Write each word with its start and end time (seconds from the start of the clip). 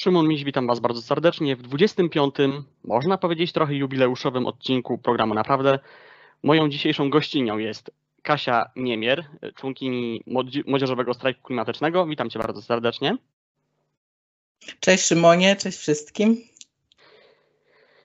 Szymon 0.00 0.28
Miś, 0.28 0.44
witam 0.44 0.66
Was 0.66 0.80
bardzo 0.80 1.02
serdecznie 1.02 1.56
w 1.56 1.62
25. 1.62 2.34
można 2.84 3.18
powiedzieć 3.18 3.52
trochę 3.52 3.74
jubileuszowym 3.74 4.46
odcinku 4.46 4.98
programu 4.98 5.34
Naprawdę. 5.34 5.78
Moją 6.42 6.68
dzisiejszą 6.68 7.10
gościnią 7.10 7.58
jest 7.58 7.90
Kasia 8.22 8.70
Niemier, 8.76 9.24
członkini 9.54 10.22
Młodzieżowego 10.66 11.14
Strajku 11.14 11.42
Klimatycznego. 11.42 12.06
Witam 12.06 12.30
Cię 12.30 12.38
bardzo 12.38 12.62
serdecznie. 12.62 13.16
Cześć 14.80 15.04
Szymonie, 15.04 15.56
cześć 15.56 15.78
wszystkim. 15.78 16.36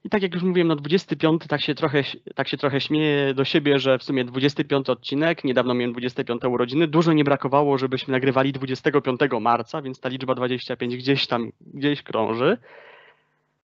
I 0.06 0.10
tak 0.10 0.22
jak 0.22 0.34
już 0.34 0.44
mówiłem, 0.44 0.68
no 0.68 0.76
25, 0.76 1.42
tak 1.48 1.62
się 1.62 1.76
trochę, 1.76 2.04
tak 2.36 2.48
się 2.48 2.58
trochę 2.58 2.82
śmieję 2.82 3.34
do 3.34 3.46
siebie, 3.46 3.80
że 3.80 3.98
w 3.98 4.04
sumie 4.04 4.26
25 4.26 4.90
odcinek, 4.90 5.44
niedawno 5.44 5.74
miałem 5.74 5.92
25 5.92 6.44
urodziny, 6.44 6.88
dużo 6.88 7.14
nie 7.14 7.24
brakowało, 7.24 7.78
żebyśmy 7.78 8.12
nagrywali 8.12 8.54
25 8.54 9.20
marca, 9.42 9.82
więc 9.82 10.00
ta 10.00 10.10
liczba 10.10 10.36
25 10.36 10.98
gdzieś 10.98 11.28
tam, 11.28 11.52
gdzieś 11.62 12.04
krąży. 12.04 12.58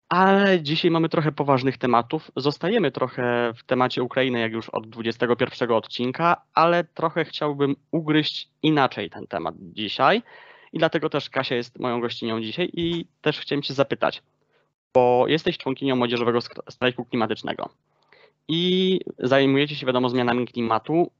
Ale 0.09 0.61
dzisiaj 0.61 0.91
mamy 0.91 1.09
trochę 1.09 1.31
poważnych 1.31 1.77
tematów. 1.77 2.31
Zostajemy 2.35 2.91
trochę 2.91 3.53
w 3.55 3.63
temacie 3.63 4.03
Ukrainy, 4.03 4.39
jak 4.39 4.51
już 4.51 4.69
od 4.69 4.89
21 4.89 5.71
odcinka, 5.71 6.41
ale 6.53 6.83
trochę 6.83 7.25
chciałbym 7.25 7.75
ugryźć 7.91 8.49
inaczej 8.63 9.09
ten 9.09 9.27
temat 9.27 9.55
dzisiaj. 9.59 10.23
I 10.73 10.79
dlatego 10.79 11.09
też 11.09 11.29
Kasia 11.29 11.55
jest 11.55 11.79
moją 11.79 12.01
gościnią 12.01 12.41
dzisiaj 12.41 12.69
i 12.73 13.05
też 13.21 13.39
chciałem 13.39 13.61
Cię 13.61 13.73
zapytać, 13.73 14.21
bo 14.93 15.25
jesteś 15.27 15.57
członkinią 15.57 15.95
Młodzieżowego 15.95 16.39
Strajku 16.69 17.05
Klimatycznego 17.05 17.69
i 18.47 18.99
zajmujecie 19.19 19.75
się, 19.75 19.85
wiadomo, 19.85 20.09
zmianami 20.09 20.47
klimatu. 20.47 21.11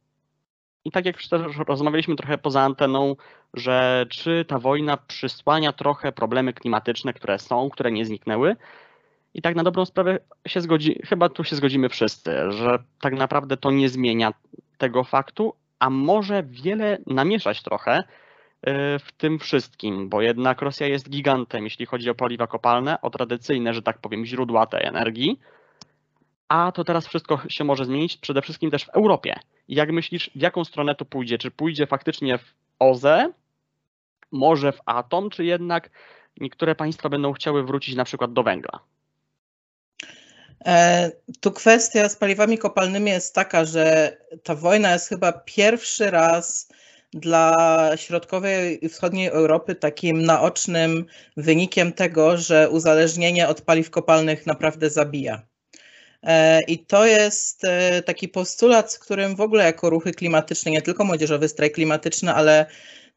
I 0.85 0.91
tak 0.91 1.05
jak 1.05 1.17
też 1.17 1.57
rozmawialiśmy 1.67 2.16
trochę 2.16 2.38
poza 2.38 2.61
anteną, 2.61 3.16
że 3.53 4.05
czy 4.09 4.45
ta 4.47 4.59
wojna 4.59 4.97
przysłania 4.97 5.73
trochę 5.73 6.11
problemy 6.11 6.53
klimatyczne, 6.53 7.14
które 7.14 7.39
są, 7.39 7.69
które 7.69 7.92
nie 7.92 8.05
zniknęły. 8.05 8.55
I 9.33 9.42
tak 9.42 9.55
na 9.55 9.64
dobrą 9.64 9.86
sprawę 9.86 10.19
się 10.47 10.61
zgodzi, 10.61 11.02
chyba 11.05 11.30
tu 11.30 11.44
się 11.44 11.55
zgodzimy 11.55 11.89
wszyscy, 11.89 12.31
że 12.49 12.83
tak 13.02 13.14
naprawdę 13.14 13.58
to 13.58 13.72
nie 13.72 13.89
zmienia 13.89 14.33
tego 14.77 15.03
faktu, 15.03 15.53
a 15.80 15.89
może 15.89 16.44
wiele 16.44 16.97
namieszać 17.08 17.64
trochę 17.64 18.03
w 19.00 19.08
tym 19.17 19.40
wszystkim, 19.40 20.09
bo 20.09 20.22
jednak 20.22 20.62
Rosja 20.62 20.88
jest 20.88 21.09
gigantem, 21.09 21.64
jeśli 21.64 21.86
chodzi 21.86 22.09
o 22.09 22.16
paliwa 22.16 22.48
kopalne, 22.48 23.02
o 23.02 23.09
tradycyjne, 23.09 23.73
że 23.73 23.81
tak 23.81 23.98
powiem, 23.98 24.26
źródła 24.26 24.66
tej 24.66 24.86
energii. 24.86 25.40
A 26.48 26.72
to 26.72 26.84
teraz 26.84 27.08
wszystko 27.08 27.39
się 27.50 27.64
może 27.64 27.86
zmienić, 27.86 28.17
przede 28.17 28.42
wszystkim 28.42 28.72
też 28.72 28.86
w 28.86 28.89
Europie. 28.89 29.36
Jak 29.67 29.92
myślisz, 29.92 30.32
w 30.36 30.42
jaką 30.42 30.66
stronę 30.66 30.95
to 30.95 31.06
pójdzie? 31.06 31.38
Czy 31.38 31.52
pójdzie 31.52 31.88
faktycznie 31.88 32.38
w 32.38 32.54
OZE, 32.80 33.32
może 34.32 34.72
w 34.72 34.82
atom, 34.86 35.30
czy 35.30 35.45
jednak 35.45 35.89
niektóre 36.39 36.76
państwa 36.76 37.09
będą 37.09 37.34
chciały 37.34 37.64
wrócić 37.64 37.95
na 37.95 38.04
przykład 38.04 38.34
do 38.34 38.44
węgla? 38.44 38.80
E, 40.66 41.12
tu 41.39 41.52
kwestia 41.52 42.09
z 42.09 42.16
paliwami 42.16 42.58
kopalnymi 42.58 43.12
jest 43.12 43.36
taka, 43.36 43.66
że 43.66 44.17
ta 44.44 44.56
wojna 44.56 44.92
jest 44.94 45.09
chyba 45.09 45.32
pierwszy 45.32 46.12
raz 46.12 46.70
dla 47.14 47.92
środkowej 47.95 48.86
i 48.86 48.90
wschodniej 48.90 49.28
Europy 49.28 49.76
takim 49.76 50.22
naocznym 50.22 51.06
wynikiem 51.38 51.94
tego, 51.94 52.38
że 52.38 52.70
uzależnienie 52.70 53.48
od 53.48 53.62
paliw 53.62 53.90
kopalnych 53.90 54.45
naprawdę 54.45 54.90
zabija. 54.90 55.42
E, 56.23 56.62
I 56.62 56.86
to 56.86 57.06
jest 57.06 57.64
e, 57.64 58.02
taki 58.02 58.28
postulat, 58.30 58.94
z 58.94 59.00
którym 59.00 59.36
w 59.36 59.42
ogóle 59.42 59.64
jako 59.64 59.89
ruchy 59.89 60.12
klimatyczne, 60.12 60.72
nie 60.72 60.82
tylko 60.82 61.06
młodzieżowy 61.06 61.48
strajk 61.48 61.73
klimatyczny, 61.73 62.34
ale 62.34 62.66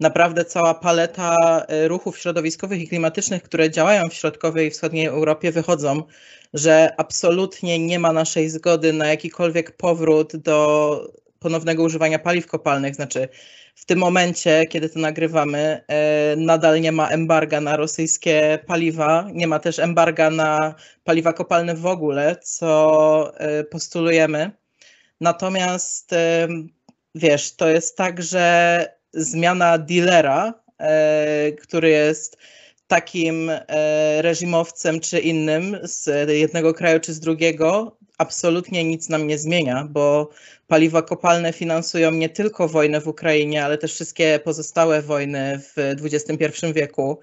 naprawdę 0.01 0.45
cała 0.45 0.75
paleta 0.75 1.37
e, 1.69 1.89
ruchów 1.89 2.19
środowiskowych 2.19 2.81
i 2.81 2.89
klimatycznych, 2.89 3.43
które 3.43 3.71
działają 3.71 4.09
w 4.09 4.15
środkowej 4.15 4.69
i 4.69 4.71
wschodniej 4.71 5.07
Europie, 5.07 5.53
wychodzą, 5.53 6.03
że 6.55 6.95
absolutnie 6.97 7.79
nie 7.79 7.99
ma 7.99 8.13
naszej 8.13 8.51
zgody 8.51 8.93
na 8.93 9.07
jakikolwiek 9.07 9.77
powrót 9.77 10.37
do 10.37 11.09
ponownego 11.39 11.83
używania 11.83 12.19
paliw 12.19 12.47
kopalnych. 12.47 12.95
Znaczy, 12.95 13.29
w 13.75 13.85
tym 13.85 13.99
momencie, 13.99 14.67
kiedy 14.67 14.89
to 14.89 14.99
nagrywamy, 14.99 15.85
e, 15.89 16.37
nadal 16.37 16.81
nie 16.81 16.93
ma 16.93 17.09
embarga 17.09 17.61
na 17.61 17.77
rosyjskie 17.77 18.59
paliwa, 18.67 19.29
nie 19.33 19.47
ma 19.47 19.59
też 19.59 19.79
embarga 19.79 20.31
na 20.31 20.75
paliwa 21.05 21.33
kopalne 21.33 21.75
w 21.75 21.87
ogóle, 21.87 22.37
co 22.37 23.39
e, 23.39 23.65
postulujemy. 23.65 24.51
Natomiast 25.21 26.13
e, 26.13 26.49
wiesz, 27.15 27.57
to 27.57 27.69
jest 27.69 27.97
tak, 27.97 28.23
że 28.23 28.87
zmiana 29.13 29.79
dealera, 29.79 30.65
który 31.63 31.89
jest 31.89 32.37
takim 32.87 33.51
reżimowcem 34.19 35.01
czy 35.01 35.21
innym 35.21 35.79
z 35.83 36.31
jednego 36.31 36.75
kraju 36.75 37.01
czy 37.01 37.13
z 37.13 37.21
drugiego, 37.21 37.97
absolutnie 38.19 38.85
nic 38.85 39.09
nam 39.09 39.27
nie 39.27 39.39
zmienia, 39.39 39.87
bo 39.91 40.31
paliwa 40.67 41.03
kopalne 41.03 41.53
finansują 41.53 42.11
nie 42.11 42.29
tylko 42.29 42.69
wojnę 42.69 43.01
w 43.01 43.09
Ukrainie, 43.09 43.65
ale 43.65 43.79
też 43.79 43.95
wszystkie 43.95 44.41
pozostałe 44.45 45.03
wojny 45.03 45.61
w 45.61 46.05
XXI 46.05 46.73
wieku. 46.75 47.21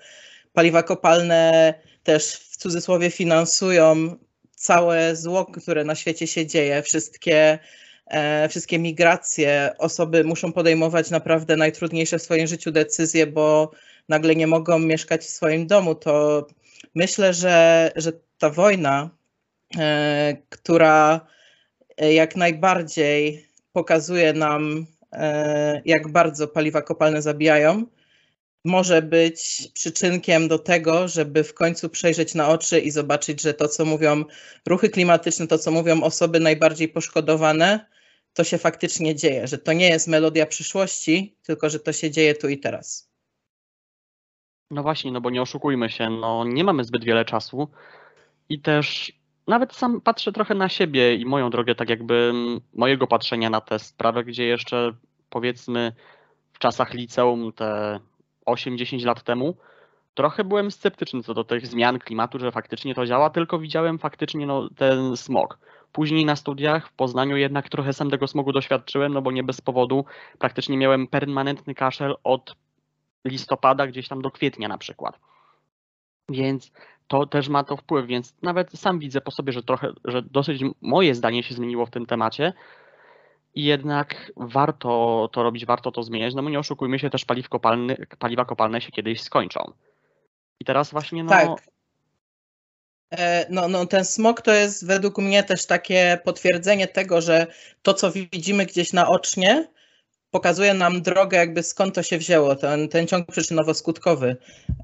Paliwa 0.53 0.83
kopalne 0.83 1.73
też 2.03 2.33
w 2.33 2.57
cudzysłowie 2.57 3.11
finansują 3.11 4.17
całe 4.55 5.15
zło, 5.15 5.45
które 5.45 5.83
na 5.83 5.95
świecie 5.95 6.27
się 6.27 6.47
dzieje, 6.47 6.81
wszystkie, 6.81 7.59
e, 8.07 8.49
wszystkie 8.49 8.79
migracje. 8.79 9.71
Osoby 9.77 10.23
muszą 10.23 10.53
podejmować 10.53 11.09
naprawdę 11.09 11.55
najtrudniejsze 11.57 12.19
w 12.19 12.23
swoim 12.23 12.47
życiu 12.47 12.71
decyzje, 12.71 13.27
bo 13.27 13.71
nagle 14.09 14.35
nie 14.35 14.47
mogą 14.47 14.79
mieszkać 14.79 15.21
w 15.21 15.29
swoim 15.29 15.67
domu. 15.67 15.95
To 15.95 16.47
myślę, 16.95 17.33
że, 17.33 17.91
że 17.95 18.11
ta 18.37 18.49
wojna 18.49 19.21
E, 19.77 20.37
która 20.49 21.27
jak 22.09 22.35
najbardziej 22.35 23.47
pokazuje 23.73 24.33
nam, 24.33 24.85
e, 25.11 25.81
jak 25.85 26.11
bardzo 26.11 26.47
paliwa 26.47 26.81
kopalne 26.81 27.21
zabijają, 27.21 27.85
może 28.65 29.01
być 29.01 29.69
przyczynkiem 29.73 30.47
do 30.47 30.59
tego, 30.59 31.07
żeby 31.07 31.43
w 31.43 31.53
końcu 31.53 31.89
przejrzeć 31.89 32.35
na 32.35 32.49
oczy 32.49 32.79
i 32.79 32.91
zobaczyć, 32.91 33.41
że 33.41 33.53
to, 33.53 33.67
co 33.67 33.85
mówią 33.85 34.23
ruchy 34.67 34.89
klimatyczne, 34.89 35.47
to, 35.47 35.57
co 35.57 35.71
mówią 35.71 36.03
osoby 36.03 36.39
najbardziej 36.39 36.89
poszkodowane, 36.89 37.85
to 38.33 38.43
się 38.43 38.57
faktycznie 38.57 39.15
dzieje, 39.15 39.47
że 39.47 39.57
to 39.57 39.73
nie 39.73 39.89
jest 39.89 40.07
melodia 40.07 40.45
przyszłości, 40.45 41.35
tylko 41.43 41.69
że 41.69 41.79
to 41.79 41.93
się 41.93 42.11
dzieje 42.11 42.35
tu 42.35 42.49
i 42.49 42.57
teraz. 42.57 43.11
No 44.71 44.83
właśnie, 44.83 45.11
no 45.11 45.21
bo 45.21 45.29
nie 45.29 45.41
oszukujmy 45.41 45.89
się, 45.89 46.09
no 46.09 46.43
nie 46.47 46.63
mamy 46.63 46.83
zbyt 46.83 47.03
wiele 47.03 47.25
czasu 47.25 47.67
i 48.49 48.61
też 48.61 49.13
nawet 49.47 49.73
sam 49.73 50.01
patrzę 50.01 50.31
trochę 50.31 50.55
na 50.55 50.69
siebie 50.69 51.15
i 51.15 51.25
moją 51.25 51.49
drogę, 51.49 51.75
tak 51.75 51.89
jakby 51.89 52.33
mojego 52.73 53.07
patrzenia 53.07 53.49
na 53.49 53.61
tę 53.61 53.79
sprawę, 53.79 54.23
gdzie 54.23 54.45
jeszcze 54.45 54.93
powiedzmy 55.29 55.93
w 56.53 56.59
czasach 56.59 56.93
liceum, 56.93 57.53
te 57.53 57.99
8-10 58.45 59.05
lat 59.05 59.23
temu, 59.23 59.55
trochę 60.13 60.43
byłem 60.43 60.71
sceptyczny 60.71 61.23
co 61.23 61.33
do 61.33 61.43
tych 61.43 61.67
zmian 61.67 61.99
klimatu, 61.99 62.39
że 62.39 62.51
faktycznie 62.51 62.95
to 62.95 63.05
działa, 63.05 63.29
tylko 63.29 63.59
widziałem 63.59 63.99
faktycznie 63.99 64.45
no, 64.45 64.69
ten 64.75 65.17
smog. 65.17 65.59
Później 65.91 66.25
na 66.25 66.35
studiach 66.35 66.87
w 66.87 66.93
Poznaniu 66.93 67.37
jednak 67.37 67.69
trochę 67.69 67.93
sam 67.93 68.09
tego 68.09 68.27
smogu 68.27 68.51
doświadczyłem, 68.51 69.13
no 69.13 69.21
bo 69.21 69.31
nie 69.31 69.43
bez 69.43 69.61
powodu 69.61 70.05
praktycznie 70.39 70.77
miałem 70.77 71.07
permanentny 71.07 71.75
kaszel 71.75 72.15
od 72.23 72.55
listopada 73.25 73.87
gdzieś 73.87 74.07
tam 74.07 74.21
do 74.21 74.31
kwietnia 74.31 74.67
na 74.67 74.77
przykład. 74.77 75.19
Więc 76.29 76.71
to 77.11 77.25
też 77.25 77.49
ma 77.49 77.63
to 77.63 77.77
wpływ, 77.77 78.07
więc 78.07 78.33
nawet 78.41 78.71
sam 78.71 78.99
widzę 78.99 79.21
po 79.21 79.31
sobie, 79.31 79.53
że 79.53 79.63
trochę, 79.63 79.87
że 80.05 80.21
dosyć 80.21 80.61
moje 80.81 81.15
zdanie 81.15 81.43
się 81.43 81.55
zmieniło 81.55 81.85
w 81.85 81.89
tym 81.89 82.05
temacie 82.05 82.53
i 83.55 83.63
jednak 83.63 84.31
warto 84.37 85.29
to 85.33 85.43
robić, 85.43 85.65
warto 85.65 85.91
to 85.91 86.03
zmieniać, 86.03 86.33
no 86.35 86.43
bo 86.43 86.49
nie 86.49 86.59
oszukujmy 86.59 86.99
się, 86.99 87.09
też 87.09 87.25
paliw 87.25 87.49
kopalny, 87.49 87.97
paliwa 88.19 88.45
kopalne 88.45 88.81
się 88.81 88.91
kiedyś 88.91 89.21
skończą. 89.21 89.71
I 90.59 90.65
teraz 90.65 90.91
właśnie 90.91 91.23
no... 91.23 91.29
Tak. 91.29 91.49
E, 93.09 93.45
no, 93.49 93.67
no, 93.67 93.85
ten 93.85 94.05
smog 94.05 94.41
to 94.41 94.53
jest 94.53 94.87
według 94.87 95.17
mnie 95.17 95.43
też 95.43 95.65
takie 95.65 96.19
potwierdzenie 96.23 96.87
tego, 96.87 97.21
że 97.21 97.47
to, 97.81 97.93
co 97.93 98.11
widzimy 98.11 98.65
gdzieś 98.65 98.93
naocznie, 98.93 99.67
pokazuje 100.29 100.73
nam 100.73 101.01
drogę, 101.01 101.37
jakby 101.37 101.63
skąd 101.63 101.95
to 101.95 102.03
się 102.03 102.17
wzięło, 102.17 102.55
ten, 102.55 102.89
ten 102.89 103.07
ciąg 103.07 103.29
przyczynowo-skutkowy. 103.29 104.35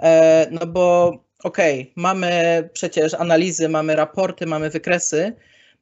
E, 0.01 0.47
no 0.51 0.65
bo 0.65 1.26
okej, 1.43 1.81
okay, 1.81 1.93
mamy 1.95 2.69
przecież 2.73 3.13
analizy, 3.13 3.69
mamy 3.69 3.95
raporty, 3.95 4.45
mamy 4.45 4.69
wykresy, 4.69 5.33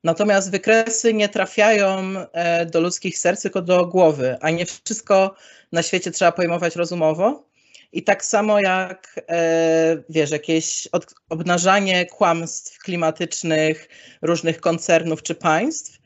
natomiast 0.04 0.52
wykresy 0.52 1.14
nie 1.14 1.30
trafiają 1.30 2.16
e, 2.34 2.66
do 2.66 2.82
ludzkich 2.82 3.18
serc, 3.18 3.42
tylko 3.42 3.62
do 3.62 3.86
głowy, 3.86 4.38
a 4.42 4.50
nie 4.50 4.66
wszystko 4.66 5.36
na 5.72 5.84
świecie 5.84 6.12
trzeba 6.12 6.32
pojmować 6.32 6.76
rozumowo. 6.76 7.46
I 7.92 8.04
tak 8.04 8.26
samo 8.26 8.60
jak, 8.60 9.22
e, 9.30 10.04
wiesz, 10.10 10.32
jakieś 10.32 10.88
obnażanie 11.30 12.06
kłamstw 12.06 12.80
klimatycznych 12.80 13.90
różnych 14.22 14.62
koncernów 14.62 15.24
czy 15.24 15.36
państw, 15.36 16.00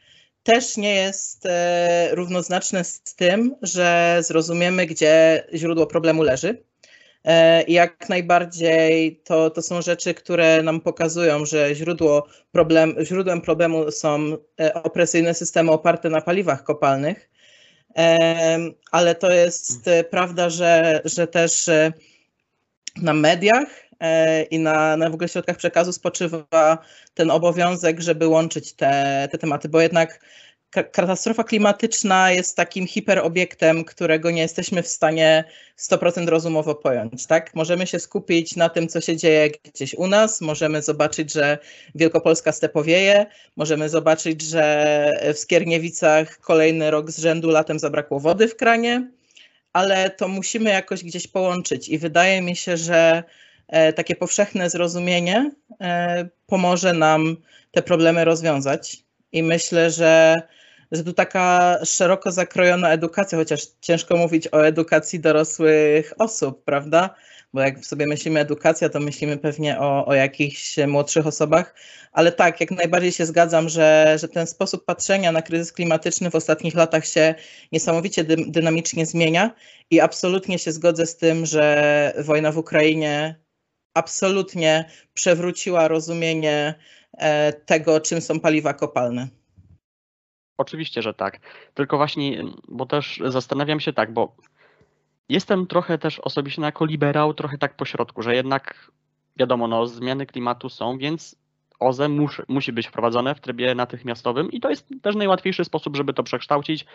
też 0.44 0.78
nie 0.78 0.96
jest 0.96 1.46
e, 1.46 2.10
równoznaczne 2.16 2.84
z 2.84 3.02
tym, 3.02 3.56
że 3.62 4.18
zrozumiemy, 4.22 4.86
gdzie 4.86 5.44
źródło 5.54 5.88
problemu 5.88 6.24
leży. 6.24 6.64
I 7.68 7.74
jak 7.74 8.10
najbardziej 8.10 9.22
to, 9.24 9.50
to 9.50 9.62
są 9.62 9.82
rzeczy, 9.82 10.14
które 10.14 10.64
nam 10.64 10.82
pokazują, 10.82 11.46
że 11.46 11.76
źródło 11.76 12.28
problem, 12.52 12.96
źródłem 13.04 13.42
problemu 13.42 13.92
są 13.92 14.38
opresyjne 14.74 15.34
systemy 15.34 15.72
oparte 15.72 16.10
na 16.10 16.22
paliwach 16.22 16.64
kopalnych. 16.64 17.30
Ale 18.92 19.16
to 19.16 19.32
jest 19.32 19.90
prawda, 20.10 20.50
że, 20.50 21.02
że 21.06 21.28
też 21.28 21.70
na 23.02 23.14
mediach 23.14 23.68
e, 24.00 24.44
i 24.44 24.60
na, 24.60 24.98
na 24.98 25.10
w 25.10 25.14
ogóle 25.14 25.30
środkach 25.30 25.58
przekazu 25.58 25.94
spoczywa 25.94 26.78
ten 27.14 27.32
obowiązek, 27.32 28.02
żeby 28.02 28.28
łączyć 28.28 28.74
te, 28.74 29.28
te 29.32 29.38
tematy, 29.38 29.70
bo 29.70 29.82
jednak 29.82 30.20
katastrofa 30.72 31.44
klimatyczna 31.44 32.32
jest 32.32 32.56
takim 32.56 32.88
hiperobiektem, 32.88 33.84
którego 33.86 34.32
nie 34.32 34.42
jesteśmy 34.42 34.84
w 34.84 34.88
stanie 34.88 35.44
100% 35.78 36.28
rozumowo 36.28 36.76
pojąć. 36.76 37.26
Tak? 37.26 37.56
Możemy 37.56 37.88
się 37.88 38.00
skupić 38.00 38.56
na 38.56 38.70
tym, 38.70 38.88
co 38.88 39.02
się 39.02 39.18
dzieje 39.18 39.50
gdzieś 39.74 39.94
u 39.94 40.08
nas, 40.08 40.42
możemy 40.42 40.82
zobaczyć, 40.82 41.34
że 41.34 41.58
Wielkopolska 41.96 42.52
stepowieje, 42.52 43.26
możemy 43.56 43.90
zobaczyć, 43.90 44.42
że 44.42 45.34
w 45.34 45.38
Skierniewicach 45.38 46.40
kolejny 46.40 46.92
rok 46.92 47.12
z 47.12 47.20
rzędu 47.20 47.50
latem 47.50 47.80
zabrakło 47.80 48.20
wody 48.20 48.48
w 48.48 48.56
kranie, 48.56 49.08
ale 49.74 50.10
to 50.10 50.28
musimy 50.28 50.70
jakoś 50.70 51.04
gdzieś 51.04 51.28
połączyć 51.28 51.90
i 51.90 51.98
wydaje 51.98 52.42
mi 52.42 52.56
się, 52.56 52.78
że 52.78 53.24
e, 53.68 53.94
takie 53.94 54.16
powszechne 54.16 54.70
zrozumienie 54.70 55.52
e, 55.82 56.30
pomoże 56.48 56.94
nam 56.94 57.38
te 57.72 57.82
problemy 57.82 58.26
rozwiązać. 58.26 59.04
I 59.32 59.44
myślę, 59.44 59.92
że, 59.92 60.42
że 60.92 61.04
tu 61.04 61.14
taka 61.14 61.78
szeroko 61.86 62.32
zakrojona 62.32 62.92
edukacja, 62.92 63.38
chociaż 63.38 63.62
ciężko 63.82 64.18
mówić 64.18 64.48
o 64.52 64.68
edukacji 64.68 65.20
dorosłych 65.20 66.14
osób, 66.18 66.64
prawda? 66.64 67.16
bo 67.54 67.62
jak 67.62 67.86
sobie 67.86 68.08
myślimy 68.08 68.40
edukacja, 68.40 68.90
to 68.90 69.00
myślimy 69.00 69.38
pewnie 69.38 69.80
o, 69.80 70.06
o 70.06 70.14
jakichś 70.14 70.78
młodszych 70.88 71.28
osobach, 71.28 71.76
ale 72.12 72.32
tak, 72.32 72.62
jak 72.62 72.72
najbardziej 72.72 73.12
się 73.12 73.26
zgadzam, 73.26 73.70
że, 73.70 74.18
że 74.22 74.28
ten 74.28 74.48
sposób 74.48 74.86
patrzenia 74.86 75.32
na 75.32 75.42
kryzys 75.42 75.74
klimatyczny 75.74 76.30
w 76.30 76.36
ostatnich 76.36 76.76
latach 76.76 77.06
się 77.06 77.36
niesamowicie 77.72 78.24
dy, 78.24 78.36
dynamicznie 78.48 79.06
zmienia 79.06 79.56
i 79.92 80.00
absolutnie 80.00 80.60
się 80.60 80.72
zgodzę 80.72 81.06
z 81.06 81.18
tym, 81.18 81.46
że 81.46 82.14
wojna 82.18 82.52
w 82.52 82.58
Ukrainie 82.58 83.36
absolutnie 83.94 84.86
przewróciła 85.14 85.88
rozumienie 85.88 86.74
e, 87.18 87.54
tego, 87.54 88.00
czym 88.00 88.22
są 88.22 88.40
paliwa 88.40 88.74
kopalne. 88.74 89.39
Oczywiście, 90.60 91.02
że 91.02 91.14
tak. 91.14 91.40
Tylko 91.74 91.98
właśnie, 91.98 92.44
bo 92.68 92.86
też 92.86 93.22
zastanawiam 93.26 93.80
się 93.80 93.94
tak, 93.94 94.14
bo 94.14 94.36
Jestem 95.30 95.68
trochę 95.68 95.98
też 95.98 96.20
osobiście 96.20 96.62
jako 96.62 96.86
liberał, 96.86 97.34
trochę 97.34 97.58
tak 97.58 97.76
po 97.76 97.86
środku, 97.86 98.22
że 98.22 98.36
jednak 98.36 98.92
wiadomo, 99.38 99.68
no, 99.68 99.88
zmiany 99.88 100.26
klimatu 100.26 100.70
są, 100.70 100.98
więc 100.98 101.36
OZE 101.80 102.10
musi, 102.10 102.42
musi 102.48 102.74
być 102.74 102.88
wprowadzone 102.88 103.36
w 103.36 103.40
trybie 103.40 103.76
natychmiastowym 103.76 104.52
i 104.52 104.60
to 104.60 104.70
jest 104.70 104.88
też 105.02 105.16
najłatwiejszy 105.16 105.66
sposób, 105.66 105.98
żeby 105.98 106.14
to 106.14 106.24
przekształcić. 106.24 106.86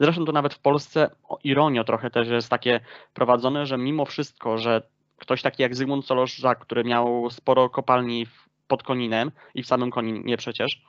Zresztą 0.00 0.24
to 0.24 0.32
nawet 0.32 0.54
w 0.54 0.58
Polsce 0.58 1.10
o 1.28 1.38
ironio 1.44 1.84
trochę 1.84 2.10
też 2.10 2.28
jest 2.28 2.48
takie 2.48 2.80
prowadzone, 3.14 3.66
że 3.66 3.78
mimo 3.78 4.04
wszystko, 4.04 4.58
że 4.58 4.82
ktoś 5.16 5.42
taki 5.42 5.62
jak 5.62 5.76
Zygmunt 5.76 6.06
Solorzak, 6.06 6.58
który 6.58 6.84
miał 6.84 7.30
sporo 7.30 7.70
kopalni 7.70 8.26
pod 8.68 8.82
Koninem 8.82 9.30
i 9.54 9.62
w 9.62 9.66
samym 9.66 9.90
Koninie 9.90 10.36
przecież, 10.36 10.82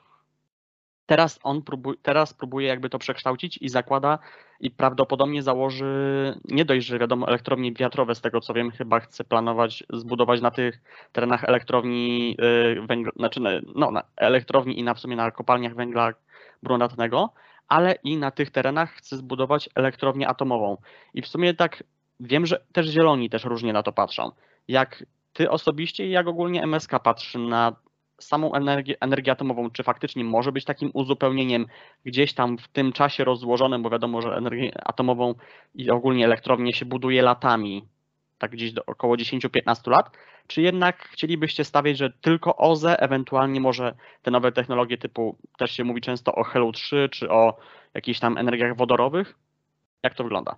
Teraz 1.10 1.38
on 1.42 1.62
próbuje, 1.62 1.98
teraz 2.02 2.34
próbuje 2.34 2.66
jakby 2.66 2.90
to 2.90 2.98
przekształcić 2.98 3.58
i 3.62 3.68
zakłada 3.68 4.18
i 4.60 4.70
prawdopodobnie 4.70 5.42
założy 5.42 5.94
nie 6.44 6.64
dość, 6.64 6.86
że 6.86 6.98
wiadomo 6.98 7.28
elektrownie 7.28 7.72
wiatrowe, 7.72 8.14
z 8.14 8.20
tego 8.20 8.40
co 8.40 8.54
wiem, 8.54 8.70
chyba 8.70 9.00
chce 9.00 9.24
planować 9.24 9.84
zbudować 9.92 10.40
na 10.40 10.50
tych 10.50 10.82
terenach 11.12 11.44
elektrowni 11.44 12.36
y, 12.76 12.86
węgla, 12.86 13.12
znaczy 13.16 13.40
no, 13.74 13.90
na 13.90 14.02
elektrowni 14.16 14.78
i 14.78 14.82
na 14.82 14.94
w 14.94 15.00
sumie 15.00 15.16
na 15.16 15.30
kopalniach 15.30 15.74
węgla 15.74 16.12
brunatnego, 16.62 17.32
ale 17.68 17.94
i 18.04 18.16
na 18.16 18.30
tych 18.30 18.50
terenach 18.50 18.92
chce 18.92 19.16
zbudować 19.16 19.68
elektrownię 19.74 20.28
atomową. 20.28 20.76
I 21.14 21.22
w 21.22 21.28
sumie 21.28 21.54
tak 21.54 21.84
wiem, 22.20 22.46
że 22.46 22.64
też 22.72 22.86
zieloni 22.86 23.30
też 23.30 23.44
różnie 23.44 23.72
na 23.72 23.82
to 23.82 23.92
patrzą. 23.92 24.30
Jak 24.68 25.04
ty 25.32 25.50
osobiście 25.50 26.06
i 26.06 26.10
jak 26.10 26.26
ogólnie 26.26 26.62
MSK 26.62 26.98
patrzy 27.02 27.38
na 27.38 27.76
samą 28.20 28.54
energię, 28.54 28.96
energię 29.00 29.32
atomową, 29.32 29.70
czy 29.70 29.82
faktycznie 29.82 30.24
może 30.24 30.52
być 30.52 30.64
takim 30.64 30.90
uzupełnieniem 30.94 31.66
gdzieś 32.04 32.32
tam 32.32 32.58
w 32.58 32.68
tym 32.68 32.92
czasie 32.92 33.24
rozłożonym, 33.24 33.82
bo 33.82 33.90
wiadomo, 33.90 34.22
że 34.22 34.36
energię 34.36 34.72
atomową 34.84 35.34
i 35.74 35.90
ogólnie 35.90 36.24
elektrownię 36.24 36.72
się 36.72 36.84
buduje 36.84 37.22
latami, 37.22 37.84
tak 38.38 38.50
gdzieś 38.50 38.72
do 38.72 38.84
około 38.86 39.16
10-15 39.16 39.90
lat, 39.90 40.10
czy 40.46 40.62
jednak 40.62 41.08
chcielibyście 41.08 41.64
stawiać, 41.64 41.98
że 41.98 42.10
tylko 42.20 42.56
OZE, 42.56 43.00
ewentualnie 43.00 43.60
może 43.60 43.94
te 44.22 44.30
nowe 44.30 44.52
technologie 44.52 44.98
typu, 44.98 45.36
też 45.58 45.70
się 45.70 45.84
mówi 45.84 46.00
często 46.00 46.34
o 46.34 46.44
HELU 46.44 46.72
3, 46.72 47.08
czy 47.12 47.30
o 47.30 47.56
jakichś 47.94 48.20
tam 48.20 48.38
energiach 48.38 48.76
wodorowych? 48.76 49.34
Jak 50.02 50.14
to 50.14 50.24
wygląda? 50.24 50.54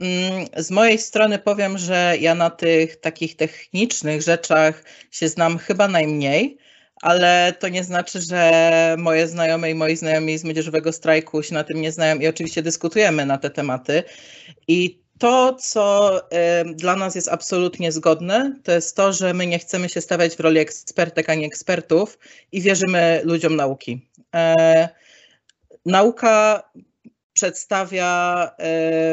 Mm, 0.00 0.46
z 0.56 0.70
mojej 0.70 0.98
strony 0.98 1.38
powiem, 1.38 1.78
że 1.78 2.14
ja 2.20 2.34
na 2.34 2.50
tych 2.50 3.00
takich 3.00 3.36
technicznych 3.36 4.22
rzeczach 4.22 4.84
się 5.10 5.28
znam 5.28 5.58
chyba 5.58 5.88
najmniej, 5.88 6.58
ale 7.02 7.54
to 7.58 7.68
nie 7.68 7.84
znaczy, 7.84 8.20
że 8.20 8.94
moje 8.98 9.28
znajome 9.28 9.70
i 9.70 9.74
moi 9.74 9.96
znajomi 9.96 10.38
z 10.38 10.44
młodzieżowego 10.44 10.92
strajku 10.92 11.42
się 11.42 11.54
na 11.54 11.64
tym 11.64 11.80
nie 11.80 11.92
znają 11.92 12.18
i 12.18 12.26
oczywiście 12.26 12.62
dyskutujemy 12.62 13.26
na 13.26 13.38
te 13.38 13.50
tematy. 13.50 14.02
I 14.68 15.02
to, 15.18 15.54
co 15.54 16.18
y, 16.20 16.74
dla 16.74 16.96
nas 16.96 17.14
jest 17.14 17.28
absolutnie 17.28 17.92
zgodne, 17.92 18.56
to 18.64 18.72
jest 18.72 18.96
to, 18.96 19.12
że 19.12 19.34
my 19.34 19.46
nie 19.46 19.58
chcemy 19.58 19.88
się 19.88 20.00
stawiać 20.00 20.36
w 20.36 20.40
roli 20.40 20.58
ekspertek, 20.58 21.30
a 21.30 21.34
nie 21.34 21.46
ekspertów 21.46 22.18
i 22.52 22.60
wierzymy 22.60 23.20
ludziom 23.24 23.56
nauki. 23.56 24.08
E, 24.34 24.88
nauka 25.86 26.62
przedstawia 27.32 28.50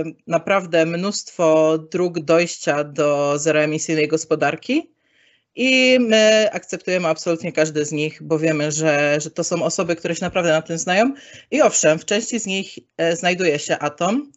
y, 0.05 0.15
naprawdę 0.27 0.85
mnóstwo 0.85 1.77
dróg 1.77 2.19
dojścia 2.19 2.83
do 2.83 3.39
zeroemisyjnej 3.39 4.07
gospodarki 4.07 4.94
i 5.55 5.97
my 5.99 6.49
akceptujemy 6.51 7.07
absolutnie 7.07 7.51
każdy 7.51 7.85
z 7.85 7.91
nich, 7.91 8.23
bo 8.23 8.39
wiemy, 8.39 8.71
że, 8.71 9.21
że 9.21 9.31
to 9.31 9.43
są 9.43 9.63
osoby, 9.63 9.95
które 9.95 10.15
się 10.15 10.25
naprawdę 10.25 10.51
na 10.51 10.61
tym 10.61 10.77
znają. 10.77 11.13
I 11.51 11.61
owszem, 11.61 11.99
w 11.99 12.05
części 12.05 12.39
z 12.39 12.45
nich 12.45 12.79
e, 12.97 13.15
znajduje 13.15 13.59
się 13.59 13.79
atom. 13.79 14.31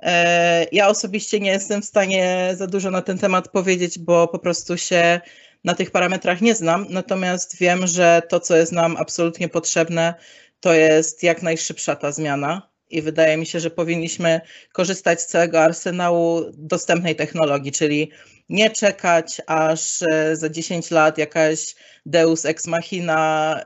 E, 0.00 0.66
ja 0.72 0.88
osobiście 0.88 1.40
nie 1.40 1.50
jestem 1.50 1.82
w 1.82 1.84
stanie 1.84 2.50
za 2.56 2.66
dużo 2.66 2.90
na 2.90 3.02
ten 3.02 3.18
temat 3.18 3.48
powiedzieć, 3.48 3.98
bo 3.98 4.28
po 4.28 4.38
prostu 4.38 4.76
się 4.76 5.20
na 5.64 5.74
tych 5.74 5.90
parametrach 5.90 6.40
nie 6.40 6.54
znam. 6.54 6.86
Natomiast 6.90 7.56
wiem, 7.56 7.86
że 7.86 8.22
to, 8.28 8.40
co 8.40 8.56
jest 8.56 8.72
nam 8.72 8.96
absolutnie 8.96 9.48
potrzebne, 9.48 10.14
to 10.60 10.74
jest 10.74 11.22
jak 11.22 11.42
najszybsza 11.42 11.96
ta 11.96 12.12
zmiana 12.12 12.69
i 12.90 13.02
wydaje 13.02 13.36
mi 13.36 13.46
się, 13.46 13.60
że 13.60 13.70
powinniśmy 13.70 14.40
korzystać 14.72 15.20
z 15.20 15.26
całego 15.26 15.60
arsenału 15.60 16.44
dostępnej 16.52 17.16
technologii, 17.16 17.72
czyli 17.72 18.10
nie 18.50 18.70
czekać, 18.70 19.40
aż 19.46 20.02
e, 20.02 20.36
za 20.36 20.48
10 20.48 20.90
lat 20.90 21.18
jakaś 21.18 21.74
deus 22.06 22.44
ex 22.44 22.66
machina 22.66 23.54
e, 23.60 23.62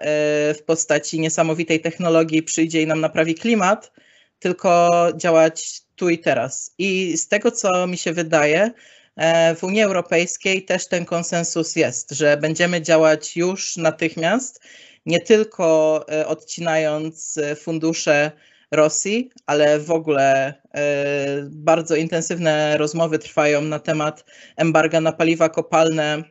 w 0.55 0.63
postaci 0.67 1.21
niesamowitej 1.21 1.81
technologii 1.81 2.43
przyjdzie 2.43 2.83
i 2.83 2.87
nam 2.87 3.01
naprawi 3.01 3.35
klimat, 3.35 3.93
tylko 4.39 4.91
działać 5.17 5.83
tu 5.97 6.11
i 6.11 6.19
teraz. 6.19 6.75
I 6.79 7.17
z 7.17 7.29
tego, 7.29 7.51
co 7.51 7.87
mi 7.87 7.97
się 7.97 8.13
wydaje, 8.13 8.71
e, 9.17 9.55
w 9.55 9.65
Unii 9.65 9.83
Europejskiej 9.83 10.65
też 10.65 10.87
ten 10.87 11.05
konsensus 11.05 11.77
jest, 11.77 12.11
że 12.11 12.37
będziemy 12.37 12.83
działać 12.83 13.37
już 13.37 13.77
natychmiast, 13.77 14.61
nie 15.07 15.21
tylko 15.21 16.07
odcinając 16.27 17.39
fundusze 17.61 18.33
Rosji, 18.77 19.31
ale 19.47 19.79
w 19.79 19.91
ogóle 19.91 20.55
e, 20.75 21.49
bardzo 21.51 21.97
intensywne 21.97 22.77
rozmowy 22.77 23.19
trwają 23.19 23.63
na 23.63 23.79
temat 23.79 24.25
embarga 24.57 25.01
na 25.01 25.13
paliwa 25.13 25.49
kopalne, 25.49 26.25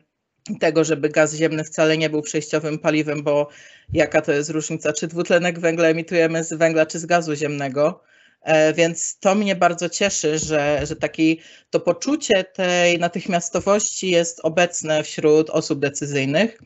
tego, 0.60 0.84
żeby 0.84 1.08
gaz 1.08 1.34
ziemny 1.34 1.64
wcale 1.64 1.98
nie 1.98 2.10
był 2.10 2.22
przejściowym 2.22 2.78
paliwem, 2.78 3.22
bo 3.22 3.48
jaka 3.92 4.22
to 4.22 4.32
jest 4.32 4.50
różnica, 4.50 4.92
czy 4.92 5.06
dwutlenek 5.06 5.58
węgla 5.58 5.88
emitujemy 5.88 6.44
z 6.44 6.52
węgla, 6.52 6.86
czy 6.86 6.98
z 6.98 7.06
gazu 7.06 7.34
ziemnego. 7.34 8.00
E, 8.42 8.72
więc 8.72 9.18
to 9.18 9.34
mnie 9.34 9.56
bardzo 9.56 9.88
cieszy, 9.88 10.38
że, 10.38 10.80
że 10.86 10.96
taki, 10.96 11.40
to 11.70 11.80
poczucie 11.80 12.44
tej 12.44 12.98
natychmiastowości 12.98 14.10
jest 14.10 14.40
obecne 14.42 15.04
wśród 15.04 15.50
osób 15.50 15.78
decyzyjnych. 15.78 16.58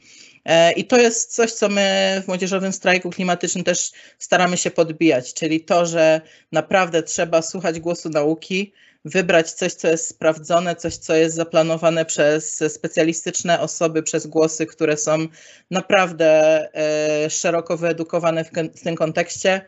E, 0.48 0.72
I 0.72 0.84
to 0.84 0.96
jest 0.96 1.34
coś, 1.34 1.52
co 1.52 1.68
my 1.68 2.20
w 2.24 2.28
Młodzieżowym 2.28 2.72
Strajku 2.72 3.10
Klimatycznym 3.10 3.64
też 3.64 3.92
staramy 4.18 4.56
się 4.56 4.70
podbijać, 4.70 5.34
czyli 5.34 5.60
to, 5.60 5.86
że 5.86 6.20
naprawdę 6.52 7.02
trzeba 7.02 7.42
słuchać 7.42 7.80
głosu 7.80 8.08
nauki, 8.08 8.72
wybrać 9.04 9.52
coś, 9.52 9.72
co 9.72 9.88
jest 9.88 10.08
sprawdzone, 10.08 10.76
coś, 10.76 10.96
co 10.96 11.14
jest 11.14 11.36
zaplanowane 11.36 12.04
przez 12.04 12.64
specjalistyczne 12.68 13.60
osoby, 13.60 14.02
przez 14.02 14.26
głosy, 14.26 14.66
które 14.66 14.96
są 14.96 15.26
naprawdę 15.70 16.28
e, 16.74 17.30
szeroko 17.30 17.76
wyedukowane 17.76 18.44
w 18.74 18.80
tym 18.84 18.96
kontekście, 18.96 19.60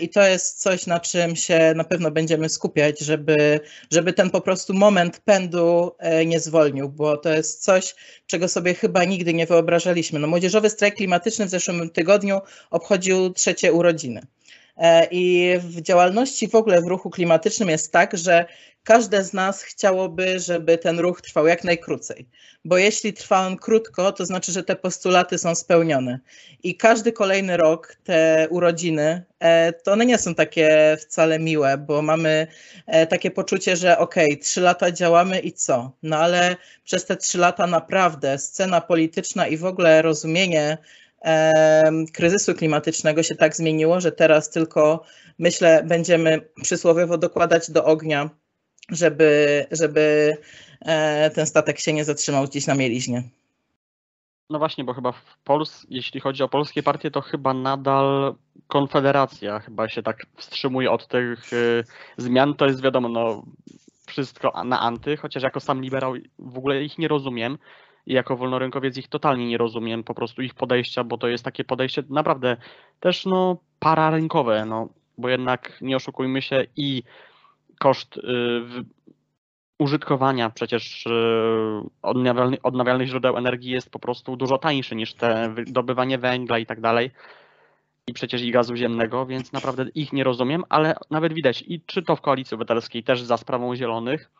I 0.00 0.08
to 0.08 0.22
jest 0.22 0.60
coś, 0.60 0.86
na 0.86 1.00
czym 1.00 1.36
się 1.36 1.72
na 1.76 1.84
pewno 1.84 2.10
będziemy 2.10 2.48
skupiać, 2.48 3.00
żeby, 3.00 3.60
żeby 3.90 4.12
ten 4.12 4.30
po 4.30 4.40
prostu 4.40 4.74
moment 4.74 5.20
pędu 5.20 5.92
e, 5.98 6.26
nie 6.26 6.40
zwolnił, 6.40 6.88
bo 6.88 7.16
to 7.16 7.32
jest 7.32 7.62
coś, 7.62 7.94
czego 8.26 8.48
sobie 8.48 8.74
chyba 8.74 9.04
nigdy 9.04 9.34
nie 9.34 9.46
wyobrażaliśmy. 9.46 10.18
No, 10.18 10.26
młodzieżowy 10.26 10.70
strajk 10.70 10.94
klimatyczny 10.94 11.46
w 11.46 11.50
zeszłym 11.50 11.90
tygodniu 11.90 12.40
obchodził 12.70 13.32
trzecie 13.32 13.72
urodziny. 13.72 14.22
E, 14.76 15.08
I 15.10 15.54
w 15.58 15.80
działalności 15.80 16.48
w 16.48 16.54
ogóle 16.54 16.82
w 16.82 16.86
ruchu 16.86 17.10
klimatycznym 17.10 17.68
jest 17.68 17.92
tak, 17.92 18.16
że 18.16 18.46
każde 18.84 19.24
z 19.24 19.32
nas 19.32 19.62
chciałoby, 19.62 20.40
żeby 20.40 20.78
ten 20.78 20.98
ruch 20.98 21.22
trwał 21.22 21.46
jak 21.46 21.64
najkrócej, 21.64 22.28
bo 22.64 22.78
jeśli 22.78 23.12
trwa 23.12 23.46
on 23.46 23.56
krótko, 23.56 24.12
to 24.12 24.26
znaczy, 24.26 24.52
że 24.52 24.62
te 24.62 24.76
postulaty 24.76 25.38
są 25.38 25.54
spełnione. 25.54 26.20
I 26.62 26.76
każdy 26.76 27.12
kolejny 27.12 27.56
rok, 27.56 27.96
te 28.04 28.46
urodziny, 28.50 29.24
e, 29.38 29.72
to 29.72 29.92
one 29.92 30.06
nie 30.06 30.18
są 30.18 30.34
takie 30.34 30.96
wcale 31.00 31.38
miłe, 31.38 31.78
bo 31.78 32.02
mamy 32.02 32.46
e, 32.86 33.06
takie 33.06 33.30
poczucie, 33.30 33.76
że 33.76 33.98
okej, 33.98 34.26
okay, 34.26 34.36
trzy 34.36 34.60
lata 34.60 34.90
działamy 34.92 35.38
i 35.38 35.52
co? 35.52 35.92
No 36.02 36.16
ale 36.16 36.56
przez 36.84 37.04
te 37.04 37.16
trzy 37.16 37.38
lata 37.38 37.66
naprawdę 37.66 38.38
scena 38.38 38.80
polityczna 38.80 39.46
i 39.46 39.56
w 39.56 39.64
ogóle 39.64 40.02
rozumienie 40.02 40.78
kryzysu 42.12 42.54
klimatycznego 42.54 43.22
się 43.22 43.34
tak 43.34 43.56
zmieniło, 43.56 44.00
że 44.00 44.12
teraz 44.12 44.50
tylko 44.50 45.04
myślę, 45.38 45.84
będziemy 45.86 46.48
przysłowiowo 46.62 47.18
dokładać 47.18 47.70
do 47.70 47.84
ognia, 47.84 48.30
żeby, 48.90 49.66
żeby 49.70 50.36
e, 50.80 51.30
ten 51.30 51.46
statek 51.46 51.78
się 51.78 51.92
nie 51.92 52.04
zatrzymał 52.04 52.44
gdzieś 52.44 52.66
na 52.66 52.74
mieliźnie. 52.74 53.22
No 54.50 54.58
właśnie, 54.58 54.84
bo 54.84 54.94
chyba 54.94 55.12
w 55.12 55.38
Pols 55.44 55.86
jeśli 55.90 56.20
chodzi 56.20 56.42
o 56.42 56.48
polskie 56.48 56.82
partie, 56.82 57.10
to 57.10 57.20
chyba 57.20 57.54
nadal 57.54 58.34
Konfederacja 58.66 59.60
chyba 59.60 59.88
się 59.88 60.02
tak 60.02 60.26
wstrzymuje 60.36 60.90
od 60.90 61.08
tych 61.08 61.52
y, 61.52 61.84
zmian. 62.16 62.54
To 62.54 62.66
jest 62.66 62.82
wiadomo, 62.82 63.08
no 63.08 63.44
wszystko 64.06 64.64
na 64.64 64.80
anty, 64.80 65.16
chociaż 65.16 65.42
jako 65.42 65.60
sam 65.60 65.82
liberał 65.82 66.14
w 66.38 66.58
ogóle 66.58 66.82
ich 66.82 66.98
nie 66.98 67.08
rozumiem 67.08 67.58
i 68.06 68.12
jako 68.12 68.36
wolnorynkowiec 68.36 68.96
ich 68.96 69.08
totalnie 69.08 69.46
nie 69.46 69.58
rozumiem, 69.58 70.04
po 70.04 70.14
prostu 70.14 70.42
ich 70.42 70.54
podejścia, 70.54 71.04
bo 71.04 71.18
to 71.18 71.28
jest 71.28 71.44
takie 71.44 71.64
podejście 71.64 72.02
naprawdę 72.08 72.56
też 73.00 73.26
no 73.26 73.56
pararynkowe, 73.78 74.64
no 74.64 74.88
bo 75.18 75.28
jednak 75.28 75.78
nie 75.80 75.96
oszukujmy 75.96 76.42
się 76.42 76.66
i 76.76 77.02
koszt 77.78 78.16
y, 78.16 78.20
użytkowania 79.78 80.50
przecież 80.50 81.06
y, 81.06 81.10
odnawialnych, 82.02 82.60
odnawialnych 82.62 83.08
źródeł 83.08 83.36
energii 83.36 83.70
jest 83.70 83.90
po 83.90 83.98
prostu 83.98 84.36
dużo 84.36 84.58
tańszy 84.58 84.96
niż 84.96 85.14
te 85.14 85.52
wydobywanie 85.54 86.18
węgla 86.18 86.58
i 86.58 86.66
tak 86.66 86.80
dalej. 86.80 87.10
I 88.06 88.12
przecież 88.12 88.42
i 88.42 88.50
gazu 88.50 88.76
ziemnego, 88.76 89.26
więc 89.26 89.52
naprawdę 89.52 89.86
ich 89.94 90.12
nie 90.12 90.24
rozumiem, 90.24 90.64
ale 90.68 90.94
nawet 91.10 91.32
widać 91.32 91.64
i 91.66 91.80
czy 91.86 92.02
to 92.02 92.16
w 92.16 92.20
koalicji 92.20 92.54
obywatelskiej 92.54 93.02
też 93.02 93.22
za 93.22 93.36
sprawą 93.36 93.76
zielonych, 93.76 94.30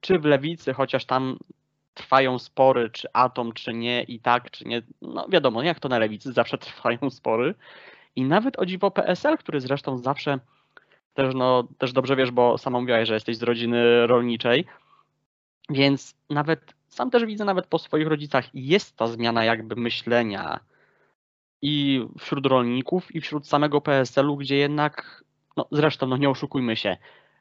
czy 0.00 0.18
w 0.18 0.24
lewicy, 0.24 0.72
chociaż 0.72 1.04
tam 1.04 1.38
trwają 1.94 2.38
spory, 2.38 2.90
czy 2.90 3.08
atom, 3.12 3.52
czy 3.52 3.74
nie, 3.74 4.02
i 4.02 4.20
tak, 4.20 4.50
czy 4.50 4.64
nie. 4.64 4.82
No 5.02 5.26
wiadomo, 5.28 5.62
jak 5.62 5.80
to 5.80 5.88
na 5.88 5.98
lewicy, 5.98 6.32
zawsze 6.32 6.58
trwają 6.68 7.10
spory. 7.10 7.54
I 8.16 8.22
nawet 8.22 8.58
o 8.58 8.66
dziwo 8.66 8.90
PSL, 8.90 9.38
który 9.38 9.60
zresztą 9.60 9.98
zawsze 9.98 10.38
też, 11.14 11.34
no, 11.34 11.68
też 11.78 11.92
dobrze 11.92 12.16
wiesz, 12.16 12.30
bo 12.30 12.58
sama 12.58 12.80
mówiłaś, 12.80 13.08
że 13.08 13.14
jesteś 13.14 13.36
z 13.36 13.42
rodziny 13.42 14.06
rolniczej, 14.06 14.64
więc 15.70 16.16
nawet 16.30 16.74
sam 16.88 17.10
też 17.10 17.24
widzę 17.24 17.44
nawet 17.44 17.66
po 17.66 17.78
swoich 17.78 18.06
rodzicach 18.06 18.54
jest 18.54 18.96
ta 18.96 19.06
zmiana 19.06 19.44
jakby 19.44 19.76
myślenia 19.76 20.60
i 21.62 22.06
wśród 22.18 22.46
rolników, 22.46 23.14
i 23.14 23.20
wśród 23.20 23.46
samego 23.46 23.80
PSL-u, 23.80 24.36
gdzie 24.36 24.56
jednak, 24.56 25.24
no 25.56 25.66
zresztą, 25.72 26.06
no 26.06 26.16
nie 26.16 26.30
oszukujmy 26.30 26.76
się, 26.76 26.96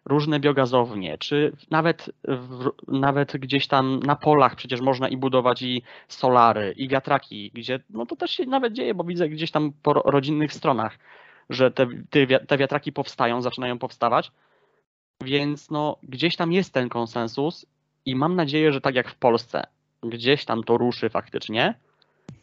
różne 0.06 0.40
biogazownie, 0.40 1.18
czy 1.18 1.56
nawet, 1.70 2.12
w, 2.24 2.70
nawet 2.88 3.38
gdzieś 3.38 3.68
tam 3.68 4.00
na 4.00 4.16
polach 4.16 4.56
przecież 4.56 4.82
można 4.82 5.08
i 5.08 5.18
budować 5.18 5.62
i 5.62 5.82
solary, 6.08 6.74
i 6.78 6.88
wiatraki, 6.88 7.52
gdzie 7.54 7.80
no 7.90 8.06
to 8.06 8.16
też 8.16 8.32
się 8.32 8.46
nawet 8.46 8.74
dzieje, 8.74 8.94
bo 8.94 9.04
widzę 9.04 9.30
gdzieś 9.30 9.52
tam 9.52 9.72
po 9.84 9.94
rodzinnych 9.94 10.54
stronach, 10.54 10.98
że 11.50 11.72
te, 11.72 11.88
te 12.48 12.58
wiatraki 12.58 12.92
powstają, 12.92 13.42
zaczynają 13.42 13.80
powstawać, 13.80 14.32
więc 15.24 15.72
no 15.72 15.98
gdzieś 16.04 16.36
tam 16.36 16.52
jest 16.52 16.74
ten 16.74 16.90
konsensus 16.90 17.66
i 18.06 18.16
mam 18.16 18.36
nadzieję, 18.36 18.74
że 18.74 18.82
tak 18.82 18.96
jak 18.96 19.10
w 19.10 19.16
Polsce, 19.16 19.64
gdzieś 20.04 20.46
tam 20.46 20.64
to 20.64 20.78
ruszy 20.78 21.10
faktycznie, 21.10 21.74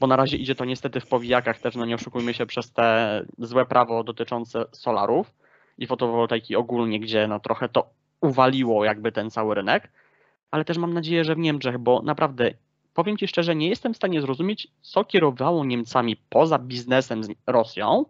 bo 0.01 0.07
na 0.07 0.17
razie 0.17 0.37
idzie 0.37 0.55
to 0.55 0.65
niestety 0.65 1.01
w 1.01 1.07
powijakach 1.07 1.59
też, 1.59 1.77
no 1.77 1.87
nie 1.87 1.95
oszukujmy 1.95 2.35
się, 2.35 2.47
przez 2.47 2.73
te 2.73 3.25
złe 3.39 3.67
prawo 3.67 4.05
dotyczące 4.05 4.65
solarów, 4.73 5.33
i 5.81 5.87
fotowoltaiki 5.87 6.57
ogólnie, 6.57 7.01
gdzie 7.01 7.29
no 7.29 7.41
trochę 7.41 7.69
to 7.69 7.91
uwaliło 8.21 8.85
jakby 8.85 9.13
ten 9.13 9.31
cały 9.31 9.55
rynek, 9.55 9.91
ale 10.51 10.65
też 10.65 10.79
mam 10.79 10.95
nadzieję, 10.95 11.25
że 11.25 11.35
w 11.35 11.39
Niemczech, 11.39 11.79
bo 11.79 12.03
naprawdę 12.03 12.51
powiem 12.95 13.17
Ci 13.17 13.29
szczerze, 13.29 13.57
nie 13.57 13.69
jestem 13.69 13.95
w 13.95 13.97
stanie 13.97 14.21
zrozumieć, 14.21 14.69
co 14.81 15.05
kierowało 15.05 15.65
Niemcami 15.65 16.17
poza 16.29 16.59
biznesem 16.59 17.25
z 17.25 17.31
Rosją, 17.47 18.05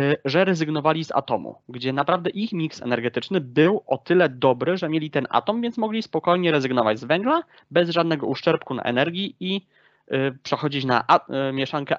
y, 0.00 0.16
że 0.24 0.44
rezygnowali 0.44 1.04
z 1.04 1.12
atomu, 1.12 1.58
gdzie 1.68 1.92
naprawdę 1.92 2.30
ich 2.30 2.52
miks 2.52 2.82
energetyczny 2.82 3.40
był 3.40 3.82
o 3.86 3.98
tyle 3.98 4.28
dobry, 4.28 4.76
że 4.76 4.88
mieli 4.88 5.10
ten 5.10 5.26
atom, 5.30 5.60
więc 5.60 5.78
mogli 5.78 6.02
spokojnie 6.02 6.50
rezygnować 6.50 6.98
z 6.98 7.04
węgla 7.04 7.42
bez 7.70 7.90
żadnego 7.90 8.26
uszczerbku 8.26 8.74
na 8.74 8.82
energii 8.82 9.36
i 9.40 9.66
y, 10.12 10.38
przechodzić 10.42 10.84
na 10.84 11.00
y, 11.00 11.52
mieszankę 11.52 11.96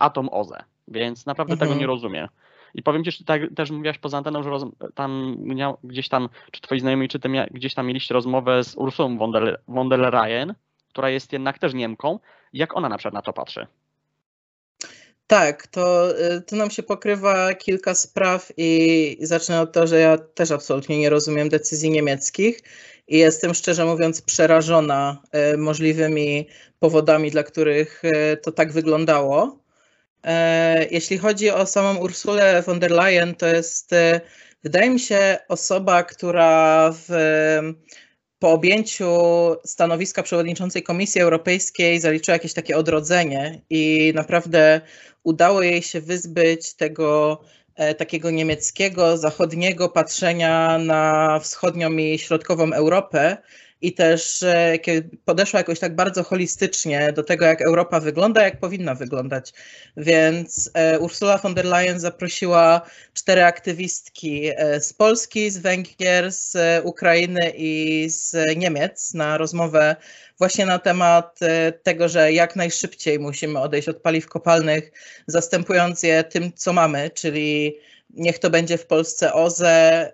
atom 0.00 0.28
OZE. 0.32 0.64
Więc 0.88 1.26
naprawdę 1.26 1.52
mhm. 1.52 1.68
tego 1.70 1.80
nie 1.80 1.86
rozumiem. 1.86 2.28
I 2.74 2.82
powiem 2.82 3.04
ci, 3.04 3.10
że 3.10 3.24
tak, 3.24 3.42
też 3.56 3.70
mówiłaś 3.70 3.98
poza 3.98 4.18
anteną, 4.18 4.42
że 4.42 4.50
roz, 4.50 4.64
tam 4.94 5.36
gdzieś 5.84 6.08
tam, 6.08 6.28
czy 6.50 6.60
twoi 6.60 6.80
znajomi, 6.80 7.08
czy 7.08 7.20
ty 7.20 7.28
mia, 7.28 7.46
gdzieś 7.50 7.74
tam 7.74 7.86
mieliście 7.86 8.14
rozmowę 8.14 8.64
z 8.64 8.74
Ursulą 8.76 9.18
von 9.18 9.32
der, 9.32 9.60
von 9.68 9.88
der 9.88 10.00
Leyen, 10.00 10.54
która 10.88 11.10
jest 11.10 11.32
jednak 11.32 11.58
też 11.58 11.74
Niemką. 11.74 12.18
Jak 12.52 12.76
ona 12.76 12.88
na 12.88 12.98
przykład 12.98 13.14
na 13.14 13.22
to 13.22 13.32
patrzy? 13.32 13.66
Tak, 15.26 15.66
to, 15.66 16.10
y, 16.36 16.42
to 16.42 16.56
nam 16.56 16.70
się 16.70 16.82
pokrywa 16.82 17.54
kilka 17.54 17.94
spraw 17.94 18.52
i 18.56 19.16
zacznę 19.20 19.60
od 19.60 19.72
tego, 19.72 19.86
że 19.86 19.98
ja 19.98 20.18
też 20.18 20.50
absolutnie 20.50 20.98
nie 20.98 21.10
rozumiem 21.10 21.48
decyzji 21.48 21.90
niemieckich 21.90 22.60
i 23.08 23.18
jestem 23.18 23.54
szczerze 23.54 23.84
mówiąc 23.84 24.22
przerażona 24.22 25.22
y, 25.54 25.56
możliwymi 25.56 26.48
powodami, 26.78 27.30
dla 27.30 27.42
których 27.42 28.04
y, 28.04 28.36
to 28.36 28.52
tak 28.52 28.72
wyglądało. 28.72 29.63
E, 30.24 30.86
jeśli 30.90 31.18
chodzi 31.18 31.50
o 31.50 31.66
samą 31.66 31.96
Ursulę 31.96 32.62
von 32.62 32.80
der 32.80 32.90
Leyen, 32.90 33.34
to 33.34 33.46
jest, 33.46 33.92
e, 33.92 34.20
wydaje 34.62 34.90
mi 34.90 35.00
się, 35.00 35.38
osoba, 35.48 36.02
która 36.02 36.90
w, 36.92 37.08
po 38.38 38.52
objęciu 38.52 39.06
stanowiska 39.64 40.22
przewodniczącej 40.22 40.82
Komisji 40.82 41.20
Europejskiej 41.20 42.00
zaliczyła 42.00 42.34
jakieś 42.34 42.52
takie 42.54 42.76
odrodzenie 42.76 43.60
i 43.70 44.12
naprawdę 44.14 44.80
udało 45.22 45.62
jej 45.62 45.82
się 45.82 46.00
wyzbyć 46.00 46.74
tego 46.74 47.40
e, 47.74 47.94
takiego 47.94 48.30
niemieckiego, 48.30 49.18
zachodniego 49.18 49.88
patrzenia 49.88 50.78
na 50.78 51.38
wschodnią 51.38 51.92
i 51.92 52.18
środkową 52.18 52.72
Europę 52.72 53.36
i 53.80 53.92
też 53.92 54.44
podeszła 55.24 55.60
jakoś 55.60 55.78
tak 55.78 55.94
bardzo 55.94 56.22
holistycznie 56.22 57.12
do 57.12 57.22
tego, 57.22 57.44
jak 57.44 57.62
Europa 57.62 58.00
wygląda, 58.00 58.42
jak 58.42 58.60
powinna 58.60 58.94
wyglądać. 58.94 59.52
Więc 59.96 60.70
e, 60.74 60.98
Ursula 60.98 61.38
von 61.38 61.54
der 61.54 61.64
Leyen 61.64 62.00
zaprosiła 62.00 62.80
cztery 63.14 63.44
aktywistki 63.44 64.50
e, 64.56 64.80
z 64.80 64.92
Polski, 64.92 65.50
z 65.50 65.58
Węgier, 65.58 66.32
z 66.32 66.56
Ukrainy 66.84 67.52
i 67.56 68.06
z 68.08 68.56
Niemiec 68.56 69.14
na 69.14 69.38
rozmowę 69.38 69.96
właśnie 70.38 70.66
na 70.66 70.78
temat 70.78 71.38
e, 71.42 71.72
tego, 71.72 72.08
że 72.08 72.32
jak 72.32 72.56
najszybciej 72.56 73.18
musimy 73.18 73.60
odejść 73.60 73.88
od 73.88 73.96
paliw 73.96 74.28
kopalnych, 74.28 74.92
zastępując 75.26 76.02
je 76.02 76.24
tym, 76.24 76.52
co 76.52 76.72
mamy, 76.72 77.10
czyli 77.10 77.76
niech 78.10 78.38
to 78.38 78.50
będzie 78.50 78.78
w 78.78 78.86
Polsce 78.86 79.32
OZE, 79.32 80.12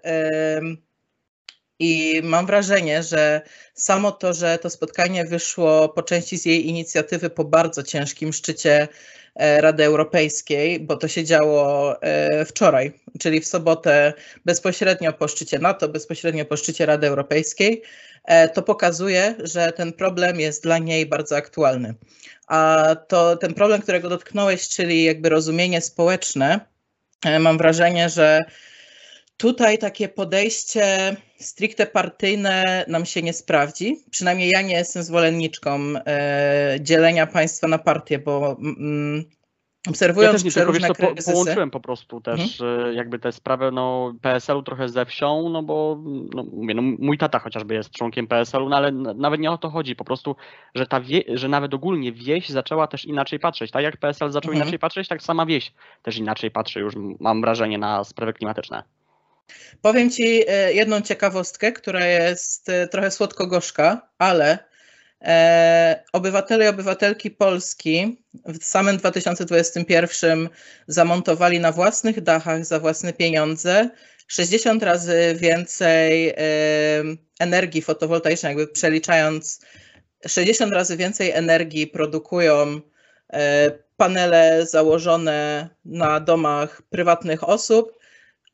i 1.80 2.20
mam 2.24 2.46
wrażenie, 2.46 3.02
że 3.02 3.40
samo 3.74 4.12
to, 4.12 4.34
że 4.34 4.58
to 4.58 4.70
spotkanie 4.70 5.24
wyszło 5.24 5.88
po 5.88 6.02
części 6.02 6.38
z 6.38 6.44
jej 6.44 6.68
inicjatywy 6.68 7.30
po 7.30 7.44
bardzo 7.44 7.82
ciężkim 7.82 8.32
szczycie 8.32 8.88
e, 9.34 9.60
Rady 9.60 9.84
Europejskiej, 9.84 10.80
bo 10.80 10.96
to 10.96 11.08
się 11.08 11.24
działo 11.24 11.96
e, 12.02 12.44
wczoraj, 12.44 12.92
czyli 13.20 13.40
w 13.40 13.46
sobotę 13.46 14.12
bezpośrednio 14.44 15.12
po 15.12 15.28
szczycie 15.28 15.58
NATO, 15.58 15.88
bezpośrednio 15.88 16.44
po 16.44 16.56
szczycie 16.56 16.86
Rady 16.86 17.06
Europejskiej, 17.06 17.82
e, 18.24 18.48
to 18.48 18.62
pokazuje, 18.62 19.34
że 19.38 19.72
ten 19.72 19.92
problem 19.92 20.40
jest 20.40 20.62
dla 20.62 20.78
niej 20.78 21.06
bardzo 21.06 21.36
aktualny. 21.36 21.94
A 22.46 22.96
to 23.08 23.36
ten 23.36 23.54
problem, 23.54 23.82
którego 23.82 24.08
dotknąłeś, 24.08 24.68
czyli 24.68 25.04
jakby 25.04 25.28
rozumienie 25.28 25.80
społeczne, 25.80 26.60
mam 27.40 27.58
wrażenie, 27.58 28.08
że 28.08 28.44
Tutaj 29.40 29.78
takie 29.78 30.08
podejście 30.08 31.16
stricte 31.36 31.86
partyjne 31.86 32.84
nam 32.88 33.06
się 33.06 33.22
nie 33.22 33.32
sprawdzi. 33.32 33.96
Przynajmniej 34.10 34.50
ja 34.50 34.62
nie 34.62 34.74
jestem 34.74 35.02
zwolenniczką 35.02 35.80
e, 36.06 36.78
dzielenia 36.80 37.26
państwa 37.26 37.68
na 37.68 37.78
partie, 37.78 38.18
bo 38.18 38.56
mm, 38.58 39.24
obserwując 39.88 40.32
ja 40.32 40.38
nie 40.38 40.44
wiesz, 40.44 40.54
przeróżne 40.54 40.88
to 40.88 40.94
po, 40.94 41.32
połączyłem 41.32 41.70
po 41.70 41.80
prostu 41.80 42.20
też 42.20 42.60
e, 42.60 42.94
jakby 42.94 43.18
tę 43.18 43.32
sprawę 43.32 43.70
no, 43.70 44.14
PSL-u 44.22 44.62
trochę 44.62 44.88
ze 44.88 45.06
wsią, 45.06 45.48
no 45.48 45.62
bo 45.62 45.98
no, 46.34 46.44
mówię, 46.52 46.74
no, 46.74 46.82
mój 46.82 47.18
tata 47.18 47.38
chociażby 47.38 47.74
jest 47.74 47.90
członkiem 47.90 48.26
PSL-u, 48.26 48.68
no 48.68 48.76
ale 48.76 48.92
nawet 48.92 49.40
nie 49.40 49.50
o 49.50 49.58
to 49.58 49.70
chodzi, 49.70 49.96
po 49.96 50.04
prostu, 50.04 50.36
że 50.74 50.86
ta 50.86 51.00
wie, 51.00 51.22
że 51.28 51.48
nawet 51.48 51.74
ogólnie 51.74 52.12
wieś 52.12 52.48
zaczęła 52.48 52.86
też 52.86 53.04
inaczej 53.04 53.38
patrzeć. 53.38 53.70
Tak 53.70 53.82
jak 53.82 53.96
PSL 53.96 54.30
zaczął 54.30 54.52
Mhm. 54.52 54.62
inaczej 54.62 54.78
patrzeć, 54.78 55.08
tak 55.08 55.22
sama 55.22 55.46
wieś 55.46 55.72
też 56.02 56.16
inaczej 56.16 56.50
patrzy 56.50 56.80
już, 56.80 56.94
mam 57.20 57.40
wrażenie, 57.40 57.78
na 57.78 58.04
sprawy 58.04 58.32
klimatyczne. 58.32 58.82
Powiem 59.82 60.10
Ci 60.10 60.44
e, 60.48 60.72
jedną 60.72 61.00
ciekawostkę, 61.00 61.72
która 61.72 62.06
jest 62.06 62.68
e, 62.68 62.88
trochę 62.88 63.10
słodko-gorzka, 63.10 64.08
ale 64.18 64.58
e, 65.22 66.04
obywatele 66.12 66.64
i 66.64 66.68
obywatelki 66.68 67.30
Polski 67.30 68.22
w 68.44 68.64
samym 68.64 68.96
2021 68.96 70.48
zamontowali 70.86 71.60
na 71.60 71.72
własnych 71.72 72.20
dachach 72.20 72.64
za 72.64 72.80
własne 72.80 73.12
pieniądze 73.12 73.90
60 74.26 74.82
razy 74.82 75.36
więcej 75.38 76.34
energii 77.40 77.82
fotowoltaicznej, 77.82 78.50
jakby 78.50 78.72
przeliczając 78.72 79.60
60 80.26 80.72
razy 80.72 80.96
więcej 80.96 81.30
energii 81.30 81.86
produkują 81.86 82.80
panele 83.96 84.66
założone 84.66 85.68
na 85.84 86.20
domach 86.20 86.82
prywatnych 86.90 87.48
osób 87.48 87.99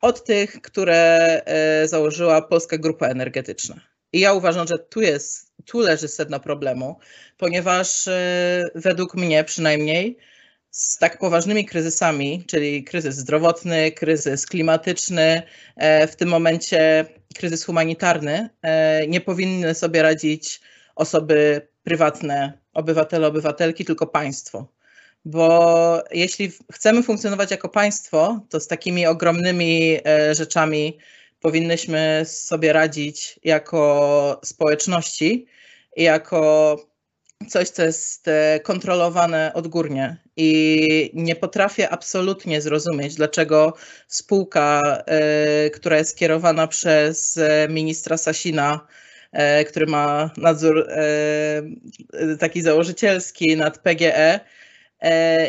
od 0.06 0.24
tych, 0.24 0.60
które 0.62 1.04
e, 1.44 1.88
założyła 1.88 2.42
Polska 2.42 2.78
Grupa 2.78 3.06
Energetyczna. 3.06 3.80
I 4.12 4.20
ja 4.20 4.32
uważam, 4.32 4.66
że 4.66 4.78
tu 4.78 5.00
jest, 5.00 5.52
tu 5.64 5.80
leży 5.80 6.08
sedno 6.08 6.40
problemu, 6.40 6.98
ponieważ 7.36 8.08
e, 8.08 8.64
według 8.74 9.14
mnie 9.14 9.44
przynajmniej 9.44 10.16
z 10.70 10.98
tak 10.98 11.18
poważnymi 11.18 11.64
kryzysami, 11.64 12.44
czyli 12.46 12.84
kryzys 12.84 13.16
zdrowotny, 13.16 13.92
kryzys 13.92 14.46
klimatyczny, 14.46 15.42
e, 15.76 16.06
w 16.06 16.16
tym 16.16 16.28
momencie 16.28 17.06
kryzys 17.34 17.64
humanitarny, 17.64 18.48
nie 19.08 19.20
powinny 19.20 19.74
sobie 19.74 20.02
radzić 20.02 20.60
osoby 20.94 21.68
prywatne, 21.82 22.52
obywatele, 22.72 23.26
obywatelki, 23.26 23.84
tylko 23.84 24.06
państwo 24.06 24.75
bo 25.26 26.02
jeśli 26.10 26.52
chcemy 26.72 27.02
funkcjonować 27.02 27.50
jako 27.50 27.68
państwo, 27.68 28.40
to 28.48 28.60
z 28.60 28.66
takimi 28.66 29.06
ogromnymi 29.06 29.98
e, 30.04 30.34
rzeczami 30.34 30.98
powinnyśmy 31.40 32.22
sobie 32.24 32.72
radzić 32.72 33.40
jako 33.44 34.40
społeczności 34.44 35.46
i 35.96 36.02
jako 36.02 36.76
coś, 37.48 37.68
co 37.68 37.82
jest 37.82 38.28
e, 38.28 38.60
kontrolowane 38.60 39.52
odgórnie. 39.54 40.16
I 40.36 41.10
nie 41.14 41.36
potrafię 41.36 41.90
absolutnie 41.90 42.60
zrozumieć, 42.60 43.14
dlaczego 43.14 43.74
spółka, 44.08 44.80
e, 45.06 45.70
która 45.70 45.98
jest 45.98 46.16
kierowana 46.16 46.66
przez 46.66 47.38
ministra 47.68 48.16
Sasina, 48.16 48.86
który 49.68 49.86
ma 49.86 50.30
nadzór 50.36 50.88
taki 52.38 52.62
założycielski 52.62 53.56
nad 53.56 53.78
PGE, 53.78 54.40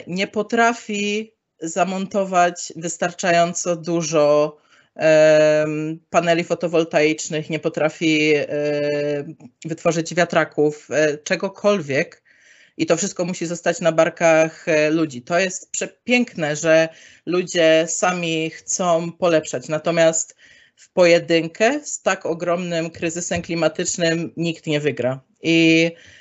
nie 0.07 0.27
potrafi 0.27 1.37
zamontować 1.61 2.73
wystarczająco 2.75 3.75
dużo 3.75 4.57
em, 4.95 5.99
paneli 6.09 6.43
fotowoltaicznych, 6.43 7.49
nie 7.49 7.59
potrafi 7.59 8.33
e, 8.35 8.45
wytworzyć 9.65 10.15
wiatraków, 10.15 10.87
e, 10.91 11.17
czegokolwiek. 11.17 12.23
I 12.77 12.85
to 12.85 12.97
wszystko 12.97 13.25
musi 13.25 13.45
zostać 13.45 13.81
na 13.81 13.91
barkach 13.91 14.67
e, 14.67 14.89
ludzi. 14.89 15.21
To 15.21 15.39
jest 15.39 15.71
przepiękne, 15.71 16.55
że 16.55 16.89
ludzie 17.25 17.85
sami 17.87 18.49
chcą 18.49 19.11
polepszać. 19.11 19.67
Natomiast 19.67 20.35
w 20.75 20.93
pojedynkę 20.93 21.79
z 21.83 22.01
tak 22.01 22.25
ogromnym 22.25 22.89
kryzysem 22.89 23.41
klimatycznym 23.41 24.33
nikt 24.37 24.67
nie 24.67 24.79
wygra. 24.79 25.19
I 25.43 25.91
E, 25.91 26.16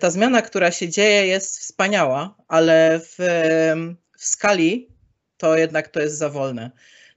Ta 0.00 0.10
zmiana, 0.10 0.42
która 0.42 0.70
się 0.70 0.88
dzieje, 0.88 1.26
jest 1.26 1.58
wspaniała, 1.58 2.36
ale 2.48 3.00
w, 3.00 3.16
w 4.18 4.24
skali 4.24 4.88
to 5.36 5.56
jednak 5.56 5.88
to 5.88 6.00
jest 6.00 6.18
za 6.18 6.28
wolne. 6.28 6.70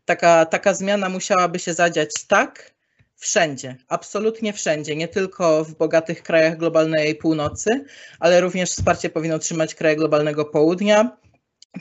Taka, 0.05 0.45
taka 0.45 0.73
zmiana 0.73 1.09
musiałaby 1.09 1.59
się 1.59 1.73
zadziać 1.73 2.09
tak 2.27 2.73
wszędzie, 3.15 3.75
absolutnie 3.87 4.53
wszędzie, 4.53 4.95
nie 4.95 5.07
tylko 5.07 5.63
w 5.63 5.75
bogatych 5.75 6.23
krajach 6.23 6.57
globalnej 6.57 7.15
północy, 7.15 7.85
ale 8.19 8.41
również 8.41 8.69
wsparcie 8.69 9.09
powinno 9.09 9.35
otrzymać 9.35 9.75
kraje 9.75 9.95
globalnego 9.95 10.45
południa, 10.45 11.17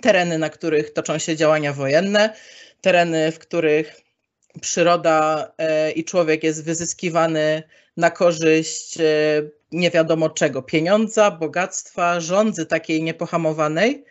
tereny, 0.03 0.39
na 0.39 0.51
których 0.51 0.93
toczą 0.93 1.19
się 1.19 1.37
działania 1.37 1.73
wojenne, 1.73 2.35
tereny, 2.81 3.33
w 3.33 3.39
których 3.39 4.01
przyroda 4.61 5.53
e, 5.59 5.91
i 5.91 6.05
człowiek 6.05 6.45
jest 6.45 6.65
wyzyskiwany 6.65 7.63
na 7.99 8.11
korzyść 8.11 9.01
e, 9.01 9.05
nie 9.73 9.91
wiadomo 9.91 10.31
czego, 10.31 10.63
pieniądza, 10.63 11.31
bogactwa, 11.31 12.21
rządzy 12.21 12.67
takiej 12.67 13.03
niepohamowanej. 13.03 14.05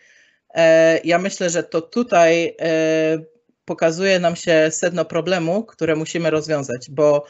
E, 0.54 1.00
Ja 1.04 1.18
myślę, 1.18 1.50
że 1.50 1.62
to 1.62 1.82
tutaj 1.82 2.56
e, 2.60 3.18
pokazuje 3.64 4.18
nam 4.20 4.36
się 4.36 4.68
sedno 4.70 5.04
problemu, 5.04 5.64
które 5.64 5.96
musimy 5.96 6.30
rozwiązać, 6.30 6.90
bo 6.90 7.26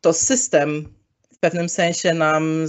to 0.00 0.12
system 0.12 0.94
w 1.32 1.38
pewnym 1.38 1.68
sensie 1.68 2.14
nam 2.14 2.64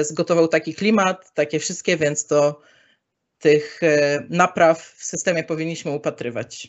zgotował 0.00 0.48
taki 0.48 0.74
klimat, 0.74 1.32
takie 1.34 1.58
wszystkie, 1.58 1.96
więc 1.96 2.26
to 2.26 2.60
tych 3.38 3.80
napraw 4.28 4.94
w 4.96 5.04
systemie 5.04 5.44
powinniśmy 5.44 5.90
upatrywać. 5.90 6.68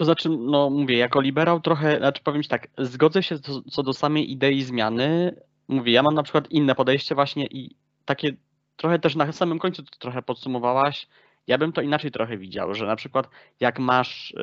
To 0.00 0.04
znaczy, 0.04 0.28
no 0.28 0.70
mówię, 0.70 0.96
jako 0.96 1.20
liberał 1.20 1.60
trochę, 1.60 1.98
znaczy 1.98 2.22
powiem 2.24 2.42
ci 2.42 2.48
tak, 2.48 2.68
zgodzę 2.78 3.22
się 3.22 3.38
co, 3.38 3.62
co 3.62 3.82
do 3.82 3.92
samej 3.92 4.32
idei 4.32 4.62
zmiany. 4.62 5.34
Mówię, 5.68 5.92
ja 5.92 6.02
mam 6.02 6.14
na 6.14 6.22
przykład 6.22 6.50
inne 6.50 6.74
podejście 6.74 7.14
właśnie 7.14 7.46
i 7.46 7.76
takie 8.04 8.32
trochę 8.76 8.98
też 8.98 9.16
na 9.16 9.32
samym 9.32 9.58
końcu 9.58 9.82
to 9.82 9.90
trochę 9.98 10.22
podsumowałaś. 10.22 11.08
Ja 11.46 11.58
bym 11.58 11.72
to 11.72 11.82
inaczej 11.82 12.10
trochę 12.10 12.38
widział, 12.38 12.74
że 12.74 12.86
na 12.86 12.96
przykład 12.96 13.28
jak 13.60 13.78
masz, 13.78 14.34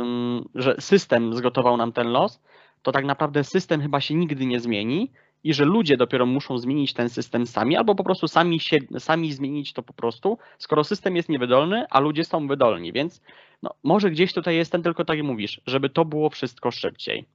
ym, 0.00 0.48
że 0.54 0.74
system 0.78 1.34
zgotował 1.34 1.76
nam 1.76 1.92
ten 1.92 2.08
los, 2.08 2.40
to 2.82 2.92
tak 2.92 3.04
naprawdę 3.04 3.44
system 3.44 3.82
chyba 3.82 4.00
się 4.00 4.14
nigdy 4.14 4.46
nie 4.46 4.60
zmieni 4.60 5.12
i 5.44 5.54
że 5.54 5.64
ludzie 5.64 5.96
dopiero 5.96 6.26
muszą 6.26 6.58
zmienić 6.58 6.92
ten 6.92 7.08
system 7.08 7.46
sami, 7.46 7.76
albo 7.76 7.94
po 7.94 8.04
prostu 8.04 8.28
sami, 8.28 8.60
się, 8.60 8.78
sami 8.98 9.32
zmienić 9.32 9.72
to 9.72 9.82
po 9.82 9.92
prostu, 9.92 10.38
skoro 10.58 10.84
system 10.84 11.16
jest 11.16 11.28
niewydolny, 11.28 11.84
a 11.90 12.00
ludzie 12.00 12.24
są 12.24 12.48
wydolni, 12.48 12.92
więc 12.92 13.22
no, 13.62 13.74
może 13.82 14.10
gdzieś 14.10 14.32
tutaj 14.32 14.56
jest 14.56 14.72
ten 14.72 14.82
tylko 14.82 15.04
tak 15.04 15.16
jak 15.16 15.26
mówisz, 15.26 15.60
żeby 15.66 15.88
to 15.90 16.04
było 16.04 16.30
wszystko 16.30 16.70
szybciej. 16.70 17.26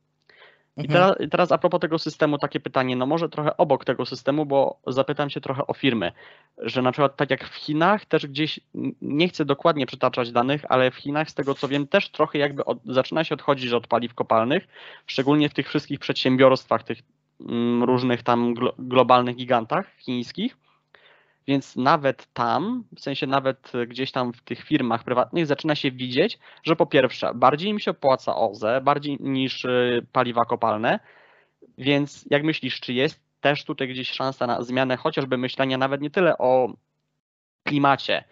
I 0.78 0.82
Mhm. 0.82 0.94
teraz, 0.94 1.30
teraz 1.32 1.52
a 1.52 1.58
propos 1.58 1.80
tego 1.80 2.00
systemu 2.00 2.38
takie 2.38 2.60
pytanie, 2.60 2.96
no 2.96 3.06
może 3.06 3.30
trochę 3.30 3.58
obok 3.58 3.86
tego 3.86 4.06
systemu, 4.06 4.46
bo 4.46 4.80
zapytam 4.88 5.30
się 5.30 5.42
trochę 5.42 5.68
o 5.68 5.74
firmy, 5.74 6.12
że 6.58 6.82
na 6.82 6.92
przykład 6.92 7.16
tak 7.16 7.30
jak 7.30 7.50
w 7.50 7.56
Chinach 7.56 8.06
też 8.06 8.28
gdzieś, 8.28 8.60
nie 9.02 9.28
chcę 9.28 9.46
dokładnie 9.46 9.86
przytaczać 9.86 10.32
danych, 10.32 10.66
ale 10.70 10.92
w 10.92 10.96
Chinach 10.96 11.30
z 11.30 11.34
tego 11.34 11.56
co 11.56 11.68
wiem 11.68 11.88
też 11.88 12.10
trochę 12.10 12.38
jakby 12.40 12.66
od, 12.66 12.78
zaczyna 12.86 13.24
się 13.24 13.36
odchodzić 13.36 13.72
od 13.72 13.88
paliw 13.88 14.14
kopalnych, 14.14 14.68
szczególnie 15.08 15.50
w 15.50 15.54
tych 15.54 15.70
wszystkich 15.70 16.00
przedsiębiorstwach, 16.00 16.84
tych 16.84 16.98
mm, 17.40 17.84
różnych 17.84 18.24
tam 18.24 18.54
glo, 18.54 18.74
globalnych 18.80 19.36
gigantach 19.36 19.96
chińskich. 19.98 20.58
Więc 21.48 21.76
nawet 21.76 22.34
tam, 22.34 22.84
w 22.96 23.00
sensie 23.00 23.28
nawet 23.28 23.76
e, 23.76 23.88
gdzieś 23.88 24.12
tam 24.12 24.34
w 24.34 24.42
tych 24.42 24.64
firmach 24.64 25.04
prywatnych 25.04 25.46
zaczyna 25.46 25.76
się 25.76 25.92
widzieć, 25.92 26.40
że 26.64 26.76
po 26.76 26.86
pierwsze 26.86 27.32
bardziej 27.36 27.70
im 27.70 27.80
się 27.80 27.92
opłaca 27.92 28.36
OZE, 28.36 28.82
bardziej 28.82 29.18
niż 29.20 29.66
e, 29.66 30.02
paliwa 30.12 30.46
kopalne. 30.46 31.00
Więc 31.78 32.26
jak 32.30 32.44
myślisz, 32.44 32.80
czy 32.80 32.94
jest 32.94 33.20
też 33.42 33.66
tutaj 33.66 33.88
gdzieś 33.88 34.10
szansa 34.10 34.48
na 34.48 34.62
zmianę 34.62 34.98
chociażby 34.98 35.38
myślenia 35.38 35.78
nawet 35.78 36.02
nie 36.02 36.10
tyle 36.10 36.38
o 36.38 36.74
klimacie, 37.64 38.24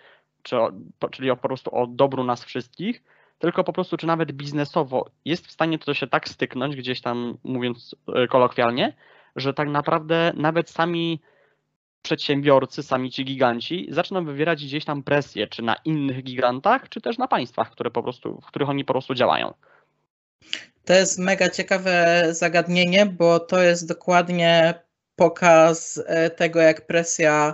czy 0.44 0.58
o, 0.60 0.72
czyli 1.12 1.32
o, 1.32 1.38
po 1.38 1.48
prostu 1.48 1.76
o 1.76 1.88
dobru 1.88 2.24
nas 2.24 2.44
wszystkich, 2.44 3.04
tylko 3.40 3.64
po 3.64 3.74
prostu 3.74 3.98
czy 3.98 4.08
nawet 4.08 4.32
biznesowo 4.32 5.10
jest 5.26 5.48
w 5.48 5.52
stanie 5.52 5.80
to 5.80 5.94
się 5.94 6.08
tak 6.08 6.30
styknąć, 6.30 6.76
gdzieś 6.76 7.02
tam 7.02 7.38
mówiąc 7.44 7.96
e, 8.16 8.28
kolokwialnie, 8.28 8.94
że 9.36 9.54
tak 9.54 9.70
naprawdę 9.70 10.34
nawet 10.36 10.70
sami 10.70 11.22
przedsiębiorcy, 12.02 12.84
sami 12.84 13.12
ci 13.12 13.26
giganci 13.26 13.88
zaczną 13.90 14.26
wywierać 14.26 14.66
gdzieś 14.66 14.86
tam 14.86 15.04
presję, 15.04 15.48
czy 15.48 15.62
na 15.62 15.76
innych 15.86 16.24
gigantach, 16.24 16.90
czy 16.90 17.02
też 17.02 17.18
na 17.18 17.28
państwach, 17.28 17.72
które 17.72 17.92
po 17.92 18.04
prostu, 18.04 18.42
w 18.42 18.46
których 18.46 18.70
oni 18.70 18.86
po 18.86 18.94
prostu 18.94 19.14
działają. 19.14 19.54
To 20.86 20.94
jest 20.94 21.20
mega 21.20 21.50
ciekawe 21.50 22.26
zagadnienie, 22.32 23.06
bo 23.06 23.40
to 23.40 23.62
jest 23.62 23.88
dokładnie 23.88 24.74
pokaz 25.16 26.04
e, 26.06 26.30
tego, 26.30 26.60
jak 26.60 26.88
presja 26.88 27.54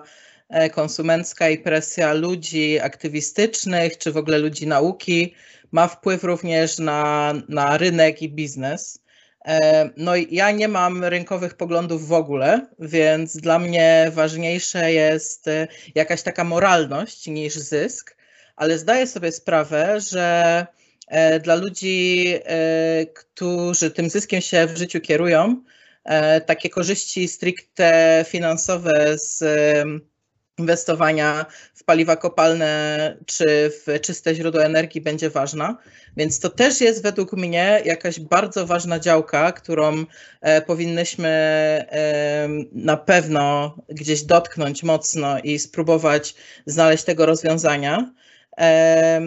e, 0.50 0.70
konsumencka 0.70 1.50
i 1.50 1.58
presja 1.58 2.14
ludzi 2.14 2.80
aktywistycznych, 2.80 3.98
czy 3.98 4.12
w 4.12 4.18
ogóle 4.18 4.38
ludzi 4.38 4.68
nauki 4.68 5.34
ma 5.72 5.88
wpływ 5.88 6.24
również 6.24 6.80
na, 6.80 7.34
na 7.50 7.78
rynek 7.78 8.22
i 8.22 8.30
biznes. 8.30 9.04
E, 9.48 9.90
no 9.98 10.16
ja 10.16 10.52
nie 10.52 10.68
mam 10.68 11.04
rynkowych 11.04 11.54
poglądów 11.54 12.08
w 12.08 12.14
ogóle, 12.14 12.68
więc 12.80 13.38
dla 13.38 13.60
mnie 13.60 14.12
ważniejsze 14.14 14.94
jest 14.94 15.48
e, 15.48 15.68
jakaś 15.96 16.22
taka 16.22 16.44
moralność 16.44 17.28
niż 17.28 17.54
zysk, 17.54 18.18
ale 18.56 18.78
zdaję 18.78 19.08
sobie 19.08 19.32
sprawę, 19.32 20.02
że 20.02 20.66
e, 21.08 21.40
dla 21.40 21.56
ludzi, 21.56 22.34
którzy 23.14 23.92
tym 23.92 24.10
zyskiem 24.10 24.42
się 24.42 24.68
w 24.68 24.78
życiu 24.78 25.02
kierują, 25.02 25.64
takie 26.46 26.70
korzyści 26.70 27.28
stricte 27.28 28.26
finansowe 28.28 29.18
z 29.18 29.44
inwestowania 30.58 31.46
w 31.74 31.84
paliwa 31.84 32.16
kopalne 32.16 33.18
czy 33.26 33.46
w 33.72 34.02
czyste 34.02 34.36
źródła 34.36 34.64
energii 34.64 35.02
będzie 35.02 35.30
ważna. 35.30 35.78
Więc 36.18 36.40
to 36.40 36.50
też 36.50 36.82
jest 36.82 37.04
według 37.04 37.34
mnie 37.34 37.82
jakaś 37.86 38.20
bardzo 38.20 38.66
ważna 38.66 39.00
działka, 39.00 39.52
którą 39.52 40.06
e, 40.42 40.62
powinnyśmy 40.62 41.30
e, 41.30 42.48
na 42.72 42.98
pewno 42.98 43.76
gdzieś 43.90 44.24
dotknąć 44.24 44.84
mocno 44.84 45.40
i 45.40 45.60
spróbować 45.60 46.36
znaleźć 46.66 47.04
tego 47.04 47.26
rozwiązania. 47.26 48.14
E, 48.60 49.22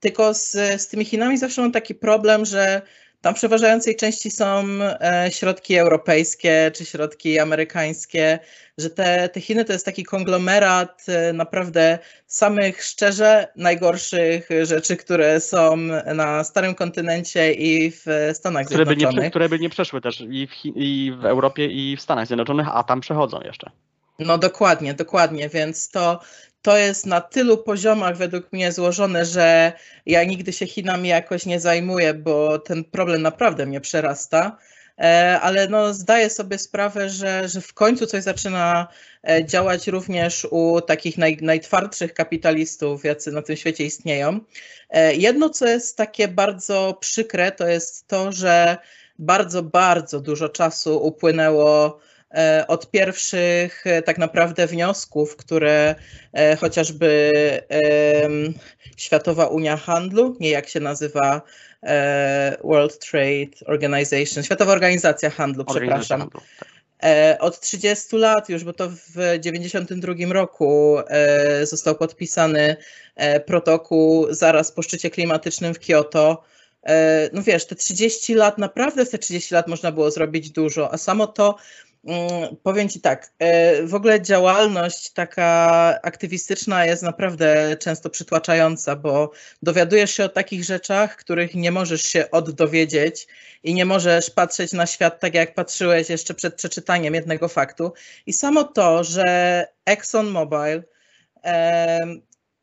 tylko 0.00 0.34
z, 0.34 0.50
z 0.82 0.88
tymi 0.88 1.04
Chinami 1.04 1.38
zawsze 1.38 1.62
mam 1.62 1.72
taki 1.72 1.94
problem, 1.94 2.44
że 2.44 2.82
tam 3.20 3.34
w 3.34 3.36
przeważającej 3.36 3.96
części 3.96 4.30
są 4.30 4.64
e, 5.00 5.30
środki 5.30 5.76
europejskie 5.76 6.70
czy 6.74 6.84
środki 6.84 7.38
amerykańskie, 7.38 8.38
że 8.78 8.90
te, 8.90 9.28
te 9.28 9.40
Chiny 9.40 9.64
to 9.64 9.72
jest 9.72 9.84
taki 9.84 10.04
konglomerat 10.04 11.04
e, 11.08 11.32
naprawdę 11.32 11.98
samych 12.26 12.82
szczerze 12.82 13.48
najgorszych 13.56 14.48
rzeczy, 14.62 14.96
które 14.96 15.40
są 15.40 15.76
na 16.14 16.44
starym 16.44 16.74
kontynencie 16.74 17.52
i 17.52 17.90
w 17.90 18.04
Stanach 18.32 18.66
które 18.66 18.84
Zjednoczonych. 18.84 19.16
By 19.16 19.22
nie, 19.22 19.30
które 19.30 19.48
by 19.48 19.58
nie 19.58 19.70
przeszły 19.70 20.00
też 20.00 20.20
i 20.20 20.46
w, 20.46 20.52
i 20.64 21.12
w 21.20 21.24
Europie 21.24 21.66
i 21.66 21.96
w 21.96 22.00
Stanach 22.00 22.26
Zjednoczonych, 22.26 22.66
a 22.72 22.82
tam 22.82 23.00
przechodzą 23.00 23.40
jeszcze. 23.40 23.70
No 24.18 24.38
dokładnie, 24.38 24.94
dokładnie, 24.94 25.48
więc 25.48 25.90
to, 25.90 26.20
to 26.62 26.76
jest 26.76 27.06
na 27.06 27.20
tylu 27.20 27.58
poziomach 27.58 28.16
według 28.16 28.52
mnie 28.52 28.72
złożone, 28.72 29.24
że 29.24 29.72
ja 30.06 30.24
nigdy 30.24 30.52
się 30.52 30.66
Chinami 30.66 31.08
jakoś 31.08 31.46
nie 31.46 31.60
zajmuję, 31.60 32.14
bo 32.14 32.58
ten 32.58 32.84
problem 32.84 33.22
naprawdę 33.22 33.66
mnie 33.66 33.80
przerasta. 33.80 34.58
E, 34.98 35.40
ale 35.40 35.68
no, 35.68 35.94
zdaję 35.94 36.30
sobie 36.30 36.58
sprawę, 36.58 37.08
że, 37.08 37.48
że 37.48 37.60
w 37.60 37.74
końcu 37.74 38.06
coś 38.06 38.22
zaczyna 38.22 38.88
e, 39.28 39.44
działać 39.44 39.86
również 39.86 40.46
u 40.50 40.80
takich 40.80 41.18
naj, 41.18 41.36
najtwardszych 41.40 42.14
kapitalistów, 42.14 43.04
jacy 43.04 43.32
na 43.32 43.42
tym 43.42 43.56
świecie 43.56 43.84
istnieją. 43.84 44.40
E, 44.90 45.14
jedno, 45.14 45.50
co 45.50 45.66
jest 45.66 45.96
takie 45.96 46.28
bardzo 46.28 46.98
przykre, 47.00 47.52
to 47.52 47.68
jest 47.68 48.06
to, 48.06 48.32
że 48.32 48.76
bardzo, 49.18 49.62
bardzo 49.62 50.20
dużo 50.20 50.48
czasu 50.48 51.06
upłynęło 51.06 51.98
od 52.68 52.90
pierwszych 52.90 53.86
e, 53.86 54.02
tak 54.02 54.18
naprawdę 54.18 54.66
wniosków, 54.66 55.36
które 55.36 55.94
e, 56.32 56.56
chociażby 56.56 57.32
Światowa 58.96 59.46
Unia 59.46 59.76
Handlu, 59.76 60.36
nie 60.40 60.50
jak 60.50 60.68
się 60.68 60.80
nazywa 60.80 61.42
World 62.64 62.98
Trade 62.98 63.66
Organization, 63.66 64.44
Światowa 64.44 64.72
Organizacja 64.72 65.30
Handlu, 65.30 65.64
przepraszam. 65.64 66.20
Handlu, 66.20 66.40
tak. 66.58 66.68
Od 67.40 67.60
30 67.60 68.16
lat 68.16 68.48
już, 68.48 68.64
bo 68.64 68.72
to 68.72 68.88
w 68.88 69.12
1992 69.12 70.32
roku 70.32 70.98
został 71.62 71.94
podpisany 71.94 72.76
protokół 73.46 74.26
zaraz 74.30 74.72
po 74.72 74.82
szczycie 74.82 75.10
klimatycznym 75.10 75.74
w 75.74 75.78
Kioto. 75.78 76.42
No 77.32 77.42
wiesz, 77.42 77.66
te 77.66 77.74
30 77.74 78.34
lat, 78.34 78.58
naprawdę 78.58 79.04
w 79.04 79.10
te 79.10 79.18
30 79.18 79.54
lat 79.54 79.68
można 79.68 79.92
było 79.92 80.10
zrobić 80.10 80.50
dużo, 80.50 80.92
a 80.92 80.98
samo 80.98 81.26
to, 81.26 81.56
powiem 82.62 82.88
Ci 82.88 83.00
tak, 83.00 83.32
e, 83.38 83.82
w 83.82 83.94
ogóle 83.94 84.22
działalność 84.22 85.10
taka 85.10 85.98
aktywistyczna 86.02 86.86
jest 86.86 87.02
naprawdę 87.02 87.76
często 87.76 88.10
przytłaczająca, 88.10 88.96
bo 88.96 89.30
dowiadujesz 89.62 90.10
się 90.10 90.24
o 90.24 90.28
takich 90.28 90.64
rzeczach, 90.64 91.16
których 91.16 91.54
nie 91.54 91.72
możesz 91.72 92.02
się 92.02 92.30
oddowiedzieć 92.30 93.26
i 93.62 93.74
nie 93.74 93.84
możesz 93.84 94.30
patrzeć 94.30 94.72
na 94.72 94.86
świat 94.86 95.20
tak, 95.20 95.34
jak 95.34 95.54
patrzyłeś 95.54 96.10
jeszcze 96.10 96.34
przed 96.34 96.54
przeczytaniem 96.54 97.14
jednego 97.14 97.48
faktu. 97.48 97.92
I 98.26 98.32
samo 98.32 98.64
to, 98.64 99.04
że 99.04 99.66
ExxonMobil 99.84 100.82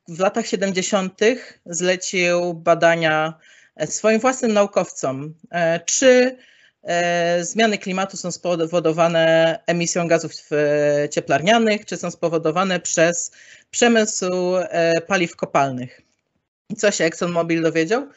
w 0.07 0.19
latach 0.19 0.47
70. 0.47 1.19
zlecił 1.65 2.53
badania 2.53 3.39
swoim 3.85 4.19
własnym 4.19 4.53
naukowcom, 4.53 5.33
e, 5.51 5.79
czy 5.79 6.37
E, 6.37 6.54
zmiany 7.41 7.77
klimatu 7.77 8.17
są 8.17 8.31
spowodowane 8.31 9.59
emisją 9.67 10.07
gazów 10.07 10.31
e, 10.51 11.09
cieplarnianych, 11.09 11.85
czy 11.85 11.97
są 11.97 12.11
spowodowane 12.11 12.79
przez 12.79 13.31
przemysł 13.71 14.55
e, 14.55 15.01
paliw 15.01 15.35
kopalnych. 15.35 16.01
I 16.69 16.75
co 16.75 16.91
się 16.91 17.03
ExxonMobil 17.03 17.61
dowiedział? 17.61 18.07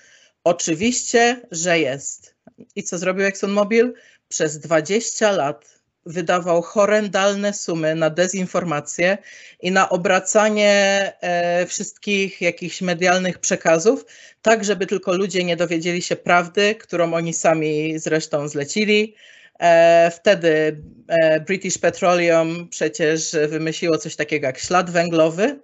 Oczywiście, 0.44 1.40
że 1.50 1.78
jest. 1.78 2.34
I 2.76 2.82
co 2.82 2.98
zrobił 2.98 3.24
ExxonMobil? 3.26 3.94
Przez 4.28 4.58
20 4.58 5.30
lat 5.30 5.77
wydawał 6.08 6.62
horrendalne 6.62 7.52
sumy 7.52 7.94
na 7.94 8.10
dezinformację 8.10 9.18
i 9.60 9.70
na 9.70 9.88
obracanie 9.88 10.72
e, 11.20 11.66
wszystkich 11.66 12.40
jakichś 12.40 12.82
medialnych 12.82 13.38
przekazów, 13.38 14.06
tak 14.42 14.64
żeby 14.64 14.86
tylko 14.86 15.16
ludzie 15.16 15.44
nie 15.44 15.56
dowiedzieli 15.56 16.02
się 16.02 16.16
prawdy, 16.16 16.74
którą 16.74 17.14
oni 17.14 17.34
sami 17.34 17.98
zresztą 17.98 18.48
zlecili. 18.48 19.14
E, 19.60 20.10
wtedy 20.14 20.82
e, 21.08 21.40
British 21.40 21.78
Petroleum 21.78 22.68
przecież 22.68 23.36
wymyśliło 23.48 23.98
coś 23.98 24.16
takiego 24.16 24.46
jak 24.46 24.58
ślad 24.58 24.90
węglowy, 24.90 25.60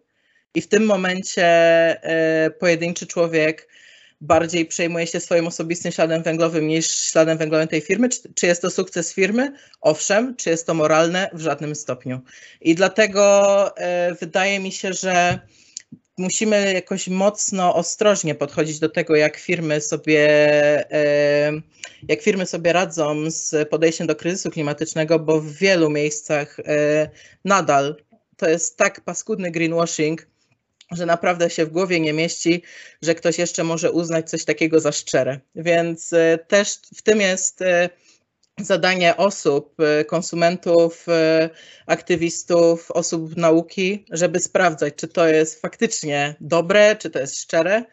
i 0.54 0.60
w 0.60 0.68
tym 0.68 0.86
momencie 0.86 1.46
pojedynczy 2.58 3.06
człowiek 3.06 3.68
bardziej 4.20 4.66
przejmuje 4.66 5.06
się 5.06 5.20
swoim 5.20 5.46
osobistym 5.46 5.92
śladem 5.92 6.22
węglowym 6.22 6.68
niż 6.68 6.90
śladem 6.90 7.38
węglowym 7.38 7.68
tej 7.68 7.80
firmy? 7.80 8.08
Czy, 8.08 8.34
czy, 8.34 8.46
jest 8.46 8.62
to 8.62 8.70
sukces 8.70 9.12
firmy? 9.12 9.52
Owszem. 9.80 10.36
Czy 10.36 10.50
jest 10.50 10.66
to 10.66 10.74
moralne? 10.74 11.30
W 11.32 11.40
żadnym 11.40 11.74
stopniu. 11.74 12.20
I 12.60 12.74
dlatego 12.74 13.76
e, 13.76 14.14
wydaje 14.14 14.60
mi 14.60 14.72
się, 14.72 14.92
że 14.92 15.38
musimy 16.18 16.72
jakoś 16.72 17.08
mocno 17.08 17.74
ostrożnie 17.74 18.34
podchodzić 18.34 18.78
do 18.78 18.88
tego, 18.88 19.16
jak 19.16 19.36
firmy 19.36 19.80
sobie, 19.80 20.20
e, 20.92 21.52
jak 22.08 22.22
firmy 22.22 22.46
sobie 22.46 22.72
radzą 22.72 23.30
z 23.30 23.68
podejściem 23.68 24.06
do 24.06 24.16
kryzysu 24.16 24.50
klimatycznego, 24.50 25.18
bo 25.18 25.40
w 25.40 25.52
wielu 25.52 25.90
miejscach 25.90 26.60
e, 26.60 27.10
nadal 27.44 27.96
to 28.36 28.48
jest 28.48 28.76
tak 28.76 29.00
paskudny 29.00 29.50
greenwashing, 29.50 30.26
że 30.94 31.06
naprawdę 31.06 31.50
się 31.50 31.66
w 31.66 31.70
głowie 31.70 32.00
nie 32.00 32.12
mieści, 32.12 32.62
że 33.02 33.14
ktoś 33.14 33.38
jeszcze 33.38 33.64
może 33.64 33.92
uznać 33.92 34.30
coś 34.30 34.44
takiego 34.44 34.80
za 34.80 34.92
szczere. 34.92 35.40
Więc 35.54 36.12
e, 36.12 36.38
też 36.48 36.78
w 36.96 37.02
tym 37.02 37.20
jest 37.20 37.62
e, 37.62 37.88
zadanie 38.60 39.16
osób, 39.16 39.80
e, 39.80 40.04
konsumentów, 40.04 41.06
aktywistów, 41.86 42.90
osób 42.90 43.36
nauki, 43.36 44.04
żeby 44.10 44.40
sprawdzać, 44.40 44.94
czy 44.96 45.08
to 45.08 45.28
jest 45.28 45.60
faktycznie 45.60 46.34
dobre, 46.40 46.96
czy 46.96 47.10
to 47.10 47.18
jest 47.18 47.40
szczere 47.42 47.84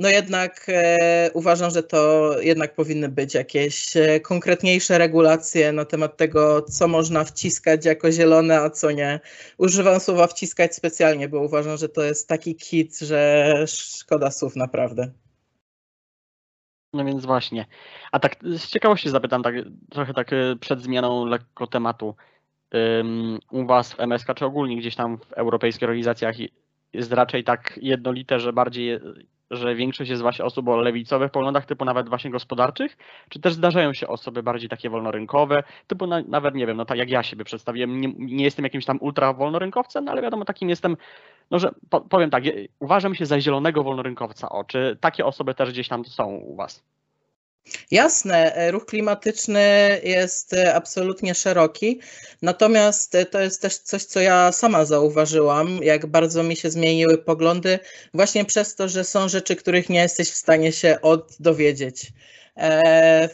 no 0.00 0.08
jednak 0.08 0.66
e, 0.68 1.30
uważam, 1.34 1.70
że 1.70 1.82
to 1.82 2.32
jednak 2.40 2.74
powinny 2.74 3.08
być 3.08 3.34
jakieś 3.34 3.96
e, 3.96 4.20
konkretniejsze 4.20 4.98
regulacje 4.98 5.72
na 5.72 5.84
temat 5.84 6.16
tego, 6.16 6.62
co 6.62 6.88
można 6.88 7.24
wciskać 7.24 7.84
jako 7.84 8.12
zielone, 8.12 8.60
a 8.60 8.70
co 8.70 8.90
nie. 8.90 9.20
Używam 9.58 10.00
słowa 10.00 10.26
wciskać 10.26 10.74
specjalnie, 10.74 11.28
bo 11.28 11.40
uważam, 11.40 11.76
że 11.76 11.88
to 11.88 12.02
jest 12.02 12.28
taki 12.28 12.54
kit, 12.54 12.98
że 12.98 13.54
szkoda 13.66 14.30
słów 14.30 14.56
naprawdę. 14.56 15.10
No 16.92 17.04
więc 17.04 17.26
właśnie. 17.26 17.66
A 18.12 18.20
tak 18.20 18.36
z 18.42 18.66
ciekawości 18.66 19.10
zapytam, 19.10 19.42
tak, 19.42 19.54
trochę 19.90 20.14
tak 20.14 20.32
e, 20.32 20.56
przed 20.60 20.82
zmianą 20.82 21.26
lekko 21.26 21.66
tematu. 21.66 22.14
Um, 22.72 23.38
u 23.50 23.66
Was 23.66 23.92
w 23.92 24.00
MSK, 24.00 24.34
czy 24.36 24.44
ogólnie 24.44 24.76
gdzieś 24.76 24.96
tam 24.96 25.18
w 25.18 25.32
europejskich 25.32 25.82
organizacjach 25.82 26.36
jest 26.92 27.12
raczej 27.12 27.44
tak 27.44 27.78
jednolite, 27.82 28.40
że 28.40 28.52
bardziej 28.52 29.00
że 29.50 29.74
większość 29.74 30.10
jest 30.10 30.22
właśnie 30.22 30.44
osób 30.44 30.68
o 30.68 30.76
lewicowych 30.76 31.30
poglądach, 31.30 31.66
typu 31.66 31.84
nawet 31.84 32.08
właśnie 32.08 32.30
gospodarczych, 32.30 32.96
czy 33.28 33.40
też 33.40 33.54
zdarzają 33.54 33.92
się 33.92 34.08
osoby 34.08 34.42
bardziej 34.42 34.68
takie 34.68 34.90
wolnorynkowe, 34.90 35.62
typu 35.86 36.06
na, 36.06 36.22
nawet 36.28 36.54
nie 36.54 36.66
wiem, 36.66 36.76
no 36.76 36.84
tak 36.84 36.98
jak 36.98 37.10
ja 37.10 37.22
siebie 37.22 37.44
przedstawiłem, 37.44 38.00
nie, 38.00 38.12
nie 38.18 38.44
jestem 38.44 38.64
jakimś 38.64 38.84
tam 38.84 38.98
ultra 39.00 39.32
wolnorynkowcem, 39.32 40.04
no 40.04 40.12
ale 40.12 40.22
wiadomo, 40.22 40.44
takim 40.44 40.68
jestem, 40.68 40.96
no 41.50 41.58
że 41.58 41.70
po, 41.90 42.00
powiem 42.00 42.30
tak, 42.30 42.44
uważam 42.80 43.14
się 43.14 43.26
za 43.26 43.40
zielonego 43.40 43.82
wolnorynkowca, 43.82 44.48
o, 44.48 44.64
czy 44.64 44.98
takie 45.00 45.26
osoby 45.26 45.54
też 45.54 45.70
gdzieś 45.70 45.88
tam 45.88 46.04
są 46.04 46.26
u 46.26 46.56
Was? 46.56 46.84
Jasne, 47.90 48.54
e, 48.54 48.70
ruch 48.70 48.86
klimatyczny 48.86 50.00
jest 50.04 50.52
e, 50.52 50.74
absolutnie 50.74 51.34
szeroki, 51.34 52.00
natomiast 52.42 53.14
e, 53.14 53.26
to 53.26 53.40
jest 53.40 53.62
też 53.62 53.78
coś, 53.78 54.04
co 54.04 54.20
ja 54.20 54.52
sama 54.52 54.84
zauważyłam, 54.84 55.78
jak 55.82 56.06
bardzo 56.06 56.42
mi 56.42 56.56
się 56.56 56.70
zmieniły 56.70 57.18
poglądy, 57.18 57.78
właśnie 58.14 58.44
przez 58.44 58.74
to, 58.74 58.88
że 58.88 59.04
są 59.04 59.28
rzeczy, 59.28 59.56
których 59.56 59.88
nie 59.88 60.00
jesteś 60.00 60.30
w 60.30 60.36
stanie 60.36 60.72
się 60.72 60.98
od 61.02 61.36
dowiedzieć. 61.40 62.06
E, 62.06 62.12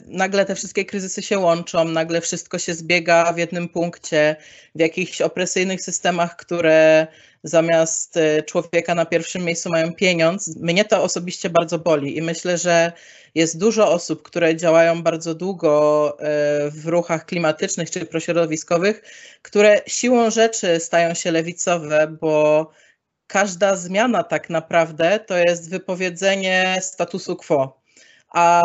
nagle 0.06 0.44
te 0.44 0.54
wszystkie 0.54 0.84
kryzysy 0.84 1.22
się 1.22 1.38
łączą, 1.38 1.84
nagle 1.84 2.20
wszystko 2.20 2.58
się 2.58 2.74
zbiega 2.74 3.32
w 3.32 3.38
jednym 3.38 3.68
punkcie, 3.68 4.36
w 4.74 4.80
jakichś 4.80 5.20
opresyjnych 5.20 5.82
systemach, 5.82 6.36
które 6.36 7.06
zamiast 7.42 8.16
e, 8.16 8.42
człowieka 8.42 8.94
na 8.94 9.06
pierwszym 9.06 9.44
miejscu 9.44 9.70
mają 9.70 9.94
pieniądz. 9.94 10.56
Mnie 10.56 10.84
to 10.84 11.02
osobiście 11.02 11.50
bardzo 11.50 11.78
boli 11.78 12.16
i 12.16 12.22
myślę, 12.22 12.58
że 12.58 12.92
jest 13.34 13.58
dużo 13.58 13.92
osób, 13.92 14.22
które 14.22 14.56
działają 14.56 15.02
bardzo 15.02 15.34
długo 15.34 16.16
e, 16.20 16.70
w 16.70 16.86
ruchach 16.86 17.26
klimatycznych 17.26 17.90
czy 17.90 18.06
prośrodowiskowych, 18.06 19.02
które 19.42 19.82
siłą 19.86 20.30
rzeczy 20.30 20.80
stają 20.80 21.14
się 21.14 21.30
lewicowe, 21.30 22.16
bo 22.20 22.70
każda 23.26 23.76
zmiana 23.76 24.22
tak 24.22 24.50
naprawdę 24.50 25.20
to 25.20 25.36
jest 25.36 25.70
wypowiedzenie 25.70 26.78
statusu 26.82 27.36
quo. 27.36 27.85
A 28.28 28.62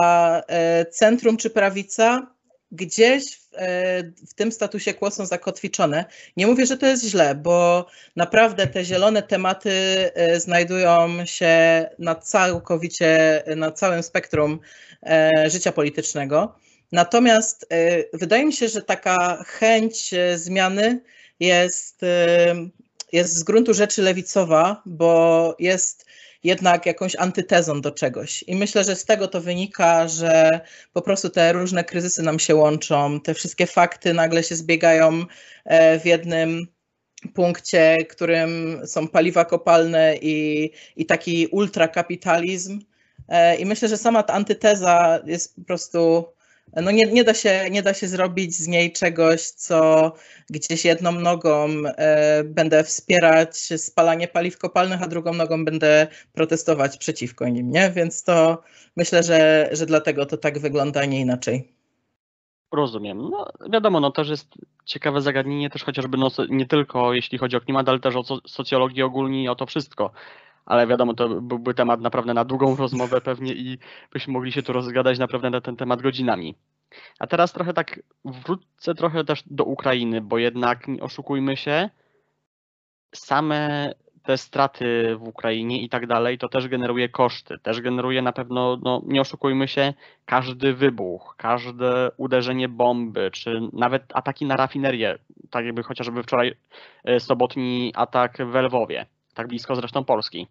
e, 0.48 0.86
centrum 0.86 1.38
czy 1.38 1.50
prawica 1.50 2.28
gdzieś 2.72 3.36
w, 3.38 3.50
e, 3.56 4.04
w 4.04 4.34
tym 4.34 4.52
statusie 4.52 4.94
quo 4.94 5.12
są 5.12 5.26
zakotwiczone. 5.26 6.06
Nie 6.38 6.48
mówię, 6.48 6.66
że 6.66 6.78
to 6.78 6.86
jest 6.86 7.06
źle, 7.06 7.36
bo 7.36 7.86
naprawdę 8.16 8.68
te 8.68 8.86
zielone 8.86 9.24
tematy 9.24 9.72
e, 10.14 10.40
znajdują 10.40 11.26
się 11.26 11.86
na 12.00 12.16
całkowicie, 12.16 13.44
na 13.56 13.72
całym 13.72 14.04
spektrum 14.04 14.60
życia 15.48 15.72
politycznego. 15.72 16.56
Natomiast 16.92 17.68
wydaje 18.14 18.46
mi 18.46 18.54
się, 18.54 18.68
że 18.68 18.82
taka 18.82 19.44
chęć 19.44 20.12
zmiany 20.36 21.02
jest 21.40 22.02
jest 23.12 23.36
z 23.36 23.44
gruntu 23.44 23.74
rzeczy 23.74 24.02
lewicowa, 24.02 24.82
bo 24.86 25.56
jest 25.60 26.06
jednak 26.44 26.86
jakąś 26.86 27.16
antytezą 27.16 27.82
do 27.82 27.92
czegoś. 27.92 28.44
I 28.48 28.56
myślę, 28.56 28.84
że 28.84 28.96
z 28.96 29.06
tego 29.06 29.28
to 29.28 29.42
wynika, 29.42 30.08
że 30.08 30.60
po 30.94 31.02
prostu 31.02 31.30
te 31.30 31.54
różne 31.54 31.84
kryzysy 31.84 32.24
nam 32.24 32.40
się 32.40 32.56
łączą, 32.56 33.20
te 33.20 33.34
wszystkie 33.34 33.68
fakty 33.68 34.14
nagle 34.14 34.44
się 34.44 34.56
zbiegają 34.56 35.26
e, 35.66 36.00
w 36.00 36.06
jednym 36.06 36.68
punkcie, 37.34 37.98
którym 38.10 38.82
są 38.86 39.08
paliwa 39.08 39.46
kopalne 39.46 40.16
i, 40.22 40.70
i 40.96 41.06
taki 41.06 41.48
ultrakapitalizm. 41.48 42.80
E, 43.28 43.56
I 43.56 43.66
myślę, 43.66 43.88
że 43.88 43.98
sama 43.98 44.24
ta 44.24 44.34
antyteza 44.34 45.20
jest 45.26 45.56
po 45.56 45.62
prostu 45.62 46.26
no 46.76 46.92
nie, 46.92 47.06
nie, 47.06 47.24
da 47.24 47.34
się, 47.34 47.68
nie 47.72 47.82
da 47.82 47.94
się 47.94 48.08
zrobić 48.08 48.56
z 48.56 48.68
niej 48.68 48.92
czegoś, 48.92 49.42
co 49.42 50.12
gdzieś 50.50 50.86
jedną 50.86 51.12
nogą 51.12 51.68
e, 51.86 52.44
będę 52.44 52.84
wspierać 52.84 53.58
spalanie 53.58 54.28
paliw 54.28 54.58
kopalnych, 54.58 55.04
a 55.04 55.08
drugą 55.08 55.34
nogą 55.34 55.66
będę 55.66 56.08
protestować 56.34 56.98
przeciwko 56.98 57.48
nim, 57.48 57.72
nie? 57.72 57.92
Więc 57.92 58.24
to 58.24 58.64
myślę, 58.98 59.24
że, 59.24 59.70
że 59.72 59.86
dlatego 59.86 60.26
to 60.26 60.38
tak 60.38 60.60
wygląda, 60.60 61.02
a 61.02 61.06
nie 61.06 61.20
inaczej. 61.20 61.74
Rozumiem. 62.72 63.18
No 63.18 63.52
wiadomo, 63.74 64.00
no 64.00 64.12
też 64.12 64.30
jest 64.30 64.48
ciekawe 64.86 65.22
zagadnienie 65.22 65.70
też 65.70 65.84
chociażby 65.84 66.18
no, 66.18 66.30
nie 66.50 66.66
tylko 66.66 67.14
jeśli 67.14 67.38
chodzi 67.38 67.56
o 67.56 67.62
klimat, 67.62 67.90
ale 67.90 68.00
też 68.00 68.16
o 68.16 68.24
socjologię 68.48 69.06
ogólnie 69.06 69.44
i 69.44 69.48
o 69.48 69.56
to 69.56 69.66
wszystko 69.66 70.12
ale 70.66 70.88
wiadomo, 70.88 71.14
to 71.14 71.42
byłby 71.42 71.74
temat 71.74 72.02
naprawdę 72.02 72.34
na 72.34 72.46
długą 72.46 72.76
rozmowę 72.76 73.22
pewnie 73.22 73.54
i 73.54 73.78
byśmy 74.14 74.34
mogli 74.34 74.52
się 74.52 74.64
tu 74.64 74.74
rozgadać 74.74 75.20
naprawdę 75.20 75.50
na 75.50 75.62
ten 75.62 75.76
temat 75.76 76.02
godzinami. 76.02 76.56
A 77.20 77.28
teraz 77.28 77.54
trochę 77.54 77.74
tak 77.74 78.00
wrócę 78.26 78.96
trochę 78.96 79.24
też 79.24 79.44
do 79.46 79.64
Ukrainy, 79.64 80.22
bo 80.22 80.38
jednak 80.38 80.88
nie 80.88 81.02
oszukujmy 81.02 81.58
się, 81.58 81.90
same 83.16 83.94
te 84.24 84.38
straty 84.38 85.16
w 85.16 85.28
Ukrainie 85.28 85.82
i 85.82 85.90
tak 85.90 86.08
dalej, 86.08 86.38
to 86.38 86.50
też 86.50 86.68
generuje 86.68 87.10
koszty, 87.10 87.60
też 87.60 87.82
generuje 87.82 88.22
na 88.22 88.32
pewno, 88.32 88.78
no 88.84 89.02
nie 89.06 89.22
oszukujmy 89.22 89.68
się, 89.68 89.94
każdy 90.26 90.74
wybuch, 90.74 91.36
każde 91.38 92.12
uderzenie 92.18 92.70
bomby, 92.70 93.32
czy 93.32 93.62
nawet 93.74 94.04
ataki 94.14 94.46
na 94.46 94.58
rafinerię, 94.58 95.18
tak 95.50 95.66
jakby 95.66 95.84
chociażby 95.84 96.24
wczoraj 96.24 96.56
e, 97.04 97.20
sobotni 97.20 97.94
atak 97.96 98.38
w 98.38 98.56
Lwowie 98.56 99.06
tak 99.34 99.48
blisko 99.48 99.76
zresztą 99.76 100.04
Polski, 100.04 100.48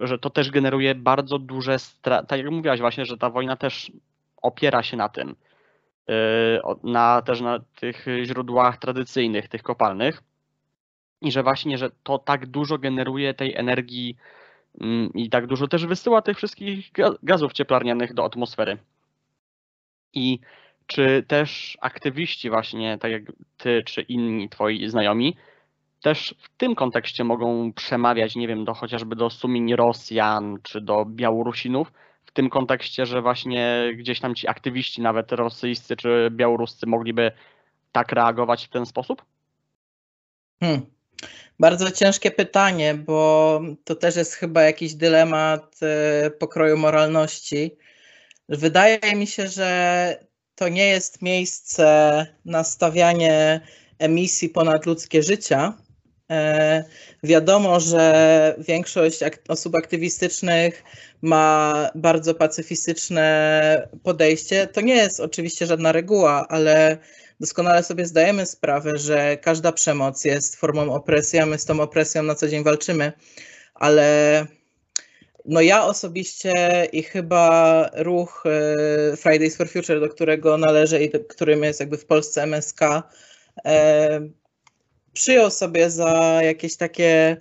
że 0.00 0.18
to 0.18 0.30
też 0.30 0.50
generuje 0.50 0.94
bardzo 0.94 1.38
duże 1.38 1.78
straty. 1.78 2.26
Tak 2.26 2.40
jak 2.40 2.50
mówiłaś 2.50 2.80
właśnie, 2.80 3.04
że 3.04 3.18
ta 3.18 3.30
wojna 3.30 3.56
też 3.56 3.92
opiera 4.42 4.82
się 4.82 4.96
na 4.96 5.08
tym, 5.08 5.30
y, 5.30 6.14
na 6.82 7.22
też 7.22 7.40
na 7.40 7.58
tych 7.80 8.06
źródłach 8.24 8.76
tradycyjnych, 8.76 9.48
tych 9.48 9.62
kopalnych 9.62 10.22
i 11.20 11.32
że 11.32 11.42
właśnie, 11.42 11.78
że 11.78 11.90
to 12.02 12.18
tak 12.18 12.46
dużo 12.46 12.78
generuje 12.78 13.34
tej 13.34 13.56
energii 13.56 14.16
i 15.14 15.30
tak 15.30 15.46
dużo 15.46 15.68
też 15.68 15.86
wysyła 15.86 16.22
tych 16.22 16.36
wszystkich 16.36 16.90
gazów 17.22 17.52
cieplarnianych 17.52 18.14
do 18.14 18.24
atmosfery. 18.24 18.78
I 20.12 20.38
czy 20.86 21.24
też 21.28 21.78
aktywiści 21.80 22.50
właśnie, 22.50 22.98
tak 22.98 23.12
jak 23.12 23.22
ty 23.56 23.82
czy 23.86 24.02
inni 24.02 24.48
twoi 24.48 24.88
znajomi, 24.88 25.36
też 26.02 26.34
w 26.38 26.56
tym 26.56 26.74
kontekście 26.74 27.24
mogą 27.24 27.72
przemawiać, 27.72 28.36
nie 28.36 28.48
wiem, 28.48 28.64
do 28.64 28.74
chociażby 28.74 29.16
do 29.16 29.30
sumień 29.30 29.76
Rosjan 29.76 30.58
czy 30.62 30.80
do 30.80 31.04
Białorusinów, 31.04 31.92
w 32.26 32.32
tym 32.32 32.50
kontekście, 32.50 33.06
że 33.06 33.22
właśnie 33.22 33.92
gdzieś 33.96 34.20
tam 34.20 34.34
ci 34.34 34.48
aktywiści, 34.48 35.02
nawet 35.02 35.32
rosyjscy 35.32 35.96
czy 35.96 36.28
białoruscy, 36.30 36.86
mogliby 36.86 37.32
tak 37.92 38.12
reagować 38.12 38.66
w 38.66 38.70
ten 38.70 38.86
sposób? 38.86 39.24
Hmm. 40.60 40.86
Bardzo 41.60 41.90
ciężkie 41.90 42.30
pytanie, 42.30 42.94
bo 42.94 43.60
to 43.84 43.94
też 43.94 44.16
jest 44.16 44.34
chyba 44.34 44.62
jakiś 44.62 44.94
dylemat 44.94 45.76
e, 45.82 46.30
pokroju 46.30 46.76
moralności. 46.76 47.76
Wydaje 48.48 49.16
mi 49.16 49.26
się, 49.26 49.48
że 49.48 50.18
to 50.54 50.68
nie 50.68 50.86
jest 50.86 51.22
miejsce 51.22 52.26
na 52.44 52.64
stawianie 52.64 53.60
emisji 53.98 54.48
ponad 54.48 54.86
ludzkie 54.86 55.22
życia, 55.22 55.74
wiadomo, 57.22 57.80
że 57.80 58.54
większość 58.58 59.20
osób 59.48 59.74
aktywistycznych 59.74 60.84
ma 61.22 61.90
bardzo 61.94 62.34
pacyfistyczne 62.34 63.88
podejście. 64.02 64.66
To 64.66 64.80
nie 64.80 64.94
jest 64.94 65.20
oczywiście 65.20 65.66
żadna 65.66 65.92
reguła, 65.92 66.46
ale 66.48 66.98
doskonale 67.40 67.82
sobie 67.82 68.06
zdajemy 68.06 68.46
sprawę, 68.46 68.98
że 68.98 69.36
każda 69.36 69.72
przemoc 69.72 70.24
jest 70.24 70.56
formą 70.56 70.94
opresji, 70.94 71.38
a 71.38 71.46
my 71.46 71.58
z 71.58 71.64
tą 71.64 71.80
opresją 71.80 72.22
na 72.22 72.34
co 72.34 72.48
dzień 72.48 72.64
walczymy. 72.64 73.12
Ale 73.74 74.46
no 75.44 75.60
ja 75.60 75.84
osobiście 75.84 76.86
i 76.92 77.02
chyba 77.02 77.90
ruch 77.94 78.44
e, 78.46 79.16
Fridays 79.16 79.56
for 79.56 79.68
Future, 79.68 80.00
do 80.00 80.08
którego 80.08 80.58
należę 80.58 81.02
i 81.02 81.10
którym 81.10 81.64
jest 81.64 81.80
jakby 81.80 81.96
w 81.96 82.06
Polsce 82.06 82.42
MSK, 82.42 82.80
e, 83.64 84.20
przyjął 85.12 85.50
sobie 85.50 85.90
za 85.90 86.40
jakieś 86.42 86.76
takie 86.76 87.36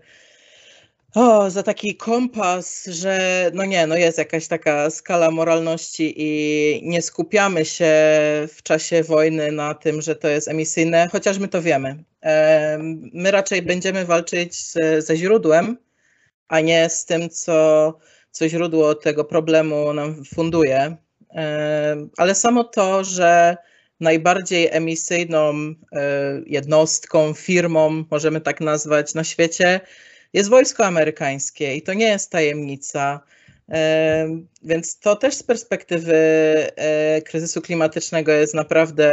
o, 1.16 1.50
za 1.50 1.64
taki 1.64 1.96
kompas, 1.96 2.86
że 2.86 3.52
no 3.54 3.66
nie, 3.66 3.88
no 3.88 3.96
jest 3.96 4.18
jakaś 4.18 4.48
taka 4.48 4.90
skala 4.90 5.32
moralności 5.32 6.14
i 6.18 6.82
nie 6.84 7.02
skupiamy 7.02 7.66
się 7.66 7.94
w 8.54 8.64
czasie 8.64 9.04
wojny 9.04 9.52
na 9.52 9.74
tym, 9.74 10.02
że 10.02 10.16
to 10.16 10.28
jest 10.28 10.48
emisyjne, 10.48 11.10
chociaż 11.12 11.38
my 11.38 11.48
to 11.48 11.62
wiemy. 11.62 12.04
My 13.14 13.32
raczej 13.32 13.62
będziemy 13.62 14.06
walczyć 14.06 14.74
ze, 15.00 15.18
źródłem, 15.18 15.78
a 16.48 16.60
nie 16.60 16.90
z 16.90 17.06
tym, 17.06 17.30
co, 17.30 17.98
co 18.32 18.50
źródło 18.50 18.96
tego 18.96 19.26
problemu 19.26 19.94
nam 19.94 20.26
funduje. 20.26 20.98
Ale 22.18 22.36
samo 22.36 22.64
to, 22.64 23.04
że 23.04 23.58
najbardziej 24.00 24.68
emisyjną 24.72 25.54
e, 25.54 25.76
jednostką, 26.46 27.34
firmą, 27.34 28.06
możemy 28.12 28.42
tak 28.42 28.62
nazwać, 28.62 29.14
na 29.14 29.24
świecie 29.24 29.80
jest 30.34 30.50
wojsko 30.50 30.86
amerykańskie 30.86 31.76
i 31.76 31.82
to 31.82 31.94
nie 31.94 32.08
jest 32.08 32.32
tajemnica. 32.32 33.20
E, 33.72 34.28
więc 34.64 35.00
to 35.00 35.16
też 35.16 35.36
z 35.36 35.44
perspektywy 35.44 36.16
e, 36.16 37.22
kryzysu 37.22 37.62
klimatycznego 37.62 38.32
jest 38.32 38.54
naprawdę 38.54 39.12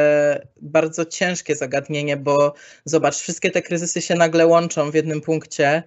bardzo 0.62 1.04
ciężkie 1.04 1.56
zagadnienie, 1.56 2.16
bo 2.16 2.54
zobacz, 2.84 3.16
wszystkie 3.16 3.50
te 3.50 3.62
kryzysy 3.62 4.02
się 4.02 4.14
nagle 4.14 4.46
łączą 4.46 4.90
w 4.90 4.94
jednym 4.94 5.20
punkcie. 5.20 5.82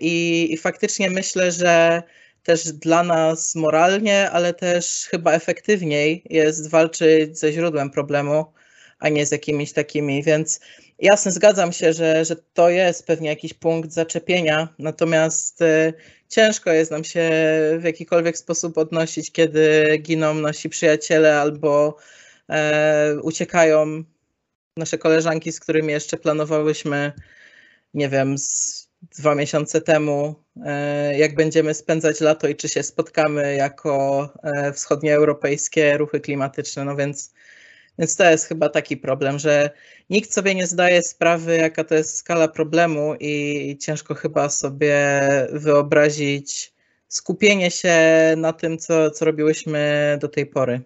I, 0.00 0.48
i 0.50 0.56
faktycznie 0.56 1.10
myślę, 1.10 1.52
że 1.52 2.02
też 2.48 2.72
dla 2.72 3.02
nas 3.02 3.54
moralnie, 3.54 4.30
ale 4.30 4.54
też 4.54 5.06
chyba 5.10 5.32
efektywniej 5.32 6.22
jest 6.30 6.70
walczyć 6.70 7.38
ze 7.38 7.52
źródłem 7.52 7.90
problemu, 7.90 8.52
a 8.98 9.08
nie 9.08 9.26
z 9.26 9.32
jakimiś 9.32 9.72
takimi. 9.72 10.22
Więc 10.22 10.60
jasne, 10.98 11.32
zgadzam 11.32 11.72
się, 11.72 11.92
że, 11.92 12.24
że 12.24 12.36
to 12.36 12.70
jest 12.70 13.06
pewnie 13.06 13.28
jakiś 13.28 13.54
punkt 13.54 13.92
zaczepienia, 13.92 14.68
natomiast 14.78 15.62
y, 15.62 15.92
ciężko 16.28 16.72
jest 16.72 16.90
nam 16.90 17.04
się 17.04 17.30
w 17.78 17.84
jakikolwiek 17.84 18.38
sposób 18.38 18.78
odnosić, 18.78 19.32
kiedy 19.32 19.98
giną 19.98 20.34
nasi 20.34 20.68
przyjaciele 20.68 21.40
albo 21.40 21.96
e, 22.50 23.16
uciekają 23.22 24.04
nasze 24.76 24.98
koleżanki, 24.98 25.52
z 25.52 25.60
którymi 25.60 25.92
jeszcze 25.92 26.16
planowałyśmy, 26.16 27.12
nie 27.94 28.08
wiem, 28.08 28.38
z 28.38 28.87
dwa 29.02 29.34
miesiące 29.34 29.80
temu, 29.80 30.34
e, 30.64 31.18
jak 31.18 31.34
będziemy 31.34 31.74
spędzać 31.74 32.20
lato 32.20 32.48
i 32.48 32.56
czy 32.56 32.68
się 32.68 32.82
spotkamy 32.82 33.54
jako 33.54 34.28
e, 34.42 34.72
wschodnioeuropejskie 34.72 35.98
ruchy 35.98 36.20
klimatyczne. 36.20 36.84
No 36.84 36.96
więc, 36.96 37.34
więc 37.98 38.16
to 38.16 38.30
jest 38.30 38.46
chyba 38.46 38.68
taki 38.68 38.96
problem, 38.96 39.38
że 39.38 39.70
nikt 40.10 40.32
sobie 40.32 40.54
nie 40.54 40.66
zdaje 40.66 41.02
sprawy, 41.02 41.56
jaka 41.56 41.84
to 41.84 41.94
jest 41.94 42.16
skala 42.16 42.48
problemu 42.48 43.14
i 43.20 43.76
ciężko 43.80 44.14
chyba 44.14 44.48
sobie 44.48 45.20
wyobrazić 45.52 46.72
skupienie 47.08 47.70
się 47.70 47.96
na 48.36 48.52
tym, 48.52 48.78
co, 48.78 49.10
co 49.10 49.24
robiłyśmy 49.24 50.18
do 50.20 50.28
tej 50.28 50.46
pory. 50.46 50.80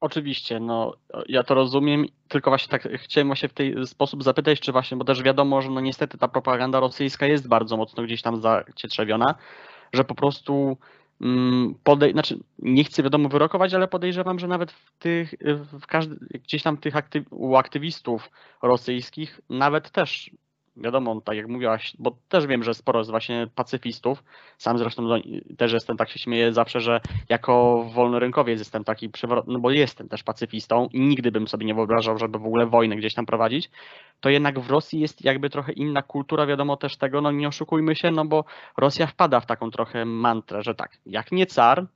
Oczywiście, 0.00 0.60
no 0.60 0.94
ja 1.28 1.42
to 1.42 1.54
rozumiem, 1.54 2.06
tylko 2.28 2.50
właśnie 2.50 2.70
tak 2.70 2.88
chciałem 2.94 3.28
właśnie 3.28 3.48
w 3.48 3.52
ten 3.52 3.86
sposób 3.86 4.22
zapytać, 4.22 4.60
czy 4.60 4.72
właśnie, 4.72 4.96
bo 4.96 5.04
też 5.04 5.22
wiadomo, 5.22 5.62
że 5.62 5.70
no 5.70 5.80
niestety 5.80 6.18
ta 6.18 6.28
propaganda 6.28 6.80
rosyjska 6.80 7.26
jest 7.26 7.48
bardzo 7.48 7.76
mocno 7.76 8.02
gdzieś 8.02 8.22
tam 8.22 8.40
zacietrzewiona, 8.40 9.34
że 9.92 10.04
po 10.04 10.14
prostu 10.14 10.76
mm, 11.20 11.74
podej, 11.84 12.12
znaczy 12.12 12.38
nie 12.58 12.84
chcę 12.84 13.02
wiadomo 13.02 13.28
wyrokować, 13.28 13.74
ale 13.74 13.88
podejrzewam, 13.88 14.38
że 14.38 14.48
nawet 14.48 14.72
w 14.72 14.98
tych, 14.98 15.34
w 15.80 15.86
każdy, 15.86 16.16
gdzieś 16.44 16.62
tam 16.62 16.76
tych 16.76 16.96
aktyw, 16.96 17.24
u 17.30 17.56
aktywistów 17.56 18.30
rosyjskich 18.62 19.40
nawet 19.50 19.90
też 19.90 20.30
wiadomo, 20.76 21.20
tak 21.20 21.36
jak 21.36 21.48
mówiłaś, 21.48 21.96
bo 21.98 22.16
też 22.28 22.46
wiem, 22.46 22.64
że 22.64 22.74
sporo 22.74 23.00
jest 23.00 23.10
właśnie 23.10 23.46
pacyfistów. 23.54 24.24
Sam 24.58 24.78
zresztą 24.78 25.08
do, 25.08 25.18
też 25.58 25.72
jestem, 25.72 25.96
tak 25.96 26.10
się 26.10 26.18
śmieję 26.18 26.52
zawsze, 26.52 26.80
że 26.80 27.00
jako 27.28 27.84
wolnorynkowiec 27.94 28.58
jestem 28.58 28.84
taki 28.84 29.08
przewrotny, 29.08 29.52
no 29.52 29.58
bo 29.58 29.70
jestem 29.70 30.08
też 30.08 30.22
pacyfistą 30.22 30.88
i 30.92 31.00
nigdy 31.00 31.32
bym 31.32 31.48
sobie 31.48 31.66
nie 31.66 31.74
wyobrażał, 31.74 32.18
żeby 32.18 32.38
w 32.38 32.46
ogóle 32.46 32.66
wojnę 32.66 32.96
gdzieś 32.96 33.14
tam 33.14 33.26
prowadzić. 33.26 33.70
To 34.20 34.30
jednak 34.30 34.60
w 34.60 34.70
Rosji 34.70 35.00
jest 35.00 35.24
jakby 35.24 35.50
trochę 35.50 35.72
inna 35.72 36.02
kultura, 36.02 36.46
wiadomo 36.46 36.76
też 36.76 36.96
tego, 36.96 37.20
no 37.20 37.30
nie 37.30 37.48
oszukujmy 37.48 37.96
się, 37.96 38.10
no 38.10 38.24
bo 38.24 38.44
Rosja 38.78 39.06
wpada 39.06 39.40
w 39.40 39.46
taką 39.46 39.70
trochę 39.70 40.04
mantrę, 40.04 40.62
że 40.62 40.74
tak, 40.74 40.98
jak 41.06 41.32
nie 41.32 41.46
car, 41.46 41.86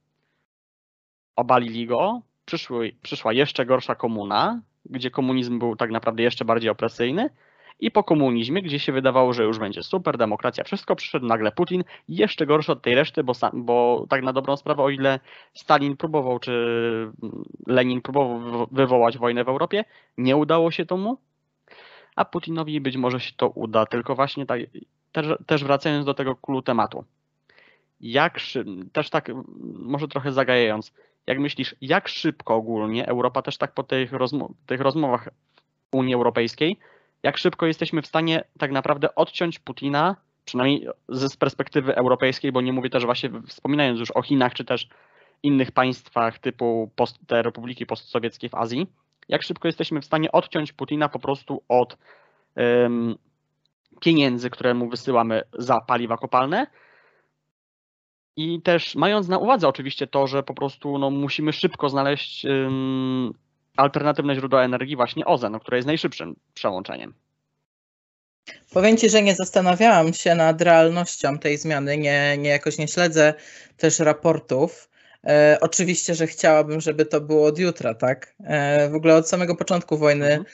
obalili 1.37 1.87
go, 1.87 2.21
przyszły, 2.45 2.93
przyszła 3.03 3.33
jeszcze 3.33 3.67
gorsza 3.67 3.95
komuna, 3.95 4.61
gdzie 4.85 5.11
komunizm 5.11 5.59
był 5.59 5.77
tak 5.77 5.91
naprawdę 5.91 6.23
jeszcze 6.23 6.45
bardziej 6.45 6.71
opresyjny, 6.71 7.31
i 7.81 7.91
po 7.91 8.05
komunizmie, 8.05 8.63
gdzie 8.63 8.79
się 8.79 8.93
wydawało, 8.93 9.33
że 9.33 9.45
już 9.45 9.59
będzie 9.59 9.83
super, 9.83 10.19
demokracja, 10.19 10.65
wszystko, 10.65 10.97
przyszedł 10.97 11.27
nagle 11.27 11.53
Putin, 11.53 11.85
jeszcze 12.09 12.47
gorszy 12.47 12.73
od 12.73 12.83
tej 12.83 12.95
reszty, 12.95 13.25
bo, 13.25 13.33
bo 13.53 14.07
tak 14.09 14.23
na 14.23 14.33
dobrą 14.33 14.57
sprawę, 14.57 14.83
o 14.83 14.91
ile 14.91 15.21
Stalin 15.55 15.97
próbował, 15.97 16.39
czy 16.39 16.53
Lenin 17.67 18.01
próbował 18.01 18.67
wywołać 18.71 19.19
wojnę 19.19 19.45
w 19.45 19.49
Europie, 19.49 19.85
nie 20.19 20.37
udało 20.37 20.71
się 20.71 20.87
to 20.87 20.97
mu, 20.97 21.19
a 22.17 22.25
Putinowi 22.25 22.81
być 22.81 22.97
może 22.97 23.21
się 23.21 23.33
to 23.37 23.49
uda, 23.49 23.87
tylko 23.87 24.15
właśnie 24.15 24.47
tak, 24.47 24.61
też, 25.13 25.27
też 25.47 25.65
wracając 25.65 26.07
do 26.07 26.15
tego 26.15 26.37
kulu 26.37 26.63
tematu. 26.63 27.05
Jak 28.01 28.41
też 28.93 29.11
tak, 29.11 29.31
może 29.79 30.09
trochę 30.09 30.33
zagajając, 30.33 30.93
jak 31.27 31.39
myślisz, 31.39 31.77
jak 31.81 32.09
szybko 32.09 32.55
ogólnie 32.55 33.07
Europa 33.07 33.43
też 33.43 33.59
tak 33.59 33.75
po 33.75 33.83
tych, 33.83 34.13
rozmo 34.13 34.51
tych 34.67 34.81
rozmowach 34.81 35.29
Unii 35.93 36.15
Europejskiej 36.15 36.79
jak 37.25 37.39
szybko 37.39 37.67
jesteśmy 37.67 38.03
w 38.03 38.07
stanie 38.07 38.45
tak 38.59 38.71
naprawdę 38.71 39.15
odciąć 39.15 39.59
Putina, 39.59 40.17
przynajmniej 40.45 40.89
z 41.09 41.37
perspektywy 41.37 41.97
europejskiej, 41.97 42.53
bo 42.53 42.61
nie 42.61 42.73
mówię 42.73 42.91
też 42.91 43.05
właśnie 43.05 43.31
wspominając 43.47 44.01
już 44.01 44.11
o 44.11 44.23
Chinach 44.23 44.55
czy 44.55 44.65
też 44.65 44.89
innych 45.43 45.73
państwach 45.73 46.39
typu 46.39 46.91
post, 46.97 47.19
te 47.27 47.43
republiki 47.43 47.87
postsowieckie 47.87 48.49
w 48.49 48.55
Azji, 48.55 48.87
jak 49.29 49.43
szybko 49.43 49.69
jesteśmy 49.69 50.01
w 50.01 50.05
stanie 50.05 50.33
odciąć 50.33 50.73
Putina 50.73 51.09
po 51.09 51.19
prostu 51.19 51.63
od 51.69 51.99
um, 52.57 53.15
pieniędzy, 54.01 54.51
które 54.51 54.75
mu 54.75 54.89
wysyłamy 54.89 55.43
za 55.53 55.81
paliwa 55.81 56.17
kopalne. 56.17 56.67
I 58.37 58.63
też 58.63 58.95
mając 58.95 59.29
na 59.29 59.39
uwadze 59.39 59.69
oczywiście 59.69 60.07
to, 60.07 60.27
że 60.27 60.43
po 60.43 60.55
prostu 60.55 60.99
no, 60.99 61.11
musimy 61.11 61.53
szybko 61.53 61.89
znaleźć 61.89 62.45
um, 62.45 63.33
alternatywne 63.77 64.35
źródła 64.35 64.65
energii, 64.65 64.97
właśnie 64.97 65.25
OZE, 65.25 65.51
no, 65.51 65.61
które 65.61 65.77
jest 65.79 65.87
najszybszym 65.87 66.37
przełączeniem. 66.55 67.15
Powiem 68.73 68.97
Ci, 68.97 69.11
że 69.11 69.23
nie 69.23 69.35
zastanawiałam 69.35 70.15
się 70.15 70.35
nad 70.35 70.63
realnością 70.63 71.39
tej 71.39 71.59
zmiany, 71.59 71.99
nie, 71.99 72.39
nie 72.39 72.51
jakoś 72.51 72.79
nie 72.79 72.89
śledzę 72.89 73.35
też 73.77 73.99
raportów. 73.99 74.89
E, 75.27 75.59
oczywiście, 75.61 76.15
że 76.15 76.27
chciałabym, 76.27 76.81
żeby 76.81 77.07
to 77.07 77.21
było 77.21 77.47
od 77.47 77.59
jutra, 77.59 77.95
tak? 77.95 78.35
E, 78.45 78.89
w 78.89 78.95
ogóle 78.95 79.17
od 79.17 79.29
samego 79.29 79.57
początku 79.57 79.99
wojny 79.99 80.27
mhm. 80.27 80.45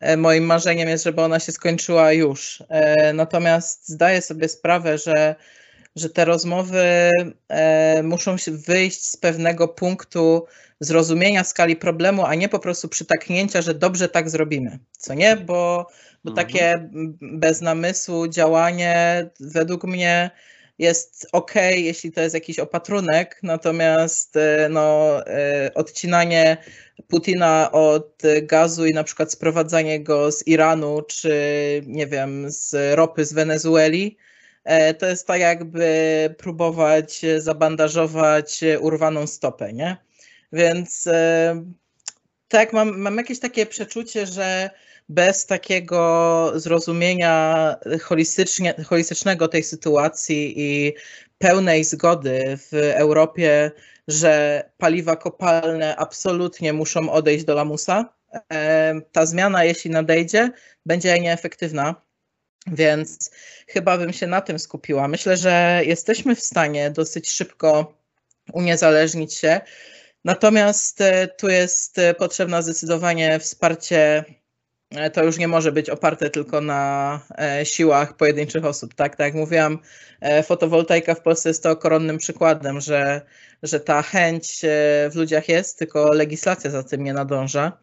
e, 0.00 0.16
moim 0.16 0.44
marzeniem 0.44 0.88
jest, 0.88 1.04
żeby 1.04 1.22
ona 1.22 1.40
się 1.40 1.52
skończyła 1.52 2.12
już. 2.12 2.62
E, 2.68 3.12
natomiast 3.12 3.88
zdaję 3.88 4.22
sobie 4.22 4.48
sprawę, 4.48 4.98
że 4.98 5.34
że 5.96 6.10
te 6.10 6.24
rozmowy 6.24 7.10
e, 7.48 8.02
muszą 8.02 8.36
wyjść 8.48 9.04
z 9.04 9.16
pewnego 9.16 9.68
punktu 9.68 10.46
zrozumienia 10.80 11.44
skali 11.44 11.76
problemu, 11.76 12.24
a 12.24 12.34
nie 12.34 12.48
po 12.48 12.58
prostu 12.58 12.88
przytaknięcia, 12.88 13.62
że 13.62 13.74
dobrze 13.74 14.08
tak 14.08 14.30
zrobimy. 14.30 14.78
Co 14.98 15.14
nie? 15.14 15.36
Bo, 15.36 15.86
bo 16.24 16.30
mhm. 16.30 16.46
takie 16.46 16.88
bez 17.20 17.60
namysłu 17.60 18.28
działanie 18.28 19.26
według 19.40 19.84
mnie 19.84 20.30
jest 20.78 21.26
ok, 21.32 21.54
jeśli 21.74 22.12
to 22.12 22.20
jest 22.20 22.34
jakiś 22.34 22.58
opatrunek, 22.58 23.40
natomiast 23.42 24.36
e, 24.36 24.68
no, 24.70 25.18
e, 25.26 25.70
odcinanie 25.74 26.56
Putina 27.08 27.72
od 27.72 28.22
gazu 28.42 28.86
i 28.86 28.94
na 28.94 29.04
przykład 29.04 29.32
sprowadzanie 29.32 30.02
go 30.02 30.32
z 30.32 30.46
Iranu, 30.46 31.02
czy 31.02 31.32
nie 31.86 32.06
wiem, 32.06 32.50
z 32.50 32.96
ropy 32.96 33.24
z 33.24 33.32
Wenezueli, 33.32 34.16
to 34.98 35.06
jest 35.06 35.26
tak 35.26 35.40
jakby 35.40 36.34
próbować 36.38 37.20
zabandażować 37.38 38.60
urwaną 38.80 39.26
stopę, 39.26 39.72
nie? 39.72 39.96
Więc 40.52 41.06
e, 41.06 41.64
tak, 42.48 42.72
mam, 42.72 42.98
mam 42.98 43.16
jakieś 43.16 43.38
takie 43.40 43.66
przeczucie, 43.66 44.26
że 44.26 44.70
bez 45.08 45.46
takiego 45.46 46.52
zrozumienia 46.54 47.76
holistycznego 48.84 49.48
tej 49.48 49.62
sytuacji 49.62 50.54
i 50.56 50.94
pełnej 51.38 51.84
zgody 51.84 52.56
w 52.56 52.74
Europie, 52.94 53.70
że 54.08 54.64
paliwa 54.78 55.16
kopalne 55.16 55.96
absolutnie 55.96 56.72
muszą 56.72 57.12
odejść 57.12 57.44
do 57.44 57.54
lamusa, 57.54 58.14
e, 58.52 59.00
ta 59.12 59.26
zmiana, 59.26 59.64
jeśli 59.64 59.90
nadejdzie, 59.90 60.50
będzie 60.86 61.20
nieefektywna 61.20 62.09
więc 62.66 63.30
chyba 63.66 63.98
bym 63.98 64.12
się 64.12 64.26
na 64.26 64.40
tym 64.40 64.58
skupiła. 64.58 65.08
Myślę, 65.08 65.36
że 65.36 65.82
jesteśmy 65.86 66.34
w 66.34 66.40
stanie 66.40 66.90
dosyć 66.90 67.30
szybko 67.30 67.94
uniezależnić 68.52 69.34
się. 69.34 69.60
Natomiast 70.24 71.00
e, 71.00 71.28
tu 71.28 71.48
jest 71.48 71.98
e, 71.98 72.14
potrzebne 72.14 72.62
zdecydowanie 72.62 73.38
wsparcie. 73.38 74.24
E, 74.90 75.10
to 75.10 75.24
już 75.24 75.38
nie 75.38 75.48
może 75.48 75.72
być 75.72 75.90
oparte 75.90 76.30
tylko 76.30 76.60
na 76.60 77.20
siłach 77.64 78.16
pojedynczych 78.16 78.64
osób. 78.64 78.94
Tak, 78.94 79.16
tak 79.16 79.24
jak 79.26 79.34
mówiłam, 79.34 79.78
fotowoltaika 80.44 81.14
w 81.14 81.20
Polsce 81.20 81.48
jest 81.48 81.62
to 81.62 81.76
koronnym 81.76 82.18
przykładem, 82.18 82.80
że, 82.80 83.20
że 83.62 83.80
ta 83.80 84.02
chęć 84.02 84.60
w 85.10 85.12
ludziach 85.14 85.48
jest, 85.48 85.78
tylko 85.78 86.12
legislacja 86.12 86.70
za 86.70 86.82
tym 86.82 87.04
nie 87.04 87.12
nadąża. 87.12 87.78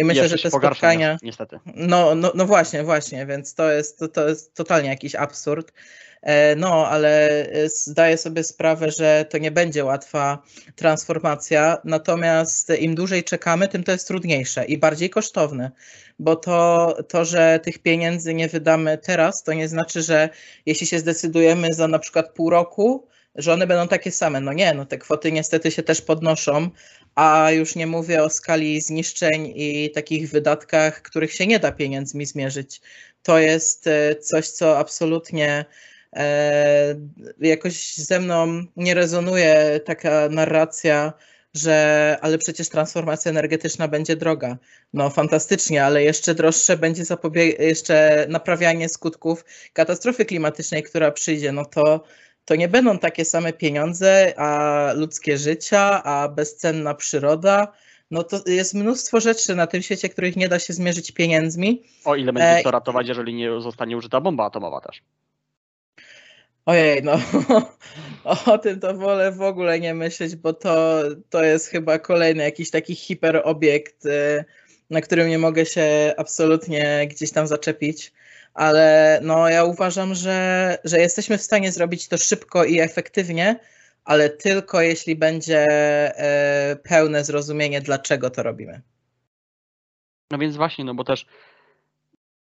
I 0.00 0.04
myślę, 0.04 0.28
że 0.28 0.38
te 0.38 0.50
spotkania. 0.50 1.18
Niestety. 1.22 1.58
No, 1.74 2.14
no, 2.14 2.32
no 2.34 2.46
właśnie, 2.46 2.84
właśnie, 2.84 3.26
więc 3.26 3.54
to 3.54 3.70
jest, 3.70 3.98
to, 3.98 4.08
to 4.08 4.28
jest 4.28 4.54
totalnie 4.54 4.88
jakiś 4.88 5.14
absurd. 5.14 5.72
E, 6.22 6.56
no, 6.56 6.88
ale 6.88 7.46
zdaję 7.66 8.16
sobie 8.16 8.44
sprawę, 8.44 8.90
że 8.90 9.24
to 9.30 9.38
nie 9.38 9.50
będzie 9.50 9.84
łatwa 9.84 10.42
transformacja, 10.76 11.78
natomiast 11.84 12.72
im 12.80 12.94
dłużej 12.94 13.24
czekamy, 13.24 13.68
tym 13.68 13.84
to 13.84 13.92
jest 13.92 14.06
trudniejsze 14.06 14.64
i 14.64 14.78
bardziej 14.78 15.10
kosztowne, 15.10 15.70
bo 16.18 16.36
to, 16.36 16.96
to, 17.08 17.24
że 17.24 17.60
tych 17.62 17.78
pieniędzy 17.78 18.34
nie 18.34 18.48
wydamy 18.48 18.98
teraz, 18.98 19.42
to 19.42 19.52
nie 19.52 19.68
znaczy, 19.68 20.02
że 20.02 20.28
jeśli 20.66 20.86
się 20.86 20.98
zdecydujemy 20.98 21.74
za 21.74 21.88
na 21.88 21.98
przykład 21.98 22.34
pół 22.34 22.50
roku, 22.50 23.06
że 23.34 23.52
one 23.52 23.66
będą 23.66 23.88
takie 23.88 24.10
same. 24.10 24.40
No 24.40 24.52
nie, 24.52 24.74
no 24.74 24.86
te 24.86 24.98
kwoty 24.98 25.32
niestety 25.32 25.70
się 25.70 25.82
też 25.82 26.02
podnoszą, 26.02 26.70
a 27.20 27.50
już 27.50 27.76
nie 27.76 27.86
mówię 27.86 28.22
o 28.22 28.30
skali 28.30 28.80
zniszczeń 28.80 29.52
i 29.56 29.90
takich 29.90 30.30
wydatkach, 30.30 31.02
których 31.02 31.32
się 31.32 31.46
nie 31.46 31.58
da 31.58 31.72
pieniędzmi 31.72 32.26
zmierzyć. 32.26 32.80
To 33.22 33.38
jest 33.38 33.86
e, 33.86 34.14
coś, 34.16 34.48
co 34.48 34.78
absolutnie 34.78 35.64
e, 36.12 36.94
jakoś 37.40 37.94
ze 37.94 38.20
mną 38.20 38.64
nie 38.76 38.94
rezonuje 38.94 39.80
taka 39.84 40.28
narracja, 40.28 41.12
że 41.54 42.16
ale 42.20 42.38
przecież 42.38 42.68
transformacja 42.68 43.30
energetyczna 43.30 43.88
będzie 43.88 44.16
droga. 44.16 44.58
No 44.92 45.10
fantastycznie, 45.10 45.84
ale 45.84 46.02
jeszcze 46.02 46.34
droższe 46.34 46.76
będzie 46.76 47.04
jeszcze 47.58 48.26
naprawianie 48.28 48.88
skutków 48.88 49.44
katastrofy 49.72 50.24
klimatycznej, 50.24 50.82
która 50.82 51.10
przyjdzie. 51.10 51.52
No 51.52 51.64
to 51.64 52.04
to 52.50 52.56
nie 52.56 52.68
będą 52.68 52.98
takie 52.98 53.24
same 53.24 53.52
pieniądze, 53.52 54.34
a 54.36 54.92
ludzkie 54.94 55.38
życia, 55.38 56.02
a 56.02 56.28
bezcenna 56.28 56.94
przyroda. 56.94 57.72
No 58.10 58.24
to 58.24 58.40
jest 58.46 58.74
mnóstwo 58.74 59.20
rzeczy 59.20 59.54
na 59.54 59.66
tym 59.66 59.82
świecie, 59.82 60.08
których 60.08 60.36
nie 60.36 60.48
da 60.48 60.58
się 60.58 60.72
zmierzyć 60.72 61.12
pieniędzmi. 61.12 61.82
O 62.04 62.16
ile 62.16 62.32
będzie 62.32 62.48
e, 62.48 62.62
to 62.62 62.70
ratować, 62.70 63.08
jeżeli 63.08 63.34
nie 63.34 63.60
zostanie 63.60 63.96
użyta 63.96 64.20
bomba 64.20 64.44
atomowa 64.44 64.80
też. 64.80 65.02
Ojej, 66.66 67.02
no 67.02 67.18
o 68.54 68.58
tym 68.58 68.80
to 68.80 68.94
wolę 68.94 69.32
w 69.32 69.42
ogóle 69.42 69.80
nie 69.80 69.94
myśleć, 69.94 70.36
bo 70.36 70.52
to, 70.52 71.02
to 71.30 71.44
jest 71.44 71.68
chyba 71.68 71.98
kolejny 71.98 72.42
jakiś 72.42 72.70
taki 72.70 72.94
hiperobiekt, 72.94 74.06
y, 74.06 74.44
na 74.90 75.00
którym 75.00 75.28
nie 75.28 75.38
mogę 75.38 75.66
się 75.66 76.14
absolutnie 76.16 77.08
gdzieś 77.10 77.32
tam 77.32 77.46
zaczepić. 77.46 78.12
Ale 78.54 79.18
no, 79.22 79.48
ja 79.48 79.64
uważam, 79.64 80.14
że, 80.14 80.78
że 80.84 80.98
jesteśmy 80.98 81.38
w 81.38 81.42
stanie 81.42 81.72
zrobić 81.72 82.08
to 82.08 82.18
szybko 82.18 82.64
i 82.64 82.80
efektywnie, 82.80 83.60
ale 84.04 84.30
tylko 84.30 84.80
jeśli 84.80 85.16
będzie 85.16 85.66
y, 86.72 86.76
pełne 86.76 87.24
zrozumienie, 87.24 87.80
dlaczego 87.80 88.30
to 88.30 88.42
robimy. 88.42 88.80
No 90.30 90.38
więc 90.38 90.56
właśnie, 90.56 90.84
no 90.84 90.94
bo 90.94 91.04
też 91.04 91.26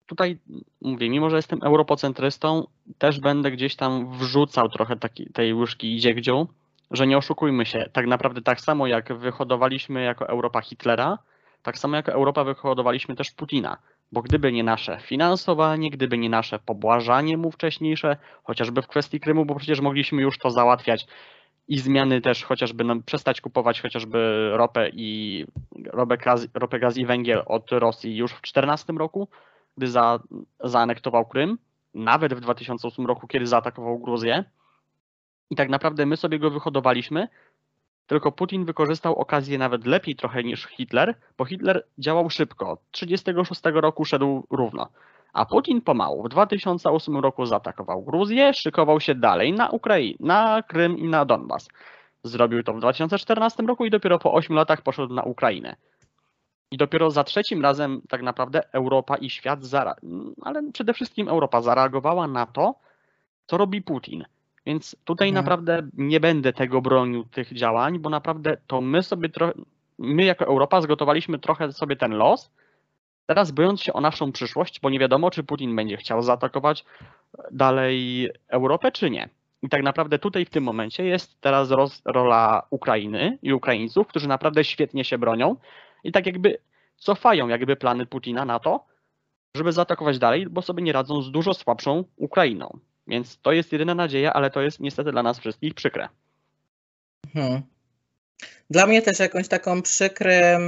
tutaj 0.05 0.39
mówię, 0.81 1.09
mimo 1.09 1.29
że 1.29 1.35
jestem 1.35 1.63
europocentrystą, 1.63 2.67
też 2.97 3.19
będę 3.19 3.51
gdzieś 3.51 3.75
tam 3.75 4.17
wrzucał 4.17 4.69
trochę 4.69 4.95
taki, 4.95 5.29
tej 5.33 5.53
łyżki 5.53 5.99
dziegdziu, 5.99 6.47
że 6.91 7.07
nie 7.07 7.17
oszukujmy 7.17 7.65
się, 7.65 7.89
tak 7.93 8.07
naprawdę 8.07 8.41
tak 8.41 8.61
samo 8.61 8.87
jak 8.87 9.13
wyhodowaliśmy 9.13 10.03
jako 10.03 10.29
Europa 10.29 10.61
Hitlera, 10.61 11.17
tak 11.61 11.77
samo 11.77 11.95
jako 11.95 12.11
Europa 12.11 12.43
wyhodowaliśmy 12.43 13.15
też 13.15 13.31
Putina. 13.31 13.77
Bo 14.11 14.21
gdyby 14.21 14.51
nie 14.51 14.63
nasze 14.63 14.99
finansowanie, 14.99 15.91
gdyby 15.91 16.17
nie 16.17 16.29
nasze 16.29 16.59
pobłażanie 16.59 17.37
mu 17.37 17.51
wcześniejsze, 17.51 18.17
chociażby 18.43 18.81
w 18.81 18.87
kwestii 18.87 19.19
Krymu, 19.19 19.45
bo 19.45 19.55
przecież 19.55 19.81
mogliśmy 19.81 20.21
już 20.21 20.37
to 20.37 20.51
załatwiać 20.51 21.07
i 21.67 21.79
zmiany 21.79 22.21
też 22.21 22.43
chociażby 22.43 22.83
przestać 23.05 23.41
kupować 23.41 23.81
chociażby 23.81 24.49
ropę 24.53 24.89
i 24.93 25.45
ropę 25.85 26.17
gaz, 26.17 26.47
ropę, 26.53 26.79
gaz 26.79 26.97
i 26.97 27.05
węgiel 27.05 27.43
od 27.45 27.71
Rosji 27.71 28.17
już 28.17 28.31
w 28.31 28.35
2014 28.35 28.93
roku, 28.93 29.27
gdy 29.77 29.87
za, 29.87 30.19
zaanektował 30.63 31.25
Krym, 31.25 31.57
nawet 31.93 32.33
w 32.33 32.39
2008 32.39 33.05
roku, 33.05 33.27
kiedy 33.27 33.47
zaatakował 33.47 33.99
Gruzję. 33.99 34.43
I 35.49 35.55
tak 35.55 35.69
naprawdę 35.69 36.05
my 36.05 36.17
sobie 36.17 36.39
go 36.39 36.51
wyhodowaliśmy, 36.51 37.27
tylko 38.07 38.31
Putin 38.31 38.65
wykorzystał 38.65 39.15
okazję 39.15 39.57
nawet 39.57 39.85
lepiej 39.85 40.15
trochę 40.15 40.43
niż 40.43 40.67
Hitler, 40.67 41.15
bo 41.37 41.45
Hitler 41.45 41.83
działał 41.97 42.29
szybko. 42.29 42.77
36 42.91 43.61
roku 43.73 44.05
szedł 44.05 44.47
równo. 44.49 44.87
A 45.33 45.45
Putin 45.45 45.81
pomału. 45.81 46.23
W 46.23 46.29
2008 46.29 47.17
roku 47.17 47.45
zaatakował 47.45 48.01
Gruzję, 48.01 48.53
szykował 48.53 48.99
się 48.99 49.15
dalej 49.15 49.53
na 49.53 49.69
Ukrainę, 49.69 50.17
na 50.19 50.63
Krym 50.63 50.97
i 50.97 51.07
na 51.07 51.25
Donbas. 51.25 51.67
Zrobił 52.23 52.63
to 52.63 52.73
w 52.73 52.79
2014 52.79 53.63
roku 53.63 53.85
i 53.85 53.89
dopiero 53.89 54.19
po 54.19 54.33
8 54.33 54.55
latach 54.55 54.81
poszedł 54.81 55.13
na 55.13 55.23
Ukrainę. 55.23 55.75
I 56.71 56.77
dopiero 56.77 57.11
za 57.11 57.23
trzecim 57.23 57.61
razem 57.61 58.01
tak 58.09 58.21
naprawdę 58.21 58.73
Europa 58.73 59.17
i 59.17 59.29
świat, 59.29 59.59
ale 60.41 60.71
przede 60.73 60.93
wszystkim 60.93 61.29
Europa 61.29 61.61
zareagowała 61.61 62.27
na 62.27 62.45
to, 62.45 62.75
co 63.45 63.57
robi 63.57 63.81
Putin. 63.81 64.25
Więc 64.67 64.95
tutaj 65.03 65.29
mhm. 65.29 65.45
naprawdę 65.45 65.87
nie 65.93 66.19
będę 66.19 66.53
tego 66.53 66.81
bronił, 66.81 67.23
tych 67.23 67.53
działań, 67.53 67.99
bo 67.99 68.09
naprawdę 68.09 68.57
to 68.67 68.81
my 68.81 69.03
sobie 69.03 69.29
trochę, 69.29 69.53
my 69.97 70.23
jako 70.23 70.45
Europa 70.45 70.81
zgotowaliśmy 70.81 71.39
trochę 71.39 71.71
sobie 71.71 71.95
ten 71.95 72.11
los, 72.11 72.51
teraz 73.25 73.51
bojąc 73.51 73.81
się 73.81 73.93
o 73.93 74.01
naszą 74.01 74.31
przyszłość, 74.31 74.79
bo 74.79 74.89
nie 74.89 74.99
wiadomo, 74.99 75.31
czy 75.31 75.43
Putin 75.43 75.75
będzie 75.75 75.97
chciał 75.97 76.21
zaatakować 76.21 76.85
dalej 77.51 78.29
Europę, 78.47 78.91
czy 78.91 79.09
nie. 79.09 79.29
I 79.63 79.69
tak 79.69 79.83
naprawdę 79.83 80.19
tutaj 80.19 80.45
w 80.45 80.49
tym 80.49 80.63
momencie 80.63 81.05
jest 81.05 81.41
teraz 81.41 81.71
roz, 81.71 82.01
rola 82.05 82.67
Ukrainy 82.69 83.37
i 83.41 83.53
Ukraińców, 83.53 84.07
którzy 84.07 84.27
naprawdę 84.27 84.63
świetnie 84.63 85.03
się 85.03 85.17
bronią 85.17 85.55
i 86.03 86.11
tak 86.11 86.25
jakby 86.25 86.57
cofają 86.95 87.47
jakby 87.47 87.75
plany 87.75 88.05
Putina 88.05 88.45
na 88.45 88.59
to, 88.59 88.85
żeby 89.55 89.71
zaatakować 89.71 90.19
dalej, 90.19 90.47
bo 90.49 90.61
sobie 90.61 90.83
nie 90.83 90.93
radzą 90.93 91.21
z 91.21 91.31
dużo 91.31 91.53
słabszą 91.53 92.03
Ukrainą. 92.15 92.79
Więc 93.07 93.39
to 93.41 93.51
jest 93.51 93.71
jedyna 93.71 93.95
nadzieja, 93.95 94.33
ale 94.33 94.49
to 94.49 94.61
jest 94.61 94.79
niestety 94.79 95.11
dla 95.11 95.23
nas 95.23 95.39
wszystkich 95.39 95.73
przykre. 95.73 96.09
Hmm. 97.33 97.61
Dla 98.69 98.87
mnie 98.87 99.01
też 99.01 99.19
jakąś 99.19 99.47
taką 99.47 99.81
przykrym 99.81 100.61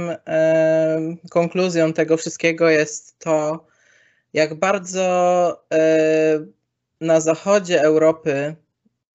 konkluzją 1.30 1.92
tego 1.92 2.16
wszystkiego 2.16 2.70
jest 2.70 3.18
to, 3.18 3.66
jak 4.32 4.54
bardzo 4.54 5.66
na 7.00 7.20
zachodzie 7.20 7.82
Europy, 7.82 8.56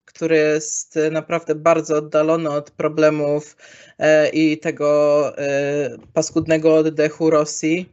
który 0.04 0.36
jest 0.36 0.98
naprawdę 1.10 1.54
bardzo 1.54 1.96
oddalony 1.96 2.50
od 2.50 2.70
problemów 2.70 3.56
e, 3.98 4.28
i 4.28 4.58
tego 4.58 5.32
e, 5.38 5.90
paskudnego 6.12 6.74
oddechu 6.74 7.30
Rosji, 7.30 7.92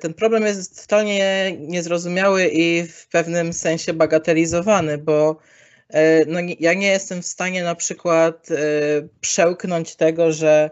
ten 0.00 0.14
problem 0.14 0.44
jest 0.44 0.82
totalnie 0.82 1.56
niezrozumiały 1.58 2.48
i 2.48 2.82
w 2.82 3.08
pewnym 3.08 3.52
sensie 3.52 3.92
bagatelizowany, 3.92 4.98
bo 4.98 5.36
e, 5.88 6.24
no, 6.24 6.38
ja 6.60 6.74
nie 6.74 6.86
jestem 6.86 7.22
w 7.22 7.26
stanie 7.26 7.62
na 7.62 7.74
przykład 7.74 8.50
e, 8.50 8.56
przełknąć 9.20 9.96
tego, 9.96 10.32
że 10.32 10.70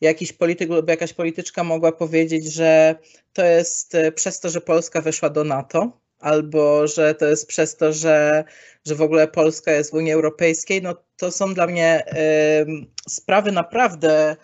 jakiś 0.00 0.32
polityk 0.32 0.70
lub 0.70 0.88
jakaś 0.88 1.12
polityczka 1.12 1.64
mogła 1.64 1.92
powiedzieć, 1.92 2.52
że 2.52 2.96
to 3.32 3.44
jest 3.44 3.96
przez 4.14 4.40
to, 4.40 4.50
że 4.50 4.60
Polska 4.60 5.00
weszła 5.00 5.30
do 5.30 5.44
NATO, 5.44 6.00
albo 6.24 6.86
że 6.86 7.14
to 7.14 7.26
jest 7.26 7.46
przez 7.48 7.76
to, 7.76 7.92
że, 7.92 8.44
że 8.86 8.94
w 8.94 9.02
ogóle 9.02 9.28
Polska 9.28 9.72
jest 9.72 9.90
w 9.90 9.94
Unii 9.94 10.12
Europejskiej. 10.12 10.82
No 10.82 10.94
to 11.16 11.30
są 11.30 11.54
dla 11.54 11.66
mnie 11.66 12.04
y, 12.06 13.10
sprawy 13.10 13.52
naprawdę 13.52 14.36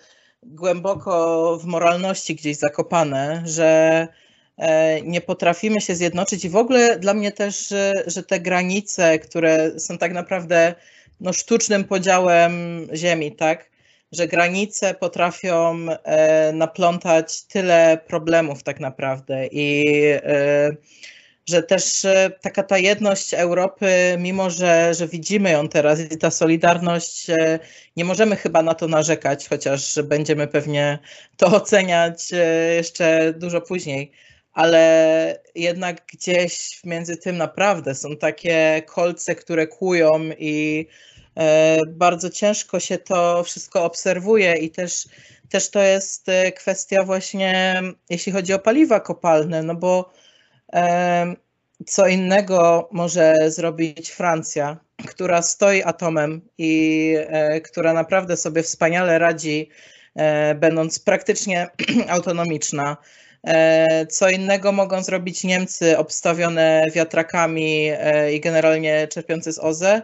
głęboko 0.43 1.57
w 1.63 1.65
moralności 1.65 2.35
gdzieś 2.35 2.57
zakopane, 2.57 3.43
że 3.45 4.09
e, 4.57 5.03
nie 5.03 5.21
potrafimy 5.21 5.81
się 5.81 5.95
zjednoczyć 5.95 6.45
i 6.45 6.51
w 6.51 6.57
ogóle 6.57 6.99
dla 6.99 7.15
mnie 7.15 7.33
też, 7.33 7.69
że, 7.69 8.05
że 8.07 8.23
te 8.23 8.41
granice, 8.41 9.19
które 9.19 9.81
są 9.81 9.99
tak 9.99 10.13
naprawdę 10.13 10.75
no, 11.21 11.33
sztucznym 11.33 11.85
podziałem 11.85 12.87
ziemi, 12.95 13.33
tak? 13.33 13.71
Że 14.13 14.29
granice 14.29 14.95
potrafią 14.95 15.87
e, 15.89 16.53
naplątać 16.53 17.43
tyle 17.43 17.99
problemów 18.07 18.63
tak 18.63 18.81
naprawdę 18.81 19.47
i 19.47 19.87
e, 20.07 20.71
że 21.49 21.63
też 21.63 22.07
taka 22.41 22.63
ta 22.63 22.79
jedność 22.79 23.35
Europy, 23.35 24.17
mimo 24.19 24.51
że, 24.51 24.95
że 24.95 25.09
widzimy 25.09 25.51
ją 25.51 25.69
teraz 25.69 26.01
i 26.01 26.19
ta 26.19 26.31
solidarność, 26.31 27.31
e, 27.31 27.59
nie 27.97 28.05
możemy 28.05 28.37
chyba 28.37 28.63
na 28.63 28.75
to 28.75 28.89
narzekać, 28.89 29.49
chociaż 29.49 29.99
będziemy 30.03 30.47
pewnie 30.47 30.99
to 31.37 31.47
oceniać 31.63 32.33
e, 32.33 32.75
jeszcze 32.75 33.35
dużo 33.37 33.61
później. 33.61 34.13
Ale 34.53 35.43
jednak 35.55 36.07
gdzieś 36.13 36.81
między 36.85 37.17
tym 37.17 37.37
naprawdę 37.37 37.95
są 37.95 38.17
takie 38.17 38.83
kolce, 38.87 39.35
które 39.35 39.67
kłują 39.67 40.21
i 40.39 40.87
e, 41.37 41.79
bardzo 41.89 42.31
ciężko 42.31 42.81
się 42.81 42.99
to 42.99 43.45
wszystko 43.45 43.85
obserwuje 43.85 44.55
i 44.55 44.71
też, 44.71 45.09
też 45.49 45.71
to 45.71 45.83
jest 45.83 46.27
kwestia 46.57 47.05
właśnie, 47.05 47.83
jeśli 48.11 48.33
chodzi 48.33 48.53
o 48.53 48.59
paliwa 48.59 49.01
kopalne, 49.01 49.63
no 49.63 49.75
bo 49.75 50.13
co 51.87 52.07
innego 52.07 52.89
może 52.93 53.51
zrobić 53.51 54.11
Francja, 54.11 54.77
która 55.07 55.43
stoi 55.43 55.83
atomem 55.83 56.41
i 56.59 57.15
e, 57.19 57.61
która 57.61 57.93
naprawdę 57.93 58.37
sobie 58.37 58.63
wspaniale 58.63 59.19
radzi, 59.19 59.69
e, 60.17 60.55
będąc 60.55 60.99
praktycznie 60.99 61.71
autonomiczna. 62.09 62.97
E, 63.47 64.07
co 64.07 64.31
innego 64.31 64.73
mogą 64.73 65.03
zrobić 65.03 65.45
Niemcy 65.45 65.99
obstawione 65.99 66.85
wiatrakami 66.95 67.91
i 68.33 68.41
generalnie 68.41 69.09
czerpiące 69.09 69.53
z 69.53 69.59
OZE, 69.59 70.03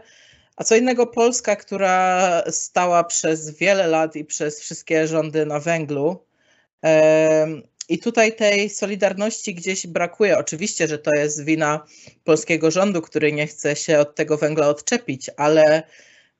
a 0.56 0.64
co 0.64 0.76
innego 0.76 1.06
Polska, 1.06 1.56
która 1.56 2.42
stała 2.50 3.04
przez 3.04 3.50
wiele 3.50 3.86
lat 3.86 4.16
i 4.16 4.24
przez 4.24 4.60
wszystkie 4.60 5.06
rządy 5.06 5.46
na 5.46 5.60
węglu. 5.60 6.26
I 7.88 7.98
tutaj 7.98 8.36
tej 8.36 8.70
solidarności 8.70 9.54
gdzieś 9.54 9.86
brakuje. 9.86 10.38
Oczywiście, 10.38 10.88
że 10.88 10.98
to 10.98 11.10
jest 11.14 11.44
wina 11.44 11.86
polskiego 12.24 12.70
rządu, 12.70 13.02
który 13.02 13.32
nie 13.32 13.46
chce 13.46 13.76
się 13.76 13.98
od 13.98 14.14
tego 14.14 14.36
węgla 14.36 14.68
odczepić, 14.68 15.30
ale 15.36 15.82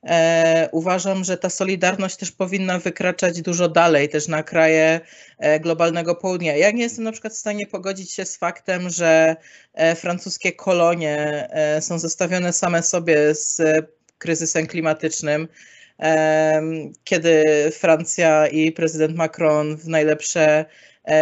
e, 0.03 0.69
uważam, 0.71 1.23
że 1.23 1.37
ta 1.37 1.49
solidarność 1.49 2.15
też 2.15 2.31
powinna 2.31 2.79
wykraczać 2.79 3.41
dużo 3.41 3.69
dalej, 3.69 4.09
też 4.09 4.27
na 4.27 4.43
kraje 4.43 4.99
e, 5.37 5.59
globalnego 5.59 6.15
południa. 6.15 6.55
Ja 6.55 6.71
nie 6.71 6.83
jestem 6.83 7.03
na 7.03 7.11
przykład 7.11 7.33
w 7.33 7.37
stanie 7.37 7.67
pogodzić 7.67 8.11
się 8.11 8.25
z 8.25 8.37
faktem, 8.37 8.89
że 8.89 9.35
e, 9.73 9.95
francuskie 9.95 10.51
kolonie 10.51 11.47
e, 11.51 11.81
są 11.81 11.99
zostawione 11.99 12.53
same 12.53 12.83
sobie 12.83 13.35
z 13.35 13.61
kryzysem 14.17 14.67
klimatycznym 14.67 15.47
kiedy 17.03 17.43
Francja 17.71 18.47
i 18.47 18.71
prezydent 18.71 19.15
Macron 19.15 19.77
w 19.77 19.87
najlepsze 19.87 20.65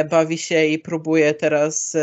bawi 0.09 0.37
się 0.37 0.65
i 0.65 0.79
próbuje 0.79 1.33
teraz 1.33 1.95
e, 1.95 1.99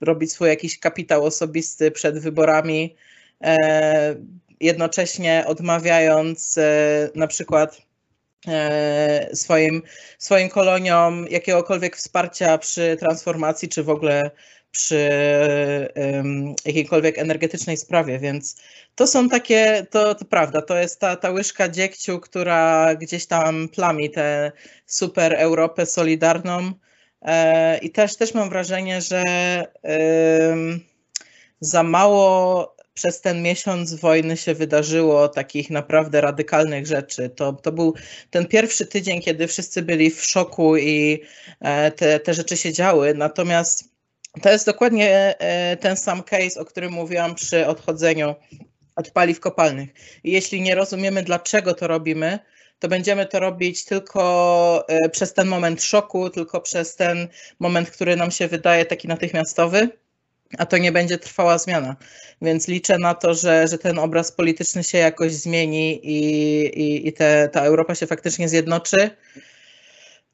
robić 0.00 0.32
swój 0.32 0.48
jakiś 0.48 0.78
kapitał 0.78 1.24
osobisty 1.24 1.90
przed 1.90 2.18
wyborami, 2.18 2.96
e, 3.44 4.14
jednocześnie 4.60 5.44
odmawiając 5.46 6.58
na 7.14 7.26
przykład 7.26 7.82
swoim, 9.34 9.82
swoim 10.18 10.48
koloniom 10.48 11.26
jakiegokolwiek 11.30 11.96
wsparcia 11.96 12.58
przy 12.58 12.96
transformacji, 13.00 13.68
czy 13.68 13.82
w 13.82 13.90
ogóle 13.90 14.30
przy 14.78 15.08
jakiejkolwiek 16.64 17.18
energetycznej 17.18 17.76
sprawie, 17.76 18.18
więc 18.18 18.56
to 18.94 19.06
są 19.06 19.28
takie, 19.28 19.86
to, 19.90 20.14
to 20.14 20.24
prawda, 20.24 20.62
to 20.62 20.78
jest 20.78 21.00
ta, 21.00 21.16
ta 21.16 21.30
łyżka 21.30 21.68
dziegciu, 21.68 22.20
która 22.20 22.94
gdzieś 22.94 23.26
tam 23.26 23.68
plami 23.68 24.10
tę 24.10 24.52
super 24.86 25.34
Europę 25.34 25.86
solidarną 25.86 26.72
e, 27.22 27.78
i 27.78 27.90
też, 27.90 28.16
też 28.16 28.34
mam 28.34 28.48
wrażenie, 28.48 29.00
że 29.02 29.22
za 31.60 31.82
mało 31.82 32.76
przez 32.94 33.20
ten 33.20 33.42
miesiąc 33.42 33.94
wojny 33.94 34.36
się 34.36 34.54
wydarzyło 34.54 35.28
takich 35.28 35.70
naprawdę 35.70 36.20
radykalnych 36.20 36.86
rzeczy. 36.86 37.30
To, 37.30 37.52
to 37.52 37.72
był 37.72 37.94
ten 38.30 38.46
pierwszy 38.46 38.86
tydzień, 38.86 39.20
kiedy 39.20 39.46
wszyscy 39.46 39.82
byli 39.82 40.10
w 40.10 40.24
szoku 40.24 40.76
i 40.76 41.22
e, 41.60 41.90
te, 41.90 42.20
te 42.20 42.34
rzeczy 42.34 42.56
się 42.56 42.72
działy. 42.72 43.14
Natomiast 43.14 43.97
to 44.40 44.50
jest 44.50 44.66
dokładnie 44.66 45.38
e, 45.38 45.76
ten 45.76 45.96
sam 45.96 46.22
case, 46.22 46.60
o 46.60 46.64
którym 46.64 46.92
mówiłam 46.92 47.34
przy 47.34 47.66
odchodzeniu 47.66 48.34
od 48.96 49.10
paliw 49.10 49.40
kopalnych. 49.40 49.90
I 50.24 50.32
jeśli 50.32 50.60
nie 50.60 50.74
rozumiemy, 50.74 51.22
dlaczego 51.22 51.74
to 51.74 51.86
robimy, 51.86 52.38
to 52.78 52.88
będziemy 52.88 53.26
to 53.26 53.40
robić 53.40 53.84
tylko 53.84 54.84
e, 54.88 55.08
przez 55.08 55.34
ten 55.34 55.48
moment 55.48 55.82
szoku, 55.82 56.30
tylko 56.30 56.60
przez 56.60 56.96
ten 56.96 57.28
moment, 57.58 57.90
który 57.90 58.16
nam 58.16 58.30
się 58.30 58.48
wydaje 58.48 58.86
taki 58.86 59.08
natychmiastowy 59.08 59.88
a 60.58 60.66
to 60.66 60.78
nie 60.78 60.92
będzie 60.92 61.18
trwała 61.18 61.58
zmiana. 61.58 61.96
Więc 62.42 62.68
liczę 62.68 62.98
na 62.98 63.14
to, 63.14 63.34
że, 63.34 63.68
że 63.68 63.78
ten 63.78 63.98
obraz 63.98 64.32
polityczny 64.32 64.84
się 64.84 64.98
jakoś 64.98 65.32
zmieni 65.32 66.00
i, 66.02 66.20
i, 66.80 67.08
i 67.08 67.12
te, 67.12 67.48
ta 67.52 67.64
Europa 67.64 67.94
się 67.94 68.06
faktycznie 68.06 68.48
zjednoczy. 68.48 69.10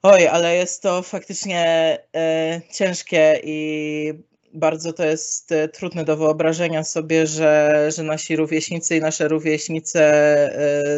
Oj, 0.07 0.29
ale 0.29 0.57
jest 0.57 0.83
to 0.83 1.03
faktycznie 1.03 1.99
e, 2.17 2.61
ciężkie 2.73 3.41
i 3.45 4.13
bardzo 4.55 4.93
to 4.93 5.05
jest 5.05 5.53
e, 5.53 5.69
trudne 5.69 6.05
do 6.05 6.17
wyobrażenia 6.17 6.85
sobie, 6.85 7.27
że, 7.27 7.89
że 7.97 8.03
nasi 8.03 8.37
rówieśnicy 8.37 8.97
i 8.97 9.01
nasze 9.01 9.29
rówieśnice 9.29 10.01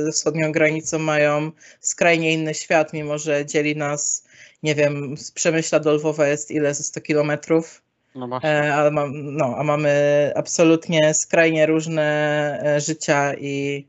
ze 0.04 0.12
wschodnią 0.12 0.52
granicą 0.52 0.98
mają 0.98 1.50
skrajnie 1.80 2.32
inny 2.32 2.54
świat, 2.54 2.92
mimo 2.92 3.18
że 3.18 3.46
dzieli 3.46 3.76
nas, 3.76 4.24
nie 4.62 4.74
wiem, 4.74 5.16
z 5.16 5.30
Przemyśla 5.32 5.80
do 5.80 5.92
Lwowa 5.92 6.28
jest 6.28 6.50
ile 6.50 6.74
ze 6.74 6.82
100 6.82 7.00
kilometrów 7.00 7.82
no 8.14 8.28
właśnie. 8.28 8.50
E, 8.50 8.74
a, 8.74 8.90
mam, 8.90 9.36
no, 9.36 9.54
a 9.58 9.62
mamy 9.62 10.32
absolutnie 10.36 11.14
skrajnie 11.14 11.66
różne 11.66 12.78
życia 12.78 13.34
i 13.34 13.86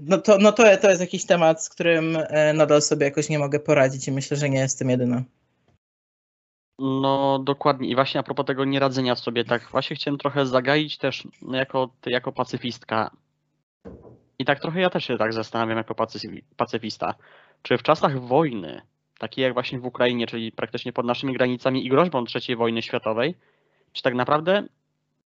no 0.00 0.18
to, 0.18 0.38
no 0.38 0.52
to, 0.52 0.76
to 0.76 0.90
jest 0.90 1.00
jakiś 1.00 1.26
temat, 1.26 1.64
z 1.64 1.68
którym 1.68 2.18
nadal 2.54 2.82
sobie 2.82 3.06
jakoś 3.06 3.28
nie 3.28 3.38
mogę 3.38 3.60
poradzić 3.60 4.08
i 4.08 4.12
myślę, 4.12 4.36
że 4.36 4.50
nie 4.50 4.58
jestem 4.58 4.90
jedyna. 4.90 5.22
No 6.78 7.38
dokładnie 7.38 7.88
i 7.88 7.94
właśnie 7.94 8.20
a 8.20 8.22
propos 8.22 8.46
tego 8.46 8.64
nieradzenia 8.64 9.16
sobie, 9.16 9.44
tak 9.44 9.68
właśnie 9.70 9.96
chciałem 9.96 10.18
trochę 10.18 10.46
zagaić 10.46 10.98
też 10.98 11.28
jako, 11.52 11.90
jako 12.06 12.32
pacyfistka. 12.32 13.10
I 14.38 14.44
tak 14.44 14.60
trochę 14.60 14.80
ja 14.80 14.90
też 14.90 15.04
się 15.04 15.18
tak 15.18 15.32
zastanawiam 15.32 15.78
jako 15.78 15.94
pacyfista. 16.56 17.14
Czy 17.62 17.78
w 17.78 17.82
czasach 17.82 18.20
wojny 18.20 18.82
taki 19.18 19.40
jak 19.40 19.54
właśnie 19.54 19.78
w 19.78 19.86
Ukrainie, 19.86 20.26
czyli 20.26 20.52
praktycznie 20.52 20.92
pod 20.92 21.06
naszymi 21.06 21.34
granicami 21.34 21.86
i 21.86 21.88
groźbą 21.88 22.24
III 22.34 22.56
wojny 22.56 22.82
światowej, 22.82 23.34
czy 23.92 24.02
tak 24.02 24.14
naprawdę 24.14 24.62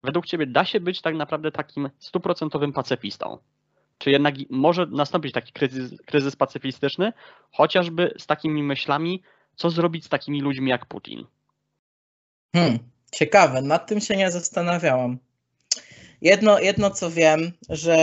według 0.03 0.27
Ciebie 0.27 0.47
da 0.47 0.65
się 0.65 0.81
być 0.81 1.01
tak 1.01 1.15
naprawdę 1.15 1.53
takim 1.53 1.91
stuprocentowym 1.99 2.73
pacyfistą? 2.73 3.39
Czy 3.99 4.11
jednak 4.11 4.35
może 4.51 4.87
nastąpić 4.87 5.33
taki 5.33 5.53
kryzys, 5.53 5.91
kryzys 6.07 6.37
pacyfistyczny, 6.37 7.13
chociażby 7.53 8.15
z 8.19 8.27
takimi 8.27 8.63
myślami, 8.63 9.23
co 9.57 9.71
zrobić 9.71 10.05
z 10.05 10.09
takimi 10.09 10.41
ludźmi 10.41 10.71
jak 10.71 10.87
Putin? 10.87 11.27
Hmm, 12.57 12.79
ciekawe, 13.13 13.63
nad 13.63 13.87
tym 13.87 14.01
się 14.01 14.17
nie 14.17 14.31
zastanawiałam. 14.31 15.19
Jedno, 16.21 16.59
jedno 16.59 16.91
co 16.91 17.11
wiem, 17.11 17.53
że 17.69 17.95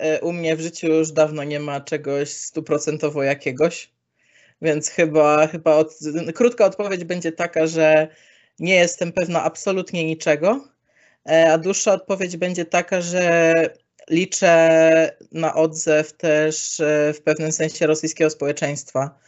e, 0.00 0.20
u 0.20 0.32
mnie 0.32 0.56
w 0.56 0.60
życiu 0.60 0.86
już 0.86 1.12
dawno 1.12 1.44
nie 1.44 1.60
ma 1.60 1.80
czegoś 1.80 2.28
stuprocentowo 2.28 3.22
jakiegoś. 3.22 3.90
Więc 4.62 4.88
chyba, 4.88 5.46
chyba 5.46 5.76
od, 5.76 5.98
krótka 6.34 6.64
odpowiedź 6.64 7.04
będzie 7.04 7.32
taka, 7.32 7.66
że 7.66 8.08
nie 8.58 8.74
jestem 8.74 9.12
pewna 9.12 9.42
absolutnie 9.42 10.04
niczego, 10.04 10.64
e, 11.28 11.52
a 11.52 11.58
dłuższa 11.58 11.92
odpowiedź 11.92 12.36
będzie 12.36 12.64
taka, 12.64 13.00
że 13.00 13.54
liczę 14.10 15.16
na 15.32 15.54
odzew 15.54 16.12
też 16.12 16.80
e, 16.80 17.12
w 17.14 17.22
pewnym 17.22 17.52
sensie 17.52 17.86
rosyjskiego 17.86 18.30
społeczeństwa. 18.30 19.18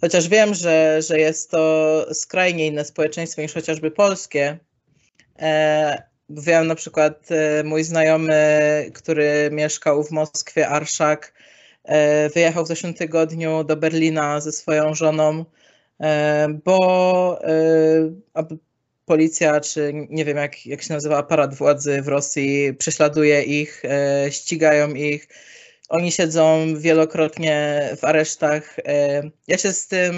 Chociaż 0.00 0.28
wiem, 0.28 0.54
że, 0.54 1.02
że 1.02 1.18
jest 1.18 1.50
to 1.50 2.06
skrajnie 2.14 2.66
inne 2.66 2.84
społeczeństwo 2.84 3.42
niż 3.42 3.54
chociażby 3.54 3.90
polskie. 3.90 4.58
E, 5.38 6.02
wiem 6.30 6.66
na 6.66 6.74
przykład 6.74 7.28
mój 7.64 7.84
znajomy, 7.84 8.90
który 8.94 9.48
mieszkał 9.52 10.04
w 10.04 10.10
Moskwie, 10.10 10.68
Arszak, 10.68 11.32
E, 11.84 12.28
wyjechał 12.28 12.64
w 12.64 12.68
zeszłym 12.68 12.94
tygodniu 12.94 13.64
do 13.64 13.76
Berlina 13.76 14.40
ze 14.40 14.52
swoją 14.52 14.94
żoną, 14.94 15.44
e, 16.00 16.48
bo 16.64 17.38
e, 17.44 18.50
policja, 19.04 19.60
czy 19.60 19.92
nie 20.10 20.24
wiem 20.24 20.36
jak, 20.36 20.66
jak 20.66 20.82
się 20.82 20.94
nazywa 20.94 21.18
aparat 21.18 21.54
władzy 21.54 22.02
w 22.02 22.08
Rosji, 22.08 22.74
prześladuje 22.78 23.42
ich, 23.42 23.82
ścigają 24.30 24.94
ich. 24.94 25.28
Oni 25.88 26.12
siedzą 26.12 26.74
wielokrotnie 26.76 27.88
w 27.96 28.04
aresztach. 28.04 28.76
Ja 29.48 29.58
się 29.58 29.72
z 29.72 29.86
tym, 29.86 30.14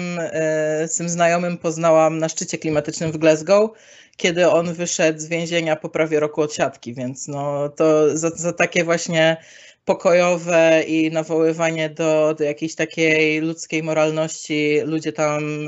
z 0.87 0.95
tym 0.95 1.09
znajomym 1.09 1.57
poznałam 1.57 2.17
na 2.19 2.29
szczycie 2.29 2.57
klimatycznym 2.57 3.11
w 3.11 3.17
Glasgow, 3.17 3.71
kiedy 4.17 4.49
on 4.49 4.73
wyszedł 4.73 5.19
z 5.19 5.27
więzienia 5.27 5.75
po 5.75 5.89
prawie 5.89 6.19
roku 6.19 6.41
odsiadki, 6.41 6.93
więc 6.93 7.27
no 7.27 7.69
to 7.69 8.17
za, 8.17 8.29
za 8.29 8.53
takie 8.53 8.83
właśnie 8.83 9.37
pokojowe 9.85 10.83
i 10.87 11.11
nawoływanie 11.11 11.89
do, 11.89 12.35
do 12.37 12.43
jakiejś 12.43 12.75
takiej 12.75 13.41
ludzkiej 13.41 13.83
moralności 13.83 14.79
ludzie 14.83 15.13
tam 15.13 15.67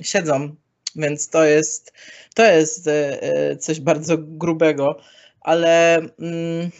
siedzą. 0.00 0.56
Więc 0.96 1.28
to 1.28 1.44
jest, 1.44 1.92
to 2.34 2.44
jest 2.44 2.88
e, 2.88 3.56
coś 3.56 3.80
bardzo 3.80 4.18
grubego, 4.18 4.96
ale 5.40 6.00
um, 6.18 6.70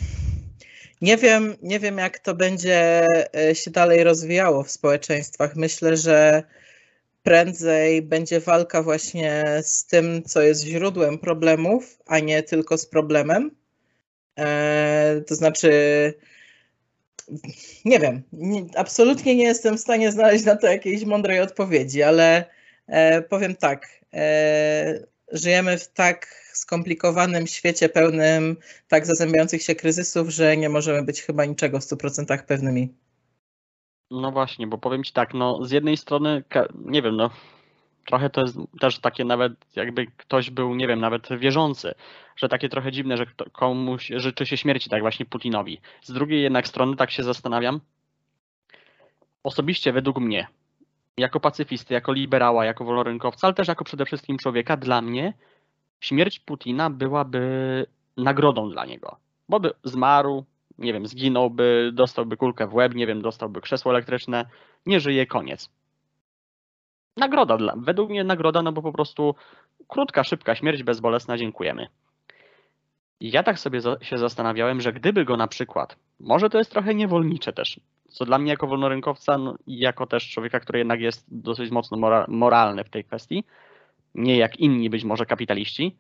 nie 1.01 1.17
wiem, 1.17 1.57
nie 1.63 1.81
wiem, 1.81 1.99
jak 1.99 2.19
to 2.19 2.35
będzie 2.35 3.07
e, 3.37 3.55
się 3.55 3.71
dalej 3.71 4.05
rozwijało 4.05 4.63
w 4.63 4.71
społeczeństwach. 4.71 5.57
Myślę, 5.57 5.97
że 5.97 6.43
prędzej 7.23 8.03
będzie 8.03 8.41
walka 8.41 8.83
właśnie 8.83 9.45
z 9.63 9.87
tym, 9.87 10.23
co 10.23 10.43
jest 10.43 10.65
źródłem 10.65 11.19
problemów, 11.19 11.99
a 12.07 12.19
nie 12.19 12.43
tylko 12.43 12.79
z 12.79 12.87
problemem. 12.87 13.51
E, 14.39 15.23
to 15.27 15.35
znaczy, 15.35 15.71
nie 17.85 18.01
wiem, 18.01 18.23
nie, 18.33 18.67
absolutnie 18.77 19.37
nie 19.37 19.45
jestem 19.45 19.77
w 19.77 19.81
stanie 19.81 20.13
znaleźć 20.13 20.45
na 20.45 20.57
to 20.57 20.67
jakiejś 20.67 21.05
mądrej 21.05 21.41
odpowiedzi, 21.41 22.03
ale 22.03 22.45
e, 22.87 23.23
powiem 23.23 23.57
tak. 23.57 23.87
E, 24.13 25.07
żyjemy 25.33 25.79
w 25.79 25.89
tak 25.89 26.27
skomplikowanym 26.53 27.47
świecie 27.47 27.89
pełnym 27.89 28.57
tak 28.89 29.07
zazębiających 29.07 29.63
się 29.63 29.75
kryzysów, 29.75 30.29
że 30.29 30.57
nie 30.57 30.69
możemy 30.69 31.03
być 31.03 31.23
chyba 31.23 31.45
niczego 31.45 31.81
w 31.81 31.85
100% 31.85 32.45
pewnymi. 32.45 32.95
No 34.11 34.33
właśnie, 34.33 34.67
bo 34.67 34.79
powiem 34.79 35.05
Ci 35.05 35.13
tak, 35.13 35.35
no 35.35 35.65
z 35.65 35.71
jednej 35.71 35.97
strony, 35.97 36.45
nie 36.75 37.03
wiem, 37.03 37.17
no 37.17 37.31
trochę 38.07 38.31
to 38.31 38.41
jest 38.41 38.57
też 38.81 38.99
takie 38.99 39.25
nawet, 39.25 39.53
jakby 39.77 40.07
ktoś 40.17 40.51
był, 40.51 40.75
nie 40.75 40.89
wiem, 40.89 41.01
nawet 41.01 41.29
wierzący, 41.39 41.95
że 42.37 42.49
takie 42.49 42.69
trochę 42.69 42.93
dziwne, 42.93 43.17
że 43.17 43.27
komuś 43.53 44.13
życzy 44.17 44.47
się 44.47 44.57
śmierci, 44.57 44.91
tak 44.91 45.01
właśnie 45.01 45.27
Putinowi. 45.27 45.81
Z 46.03 46.13
drugiej 46.13 46.43
jednak 46.43 46.69
strony 46.69 46.97
tak 46.97 47.11
się 47.11 47.23
zastanawiam, 47.23 47.81
osobiście 49.43 49.93
według 49.93 50.19
mnie, 50.19 50.47
jako 51.17 51.41
pacyfisty, 51.41 51.95
jako 51.95 52.13
liberała, 52.13 52.65
jako 52.65 52.85
wolorynkowca, 52.85 53.47
ale 53.47 53.55
też 53.55 53.69
jako 53.69 53.85
przede 53.85 54.05
wszystkim 54.05 54.39
człowieka, 54.39 54.77
dla 54.77 55.03
mnie 55.03 55.35
śmierć 56.01 56.41
Putina 56.41 56.91
byłaby 56.91 57.87
nagrodą 58.17 58.71
dla 58.71 58.85
niego. 58.85 59.17
Bo 59.49 59.61
by 59.61 59.71
zmarł, 59.85 60.45
nie 60.79 60.93
wiem, 60.93 61.07
zginąłby, 61.07 61.91
dostałby 61.95 62.37
kulkę 62.37 62.67
w 62.67 62.75
łeb, 62.75 62.95
nie 62.95 63.07
wiem, 63.07 63.23
dostałby 63.23 63.61
krzesło 63.61 63.93
elektryczne, 63.93 64.47
nie 64.87 65.01
żyje, 65.01 65.27
koniec 65.27 65.71
nagroda 67.17 67.57
dla, 67.57 67.75
według 67.77 68.11
mnie 68.11 68.25
nagroda, 68.25 68.63
no 68.63 68.73
bo 68.73 68.83
po 68.83 68.93
prostu 68.93 69.35
krótka, 69.89 70.25
szybka 70.25 70.55
śmierć, 70.55 70.83
bezbolesna, 70.83 71.39
dziękujemy. 71.39 71.87
I 73.21 73.31
ja 73.31 73.43
tak 73.43 73.59
sobie 73.59 73.81
za, 73.81 73.97
się 74.01 74.19
zastanawiałem, 74.19 74.81
że 74.81 74.93
gdyby 74.93 75.25
go 75.25 75.37
na 75.37 75.49
przykład, 75.49 75.97
może 76.21 76.51
to 76.51 76.59
jest 76.59 76.71
trochę 76.71 76.95
niewolnicze 76.95 77.53
też, 77.53 77.81
co 78.17 78.25
dla 78.25 78.39
mnie 78.39 78.51
jako 78.51 78.67
wolnorynkowca 78.67 79.39
no, 79.39 79.55
i 79.67 79.79
jako 79.79 80.07
też 80.07 80.31
człowieka, 80.31 80.61
który 80.61 80.79
jednak 80.79 81.01
jest 81.01 81.25
dosyć 81.29 81.71
mocno 81.71 81.97
mora, 81.97 82.25
moralny 82.29 82.85
w 82.85 82.91
tej 82.91 83.05
kwestii, 83.05 83.45
nie 84.15 84.37
jak 84.37 84.57
inni 84.57 84.91
być 84.91 85.05
może 85.05 85.27
kapitaliści, 85.27 85.97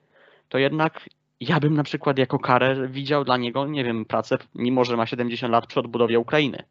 to 0.48 0.58
jednak 0.58 1.08
ja 1.40 1.60
bym 1.60 1.74
na 1.74 1.82
przykład 1.82 2.18
jako 2.18 2.38
karę 2.38 2.88
widział 2.88 3.24
dla 3.24 3.36
niego, 3.36 3.66
nie 3.66 3.84
wiem, 3.84 4.04
pracę, 4.04 4.38
mimo 4.54 4.84
że 4.84 4.96
ma 4.96 5.06
70 5.06 5.52
lat 5.52 5.66
przy 5.66 5.80
odbudowie 5.80 6.18
Ukrainy. 6.18 6.62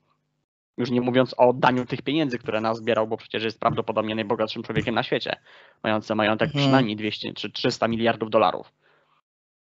Już 0.77 0.91
nie 0.91 1.01
mówiąc 1.01 1.35
o 1.37 1.49
oddaniu 1.49 1.85
tych 1.85 2.01
pieniędzy, 2.01 2.37
które 2.37 2.61
nas 2.61 2.77
zbierał, 2.77 3.07
bo 3.07 3.17
przecież 3.17 3.43
jest 3.43 3.59
prawdopodobnie 3.59 4.15
najbogatszym 4.15 4.63
człowiekiem 4.63 4.95
na 4.95 5.03
świecie, 5.03 5.35
mający 5.83 6.15
majątek 6.15 6.47
Mhm. 6.47 6.63
przynajmniej 6.63 6.95
200 6.95 7.33
czy 7.33 7.51
300 7.51 7.87
miliardów 7.87 8.29
dolarów. 8.29 8.71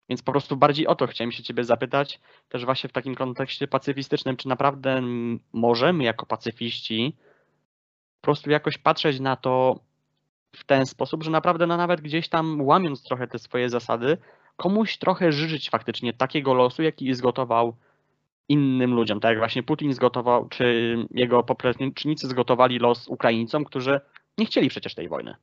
Więc 0.08 0.22
po 0.22 0.32
prostu 0.32 0.56
bardziej 0.56 0.86
o 0.86 0.94
to 0.94 1.06
chciałem 1.06 1.32
się 1.32 1.42
ciebie 1.42 1.64
zapytać, 1.64 2.20
też 2.48 2.64
właśnie 2.64 2.88
w 2.88 2.92
takim 2.92 3.14
kontekście 3.14 3.68
pacyfistycznym, 3.68 4.36
czy 4.36 4.48
naprawdę 4.48 5.02
możemy 5.52 6.04
jako 6.04 6.26
pacyfiści 6.26 7.16
po 8.20 8.26
prostu 8.26 8.50
jakoś 8.50 8.78
patrzeć 8.78 9.20
na 9.20 9.36
to 9.36 9.80
w 10.56 10.64
ten 10.64 10.86
sposób, 10.86 11.22
że 11.22 11.30
naprawdę 11.30 11.66
no 11.66 11.76
nawet 11.76 12.00
gdzieś 12.00 12.28
tam 12.28 12.60
łamiąc 12.62 13.02
trochę 13.02 13.26
te 13.26 13.38
swoje 13.38 13.68
zasady, 13.68 14.18
komuś 14.56 14.98
trochę 14.98 15.32
życzyć 15.32 15.70
faktycznie 15.70 16.12
takiego 16.12 16.54
losu, 16.54 16.82
jaki 16.82 17.14
zgotował 17.14 17.76
innym 18.48 18.94
ludziom. 18.94 19.20
Tak 19.20 19.28
jak 19.28 19.38
właśnie 19.38 19.62
Putin 19.62 19.92
zgotował, 19.92 20.48
czy 20.48 20.96
jego 21.10 21.42
poplecznicy 21.42 22.28
zgotowali 22.28 22.78
los 22.78 23.08
Ukraińcom, 23.08 23.64
którzy 23.64 24.00
nie 24.38 24.46
chcieli 24.46 24.68
przecież 24.68 24.94
tej 24.94 25.08
wojny. 25.08 25.34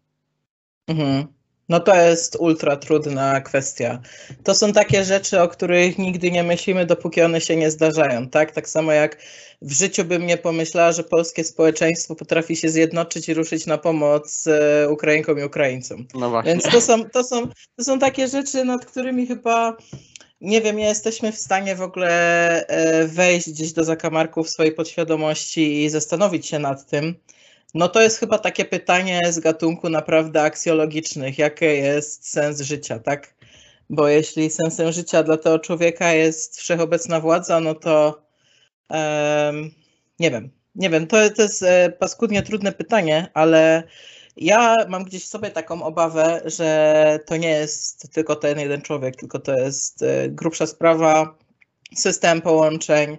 Mhm. 0.87 1.40
No 1.71 1.79
to 1.79 1.95
jest 1.95 2.35
ultra 2.39 2.75
trudna 2.75 3.41
kwestia. 3.41 4.01
To 4.43 4.55
są 4.55 4.73
takie 4.73 5.03
rzeczy, 5.03 5.41
o 5.41 5.47
których 5.47 5.97
nigdy 5.97 6.31
nie 6.31 6.43
myślimy, 6.43 6.85
dopóki 6.85 7.21
one 7.21 7.41
się 7.41 7.55
nie 7.55 7.71
zdarzają, 7.71 8.29
tak? 8.29 8.51
Tak 8.51 8.69
samo 8.69 8.91
jak 8.91 9.17
w 9.61 9.71
życiu 9.71 10.05
bym 10.05 10.25
nie 10.25 10.37
pomyślała, 10.37 10.91
że 10.91 11.03
polskie 11.03 11.43
społeczeństwo 11.43 12.15
potrafi 12.15 12.55
się 12.55 12.69
zjednoczyć 12.69 13.29
i 13.29 13.33
ruszyć 13.33 13.65
na 13.65 13.77
pomoc 13.77 14.47
e, 14.47 14.89
Ukrainkom 14.89 15.39
i 15.39 15.43
Ukraińcom. 15.43 16.07
No 16.13 16.29
właśnie. 16.29 16.51
Więc 16.51 16.63
to 16.63 16.81
są, 16.81 17.09
to, 17.09 17.23
są, 17.23 17.47
to 17.77 17.83
są 17.83 17.99
takie 17.99 18.27
rzeczy, 18.27 18.65
nad 18.65 18.85
którymi 18.85 19.27
chyba 19.27 19.77
nie 20.41 20.61
wiem, 20.61 20.77
nie 20.77 20.85
jesteśmy 20.85 21.31
w 21.31 21.39
stanie 21.39 21.75
w 21.75 21.81
ogóle 21.81 22.67
e, 22.67 23.07
wejść 23.07 23.49
gdzieś 23.49 23.73
do 23.73 23.83
zakamarków 23.83 24.49
swojej 24.49 24.71
podświadomości 24.71 25.83
i 25.83 25.89
zastanowić 25.89 26.47
się 26.47 26.59
nad 26.59 26.85
tym. 26.85 27.15
No 27.73 27.89
to 27.89 28.01
jest 28.01 28.19
chyba 28.19 28.39
takie 28.39 28.65
pytanie 28.65 29.19
z 29.29 29.39
gatunku 29.39 29.89
naprawdę 29.89 30.41
aksjologicznych, 30.41 31.37
jaki 31.37 31.65
jest 31.65 32.29
sens 32.29 32.61
życia, 32.61 32.99
tak? 32.99 33.35
Bo 33.89 34.07
jeśli 34.07 34.49
sensem 34.49 34.91
życia 34.91 35.23
dla 35.23 35.37
tego 35.37 35.59
człowieka 35.59 36.13
jest 36.13 36.59
wszechobecna 36.59 37.19
władza, 37.19 37.59
no 37.59 37.75
to 37.75 38.25
em, 38.89 39.71
nie 40.19 40.31
wiem, 40.31 40.51
nie 40.75 40.89
wiem, 40.89 41.07
to, 41.07 41.29
to 41.29 41.41
jest 41.41 41.63
e, 41.63 41.89
paskudnie 41.89 42.41
trudne 42.43 42.71
pytanie, 42.71 43.27
ale 43.33 43.83
ja 44.37 44.75
mam 44.89 45.03
gdzieś 45.03 45.23
w 45.23 45.27
sobie 45.27 45.49
taką 45.51 45.83
obawę, 45.83 46.41
że 46.45 47.19
to 47.25 47.37
nie 47.37 47.49
jest 47.49 48.13
tylko 48.13 48.35
ten 48.35 48.59
jeden 48.59 48.81
człowiek, 48.81 49.15
tylko 49.15 49.39
to 49.39 49.53
jest 49.53 50.03
e, 50.03 50.29
grubsza 50.29 50.67
sprawa, 50.67 51.37
system 51.95 52.41
połączeń. 52.41 53.17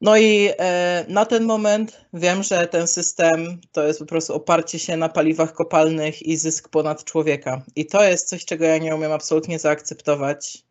No 0.00 0.16
i 0.16 0.50
e, 0.58 1.04
na 1.08 1.24
ten 1.26 1.44
moment 1.44 2.06
wiem, 2.12 2.42
że 2.42 2.66
ten 2.66 2.86
system 2.86 3.60
to 3.72 3.86
jest 3.86 3.98
po 3.98 4.06
prostu 4.06 4.34
oparcie 4.34 4.78
się 4.78 4.96
na 4.96 5.08
paliwach 5.08 5.52
kopalnych 5.52 6.22
i 6.22 6.36
zysk 6.36 6.68
ponad 6.68 7.04
człowieka. 7.04 7.62
I 7.76 7.86
to 7.86 8.04
jest 8.04 8.28
coś, 8.28 8.44
czego 8.44 8.64
ja 8.64 8.78
nie 8.78 8.94
umiem 8.94 9.12
absolutnie 9.12 9.58
zaakceptować. 9.58 10.64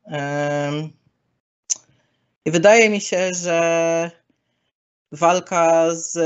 I 2.46 2.52
wydaje 2.52 2.90
mi 2.90 3.02
się, 3.02 3.34
że 3.34 4.12
walka 5.12 5.96
z 5.96 6.20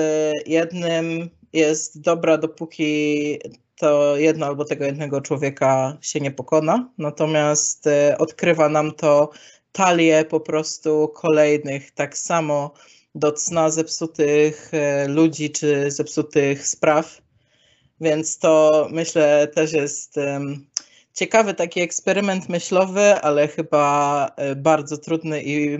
jednym 0.47 1.29
jest 1.53 2.01
dobra, 2.01 2.37
dopóki 2.37 3.39
to 3.75 4.17
jedno 4.17 4.45
albo 4.45 4.65
tego 4.65 4.85
jednego 4.85 5.21
człowieka 5.21 5.97
się 6.01 6.19
nie 6.19 6.31
pokona. 6.31 6.89
Natomiast 6.97 7.87
e, 7.87 8.17
odkrywa 8.17 8.69
nam 8.69 8.91
to 8.91 9.29
talię 9.71 10.25
po 10.25 10.39
prostu 10.39 11.11
kolejnych, 11.15 11.91
tak 11.91 12.17
samo 12.17 12.73
do 13.15 13.31
cna 13.31 13.69
zepsutych 13.69 14.69
e, 14.73 15.07
ludzi 15.07 15.51
czy 15.51 15.91
zepsutych 15.91 16.67
spraw. 16.67 17.21
Więc 18.01 18.37
to 18.37 18.87
myślę 18.91 19.47
też 19.47 19.73
jest 19.73 20.17
ciekawy 21.13 21.53
taki 21.53 21.81
eksperyment 21.81 22.49
myślowy, 22.49 23.15
ale 23.15 23.47
chyba 23.47 24.27
e, 24.35 24.55
bardzo 24.55 24.97
trudny 24.97 25.43
i 25.43 25.77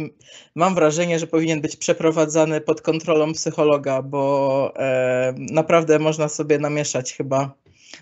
mam 0.56 0.76
wrażenie, 0.76 1.20
że 1.20 1.28
powinien 1.28 1.62
być 1.62 1.76
przeprowadzany 1.76 2.62
pod 2.62 2.82
kontrolą 2.82 3.34
psychologa, 3.34 4.02
bo 4.02 4.74
e, 4.76 5.34
naprawdę 5.38 6.00
można 6.00 6.30
sobie 6.30 6.60
namieszać 6.60 7.14
chyba, 7.14 7.54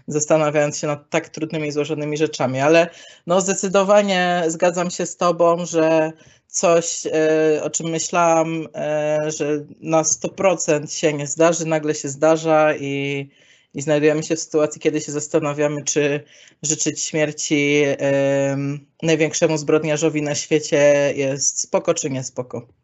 zastanawiając 0.07 0.77
się 0.77 0.87
nad 0.87 1.09
tak 1.09 1.29
trudnymi 1.29 1.67
i 1.67 1.71
złożonymi 1.71 2.17
rzeczami, 2.17 2.59
ale 2.59 2.89
no 3.27 3.41
zdecydowanie 3.41 4.43
zgadzam 4.47 4.91
się 4.91 5.05
z 5.05 5.17
tobą, 5.17 5.65
że 5.65 6.11
coś, 6.47 7.05
e, 7.05 7.63
o 7.63 7.69
czym 7.69 7.89
myślałam, 7.89 8.67
e, 8.75 9.17
że 9.37 9.65
na 9.81 10.03
100% 10.03 10.93
się 10.93 11.13
nie 11.13 11.27
zdarzy, 11.27 11.65
nagle 11.65 11.95
się 11.95 12.09
zdarza 12.09 12.75
i, 12.75 13.29
i 13.73 13.81
znajdujemy 13.81 14.23
się 14.23 14.35
w 14.35 14.39
sytuacji, 14.39 14.81
kiedy 14.81 15.01
się 15.01 15.11
zastanawiamy, 15.11 15.83
czy 15.83 16.23
życzyć 16.63 17.03
śmierci 17.03 17.83
em, 17.85 18.85
największemu 19.03 19.57
zbrodniarzowi 19.57 20.21
na 20.21 20.35
świecie 20.35 21.13
jest 21.15 21.61
spoko, 21.61 21.93
czy 21.93 22.09
nie 22.09 22.23
spoko. 22.23 22.78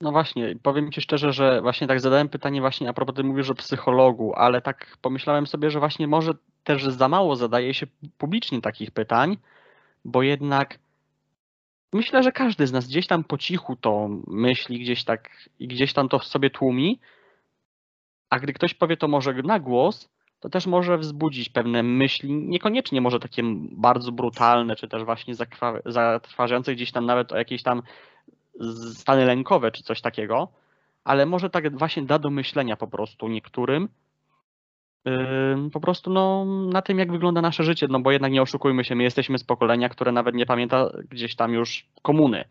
No 0.00 0.12
właśnie, 0.12 0.56
powiem 0.62 0.92
Ci 0.92 1.00
szczerze, 1.00 1.32
że 1.32 1.60
właśnie 1.60 1.86
tak 1.86 2.00
zadałem 2.00 2.28
pytanie 2.28 2.60
właśnie 2.60 2.88
a 2.88 2.92
propos, 2.92 3.14
ty 3.14 3.24
mówisz 3.24 3.50
o 3.50 3.54
psychologu, 3.54 4.34
ale 4.34 4.62
tak 4.62 4.96
pomyślałem 5.02 5.46
sobie, 5.46 5.70
że 5.70 5.78
właśnie 5.78 6.06
może 6.06 6.32
też 6.64 6.84
za 6.84 7.08
mało 7.08 7.36
zadaje 7.36 7.74
się 7.74 7.86
publicznie 8.18 8.60
takich 8.60 8.90
pytań, 8.90 9.36
bo 10.04 10.22
jednak 10.22 10.78
myślę, 11.92 12.22
że 12.22 12.32
każdy 12.32 12.66
z 12.66 12.72
nas 12.72 12.88
gdzieś 12.88 13.06
tam 13.06 13.24
po 13.24 13.38
cichu 13.38 13.76
to 13.76 14.08
myśli, 14.26 14.80
gdzieś 14.80 15.04
tak 15.04 15.30
i 15.58 15.68
gdzieś 15.68 15.92
tam 15.92 16.08
to 16.08 16.18
sobie 16.18 16.50
tłumi, 16.50 17.00
a 18.30 18.38
gdy 18.38 18.52
ktoś 18.52 18.74
powie 18.74 18.96
to 18.96 19.08
może 19.08 19.34
na 19.34 19.60
głos, 19.60 20.10
to 20.40 20.48
też 20.48 20.66
może 20.66 20.98
wzbudzić 20.98 21.48
pewne 21.48 21.82
myśli, 21.82 22.32
niekoniecznie 22.32 23.00
może 23.00 23.20
takie 23.20 23.42
bardzo 23.72 24.12
brutalne, 24.12 24.76
czy 24.76 24.88
też 24.88 25.04
właśnie 25.04 25.34
zatrważające 25.86 26.74
gdzieś 26.74 26.92
tam 26.92 27.06
nawet 27.06 27.32
o 27.32 27.36
jakieś 27.36 27.62
tam 27.62 27.82
stany 28.94 29.24
lękowe, 29.24 29.70
czy 29.70 29.82
coś 29.82 30.00
takiego, 30.00 30.48
ale 31.04 31.26
może 31.26 31.50
tak 31.50 31.78
właśnie 31.78 32.02
da 32.02 32.18
do 32.18 32.30
myślenia 32.30 32.76
po 32.76 32.86
prostu 32.86 33.28
niektórym, 33.28 33.88
Ym, 35.08 35.70
po 35.70 35.80
prostu 35.80 36.10
no, 36.10 36.44
na 36.44 36.82
tym, 36.82 36.98
jak 36.98 37.12
wygląda 37.12 37.40
nasze 37.40 37.64
życie, 37.64 37.86
no 37.90 38.00
bo 38.00 38.10
jednak 38.10 38.32
nie 38.32 38.42
oszukujmy 38.42 38.84
się, 38.84 38.94
my 38.94 39.02
jesteśmy 39.02 39.38
z 39.38 39.44
pokolenia, 39.44 39.88
które 39.88 40.12
nawet 40.12 40.34
nie 40.34 40.46
pamięta 40.46 40.90
gdzieś 41.10 41.36
tam 41.36 41.52
już 41.52 41.86
komuny. 42.02 42.44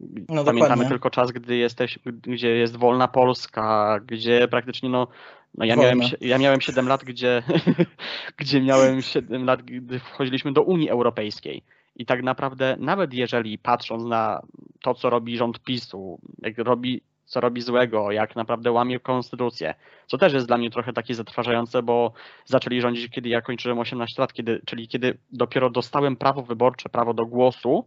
No 0.00 0.44
Pamiętamy 0.44 0.60
dokładnie. 0.60 0.88
tylko 0.88 1.10
czas, 1.10 1.30
gdy 1.32 1.56
jesteś, 1.56 1.98
gdzie 2.06 2.48
jest 2.48 2.76
wolna 2.76 3.08
Polska, 3.08 4.00
gdzie 4.06 4.48
praktycznie 4.48 4.88
no, 4.88 5.08
no 5.54 5.64
ja, 5.64 5.76
miałem, 5.76 6.00
ja 6.20 6.38
miałem 6.38 6.60
7 6.60 6.88
lat, 6.88 7.04
gdzie, 7.04 7.42
gdzie 8.38 8.60
miałem 8.60 9.02
7 9.02 9.44
lat, 9.44 9.62
gdy 9.62 9.98
wchodziliśmy 9.98 10.52
do 10.52 10.62
Unii 10.62 10.90
Europejskiej. 10.90 11.62
I 12.00 12.06
tak 12.06 12.22
naprawdę, 12.22 12.76
nawet 12.78 13.14
jeżeli 13.14 13.58
patrząc 13.58 14.04
na 14.04 14.42
to, 14.82 14.94
co 14.94 15.10
robi 15.10 15.36
rząd 15.36 15.60
PiSu, 15.60 16.20
jak 16.42 16.58
robi, 16.58 17.02
co 17.24 17.40
robi 17.40 17.62
złego, 17.62 18.10
jak 18.10 18.36
naprawdę 18.36 18.72
łamie 18.72 19.00
konstytucję, 19.00 19.74
co 20.06 20.18
też 20.18 20.32
jest 20.32 20.46
dla 20.46 20.58
mnie 20.58 20.70
trochę 20.70 20.92
takie 20.92 21.14
zatrważające, 21.14 21.82
bo 21.82 22.12
zaczęli 22.44 22.80
rządzić, 22.80 23.10
kiedy 23.12 23.28
ja 23.28 23.40
kończyłem 23.40 23.78
18 23.78 24.22
lat, 24.22 24.32
kiedy, 24.32 24.60
czyli 24.66 24.88
kiedy 24.88 25.18
dopiero 25.32 25.70
dostałem 25.70 26.16
prawo 26.16 26.42
wyborcze, 26.42 26.88
prawo 26.88 27.14
do 27.14 27.26
głosu, 27.26 27.84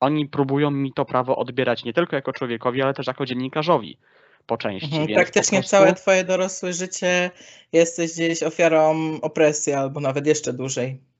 oni 0.00 0.26
próbują 0.28 0.70
mi 0.70 0.92
to 0.92 1.04
prawo 1.04 1.36
odbierać 1.36 1.84
nie 1.84 1.92
tylko 1.92 2.16
jako 2.16 2.32
człowiekowi, 2.32 2.82
ale 2.82 2.94
też 2.94 3.06
jako 3.06 3.26
dziennikarzowi 3.26 3.98
po 4.46 4.56
części. 4.56 4.86
Mhm, 4.86 5.06
więc 5.06 5.18
po 5.18 5.22
Praktycznie 5.22 5.58
prostu- 5.58 5.70
całe 5.76 5.94
twoje 5.94 6.24
dorosłe 6.24 6.72
życie 6.72 7.30
jesteś 7.72 8.12
gdzieś 8.12 8.42
ofiarą 8.42 8.94
opresji 9.22 9.72
albo 9.72 10.00
nawet 10.00 10.26
jeszcze 10.26 10.52
dłużej. 10.52 11.11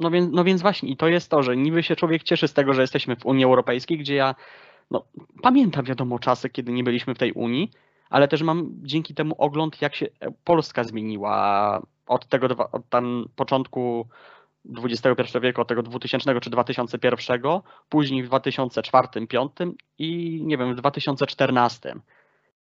No 0.00 0.10
więc, 0.10 0.32
no 0.32 0.44
więc 0.44 0.62
właśnie, 0.62 0.88
i 0.88 0.96
to 0.96 1.08
jest 1.08 1.30
to, 1.30 1.42
że 1.42 1.56
niby 1.56 1.82
się 1.82 1.96
człowiek 1.96 2.22
cieszy 2.22 2.48
z 2.48 2.52
tego, 2.52 2.74
że 2.74 2.80
jesteśmy 2.80 3.16
w 3.16 3.26
Unii 3.26 3.44
Europejskiej, 3.44 3.98
gdzie 3.98 4.14
ja 4.14 4.34
no, 4.90 5.04
pamiętam 5.42 5.84
wiadomo 5.84 6.18
czasy, 6.18 6.50
kiedy 6.50 6.72
nie 6.72 6.84
byliśmy 6.84 7.14
w 7.14 7.18
tej 7.18 7.32
Unii, 7.32 7.70
ale 8.10 8.28
też 8.28 8.42
mam 8.42 8.70
dzięki 8.82 9.14
temu 9.14 9.34
ogląd, 9.38 9.82
jak 9.82 9.94
się 9.94 10.06
Polska 10.44 10.84
zmieniła 10.84 11.82
od 12.06 12.26
tego 12.26 12.46
od 12.72 12.88
tam 12.88 13.28
początku 13.36 14.08
XXI 14.84 15.38
wieku, 15.42 15.60
od 15.60 15.68
tego 15.68 15.82
2000 15.82 16.40
czy 16.40 16.50
2001, 16.50 17.42
później 17.88 18.22
w 18.22 18.30
2004-2005 18.30 19.72
i 19.98 20.40
nie 20.44 20.58
wiem, 20.58 20.74
w 20.74 20.76
2014. 20.76 21.94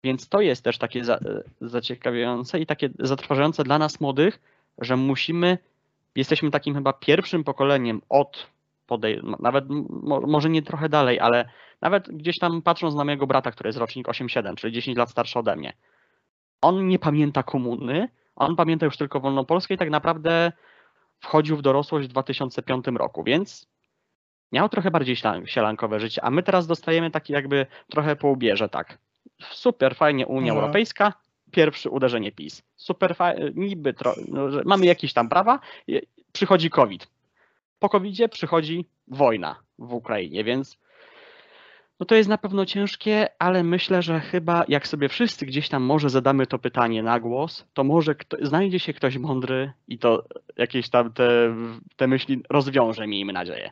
Więc 0.04 0.28
to 0.28 0.40
jest 0.40 0.64
też 0.64 0.78
takie 0.78 1.04
za, 1.04 1.18
zaciekawiające 1.60 2.60
i 2.60 2.66
takie 2.66 2.90
zatrważające 2.98 3.64
dla 3.64 3.78
nas 3.78 4.00
młodych, 4.00 4.40
że 4.78 4.96
musimy 4.96 5.58
jesteśmy 6.16 6.50
takim 6.50 6.74
chyba 6.74 6.92
pierwszym 6.92 7.44
pokoleniem 7.44 8.02
od 8.08 8.46
podej- 8.88 9.22
nawet 9.40 9.64
mo- 9.90 10.20
może 10.20 10.50
nie 10.50 10.62
trochę 10.62 10.88
dalej, 10.88 11.20
ale 11.20 11.48
nawet 11.80 12.08
gdzieś 12.08 12.38
tam 12.38 12.62
patrząc 12.62 12.94
na 12.94 13.04
mojego 13.04 13.26
brata, 13.26 13.50
który 13.50 13.68
jest 13.68 13.78
rocznik 13.78 14.08
87, 14.08 14.56
czyli 14.56 14.72
10 14.72 14.98
lat 14.98 15.10
starszy 15.10 15.38
ode 15.38 15.56
mnie. 15.56 15.72
On 16.62 16.88
nie 16.88 16.98
pamięta 16.98 17.42
komuny, 17.42 18.08
on 18.36 18.56
pamięta 18.56 18.86
już 18.86 18.96
tylko 18.96 19.20
wolną 19.20 19.44
Polskę 19.44 19.74
i 19.74 19.78
tak 19.78 19.90
naprawdę 19.90 20.52
wchodził 21.20 21.56
w 21.56 21.62
dorosłość 21.62 22.08
w 22.08 22.10
2005 22.10 22.84
roku, 22.96 23.24
więc 23.24 23.66
miał 24.52 24.68
trochę 24.68 24.90
bardziej 24.90 25.16
sielankowe 25.44 26.00
życie, 26.00 26.24
a 26.24 26.30
my 26.30 26.42
teraz 26.42 26.66
dostajemy 26.66 27.10
taki 27.10 27.32
jakby 27.32 27.66
trochę 27.90 28.16
po 28.16 28.28
ubierze, 28.28 28.68
tak. 28.68 28.98
super 29.50 29.96
fajnie 29.96 30.26
Unia 30.26 30.40
Mhm. 30.52 30.58
Europejska, 30.58 31.12
pierwsze 31.52 31.90
uderzenie 31.90 32.32
PiS. 32.32 32.62
Super 32.76 33.16
niby 33.54 33.94
tro, 33.94 34.14
no, 34.28 34.50
że 34.50 34.62
mamy 34.64 34.86
jakieś 34.86 35.12
tam 35.12 35.28
prawa, 35.28 35.60
przychodzi 36.32 36.70
COVID. 36.70 37.06
Po 37.78 37.88
COVID 37.88 38.32
przychodzi 38.32 38.84
wojna 39.08 39.56
w 39.78 39.92
Ukrainie, 39.92 40.44
więc 40.44 40.78
no 42.00 42.06
to 42.06 42.14
jest 42.14 42.28
na 42.28 42.38
pewno 42.38 42.66
ciężkie, 42.66 43.28
ale 43.38 43.62
myślę, 43.62 44.02
że 44.02 44.20
chyba 44.20 44.64
jak 44.68 44.88
sobie 44.88 45.08
wszyscy 45.08 45.46
gdzieś 45.46 45.68
tam 45.68 45.82
może 45.82 46.10
zadamy 46.10 46.46
to 46.46 46.58
pytanie 46.58 47.02
na 47.02 47.20
głos, 47.20 47.64
to 47.74 47.84
może 47.84 48.14
kto, 48.14 48.36
znajdzie 48.42 48.78
się 48.78 48.92
ktoś 48.92 49.16
mądry 49.16 49.72
i 49.88 49.98
to 49.98 50.24
jakieś 50.56 50.88
tam 50.88 51.12
te, 51.12 51.54
te 51.96 52.06
myśli 52.06 52.42
rozwiąże, 52.50 53.06
miejmy 53.06 53.32
nadzieję. 53.32 53.70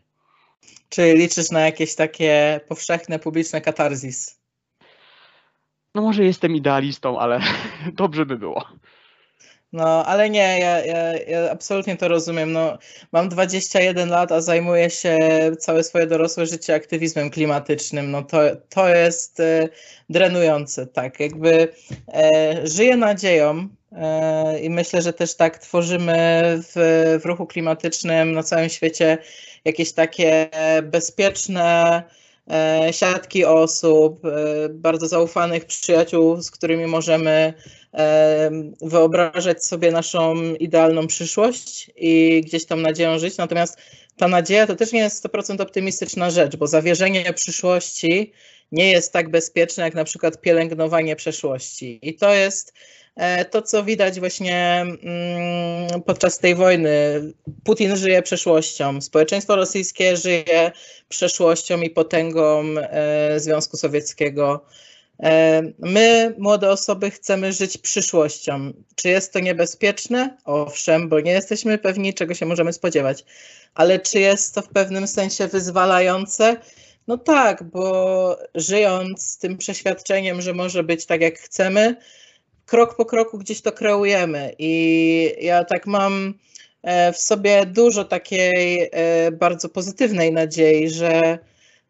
Czyli 0.89 1.19
liczysz 1.19 1.51
na 1.51 1.61
jakieś 1.61 1.95
takie 1.95 2.61
powszechne, 2.69 3.19
publiczne 3.19 3.61
katarzis? 3.61 4.40
No 5.95 6.03
może 6.03 6.25
jestem 6.25 6.57
idealistą, 6.57 7.19
ale 7.19 7.41
dobrze 7.93 8.27
by 8.27 8.39
było. 8.39 8.65
No, 9.73 10.07
ale 10.07 10.31
nie, 10.31 10.59
ja, 10.59 10.85
ja, 10.85 11.17
ja 11.17 11.51
absolutnie 11.51 11.97
to 11.97 12.09
rozumiem. 12.09 12.53
No, 12.53 12.79
mam 13.13 13.29
21 13.29 14.09
lat, 14.09 14.33
a 14.33 14.41
zajmuję 14.41 14.91
się 14.91 15.19
całe 15.59 15.85
swoje 15.85 16.07
dorosłe 16.07 16.47
życie 16.47 16.75
aktywizmem 16.75 17.31
klimatycznym. 17.31 18.11
No 18.11 18.23
to, 18.23 18.39
to 18.69 18.89
jest 18.89 19.41
e, 19.41 19.69
drenujące, 20.09 20.87
tak. 20.87 21.21
Jakby 21.21 21.69
e, 22.15 22.67
żyję 22.67 22.97
nadzieją 22.97 23.69
e, 23.93 24.61
i 24.61 24.71
myślę, 24.71 25.03
że 25.03 25.13
też 25.13 25.37
tak 25.37 25.59
tworzymy 25.59 26.43
w, 26.63 27.19
w 27.23 27.25
ruchu 27.25 27.47
klimatycznym 27.47 28.33
na 28.33 28.43
całym 28.43 28.69
świecie 28.69 29.19
jakieś 29.65 29.93
takie 29.93 30.49
bezpieczne 30.83 31.63
e, 31.97 32.20
siatki 32.93 33.45
osób, 33.45 34.25
e, 34.25 34.69
bardzo 34.69 35.09
zaufanych 35.09 35.65
przyjaciół, 35.65 36.43
z 36.43 36.51
którymi 36.51 36.87
możemy 36.87 37.55
e, 37.95 38.51
wyobrażać 38.83 39.65
sobie 39.65 39.91
naszą 39.91 40.55
idealną 40.55 41.07
przyszłość 41.07 41.91
i 41.97 42.43
gdzieś 42.47 42.67
tam 42.67 42.83
nadzieją 42.83 43.19
żyć. 43.19 43.37
Natomiast 43.37 43.79
ta 44.17 44.29
nadzieja 44.29 44.67
to 44.67 44.77
też 44.77 44.93
nie 44.93 45.01
jest 45.01 45.25
100% 45.25 45.61
optymistyczna 45.61 46.31
rzecz, 46.31 46.57
bo 46.57 46.67
zawierzenie 46.67 47.33
przyszłości 47.33 48.33
nie 48.73 48.91
jest 48.91 49.13
tak 49.13 49.31
bezpieczne 49.31 49.85
jak 49.85 49.95
na 49.95 50.05
przykład 50.05 50.41
pielęgnowanie 50.41 51.17
przeszłości. 51.17 51.99
I 52.03 52.15
to 52.15 52.35
jest 52.35 52.73
e, 52.73 53.00
to, 53.51 53.63
co 53.63 53.85
widać 53.85 54.21
właśnie 54.21 54.87
mm, 55.03 56.03
podczas 56.03 56.39
tej 56.39 56.55
wojny. 56.55 56.91
Putin 57.65 57.97
żyje 57.97 58.23
przeszłością, 58.23 59.01
społeczeństwo 59.01 59.57
rosyjskie 59.57 60.17
żyje 60.17 60.73
przeszłością 61.09 61.81
i 61.81 61.91
potęgą 61.91 62.65
e, 62.79 63.41
Związku 63.41 63.77
Sowieckiego. 63.77 64.65
E, 65.23 65.63
My, 65.79 66.35
młode 66.39 66.71
osoby, 66.71 67.11
chcemy 67.11 67.53
żyć 67.53 67.79
przyszłością. 67.79 68.73
Czy 68.95 69.09
jest 69.09 69.33
to 69.33 69.41
niebezpieczne? 69.41 70.37
Owszem, 70.45 71.09
bo 71.09 71.21
nie 71.21 71.33
jesteśmy 71.33 71.79
pewni, 71.79 72.15
czego 72.15 72.35
się 72.35 72.47
możemy 72.47 72.73
spodziewać. 72.73 73.25
Ale 73.75 73.99
czy 73.99 74.21
jest 74.21 74.55
to 74.55 74.63
w 74.63 74.69
pewnym 74.69 75.07
sensie 75.07 75.47
wyzwalające? 75.47 76.57
No 77.07 77.19
tak, 77.19 77.63
bo 77.63 78.39
żyjąc 78.55 79.27
z 79.27 79.39
tym 79.39 79.57
przeświadczeniem, 79.59 80.43
że 80.43 80.55
może 80.55 80.83
być 80.83 81.07
tak, 81.07 81.21
jak 81.21 81.39
chcemy, 81.39 81.97
krok 82.71 82.97
po 82.97 83.05
kroku 83.05 83.39
gdzieś 83.39 83.63
to 83.63 83.73
kreujemy. 83.73 84.55
I 84.59 85.35
ja 85.41 85.65
tak 85.65 85.87
mam 85.87 86.35
e, 86.83 87.13
w 87.13 87.19
sobie 87.19 87.67
dużo 87.67 88.05
takiej 88.05 88.91
e, 88.93 89.33
bardzo 89.33 89.69
pozytywnej 89.69 90.33
nadziei, 90.33 90.91
że 90.91 91.39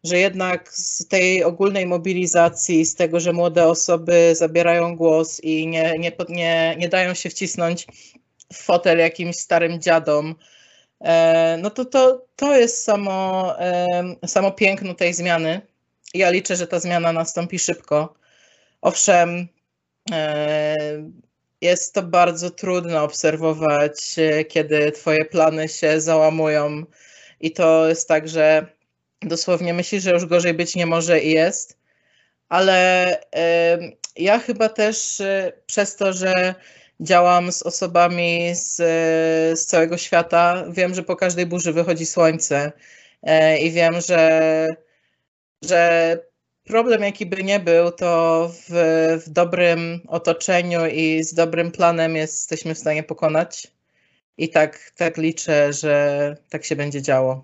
że 0.03 0.17
jednak 0.17 0.73
z 0.73 1.07
tej 1.07 1.43
ogólnej 1.43 1.85
mobilizacji, 1.85 2.85
z 2.85 2.95
tego, 2.95 3.19
że 3.19 3.33
młode 3.33 3.67
osoby 3.67 4.35
zabierają 4.35 4.95
głos 4.95 5.39
i 5.43 5.67
nie, 5.67 5.99
nie, 5.99 6.11
nie, 6.29 6.75
nie 6.77 6.89
dają 6.89 7.13
się 7.13 7.29
wcisnąć 7.29 7.87
w 8.53 8.57
fotel 8.57 8.97
jakimś 8.99 9.35
starym 9.35 9.81
dziadom, 9.81 10.35
e, 11.01 11.57
no 11.61 11.69
to, 11.69 11.85
to, 11.85 12.25
to 12.35 12.57
jest 12.57 12.83
samo, 12.83 13.53
samo 14.25 14.51
piękno 14.51 14.93
tej 14.93 15.13
zmiany. 15.13 15.61
Ja 16.13 16.29
liczę, 16.29 16.55
że 16.55 16.67
ta 16.67 16.79
zmiana 16.79 17.13
nastąpi 17.13 17.59
szybko. 17.59 18.13
Owszem, 18.81 19.47
jest 21.61 21.93
to 21.93 22.03
bardzo 22.03 22.49
trudno 22.49 23.03
obserwować, 23.03 24.15
kiedy 24.49 24.91
Twoje 24.91 25.25
plany 25.25 25.67
się 25.67 26.01
załamują, 26.01 26.83
i 27.39 27.51
to 27.51 27.87
jest 27.89 28.07
tak, 28.07 28.29
że 28.29 28.65
dosłownie 29.21 29.73
myślisz, 29.73 30.03
że 30.03 30.11
już 30.11 30.25
gorzej 30.25 30.53
być 30.53 30.75
nie 30.75 30.85
może 30.85 31.19
i 31.19 31.31
jest, 31.31 31.77
ale 32.49 33.17
y, 33.19 33.97
ja 34.15 34.39
chyba 34.39 34.69
też 34.69 35.21
przez 35.65 35.95
to, 35.95 36.13
że 36.13 36.55
działam 36.99 37.51
z 37.51 37.63
osobami 37.63 38.55
z, 38.55 38.75
z 39.59 39.65
całego 39.65 39.97
świata, 39.97 40.65
wiem, 40.69 40.95
że 40.95 41.03
po 41.03 41.15
każdej 41.15 41.45
burzy 41.45 41.73
wychodzi 41.73 42.05
słońce. 42.05 42.71
I 43.61 43.71
wiem, 43.71 44.01
że, 44.07 44.67
że 45.61 46.19
problem 46.71 47.01
jaki 47.03 47.25
by 47.25 47.43
nie 47.43 47.59
był, 47.59 47.91
to 47.91 48.47
w, 48.49 48.69
w 49.25 49.29
dobrym 49.29 49.99
otoczeniu 50.07 50.79
i 50.85 51.23
z 51.23 51.33
dobrym 51.33 51.71
planem 51.71 52.15
jesteśmy 52.15 52.75
w 52.75 52.77
stanie 52.77 53.03
pokonać. 53.03 53.67
I 54.37 54.49
tak, 54.49 54.91
tak 54.97 55.17
liczę, 55.17 55.73
że 55.73 56.35
tak 56.49 56.65
się 56.65 56.75
będzie 56.75 57.01
działo. 57.01 57.43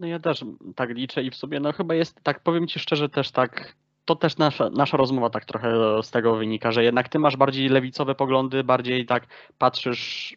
No 0.00 0.06
ja 0.06 0.18
też 0.18 0.44
tak 0.76 0.90
liczę 0.90 1.22
i 1.22 1.30
w 1.30 1.36
sobie, 1.36 1.60
no 1.60 1.72
chyba 1.72 1.94
jest, 1.94 2.20
tak 2.22 2.42
powiem 2.42 2.66
Ci 2.66 2.78
szczerze 2.80 3.08
też 3.08 3.30
tak, 3.30 3.76
to 4.04 4.16
też 4.16 4.36
nasza, 4.36 4.70
nasza 4.70 4.96
rozmowa 4.96 5.30
tak 5.30 5.44
trochę 5.44 5.70
z 6.02 6.10
tego 6.10 6.36
wynika, 6.36 6.72
że 6.72 6.84
jednak 6.84 7.08
Ty 7.08 7.18
masz 7.18 7.36
bardziej 7.36 7.68
lewicowe 7.68 8.14
poglądy, 8.14 8.64
bardziej 8.64 9.06
tak 9.06 9.26
patrzysz 9.58 10.36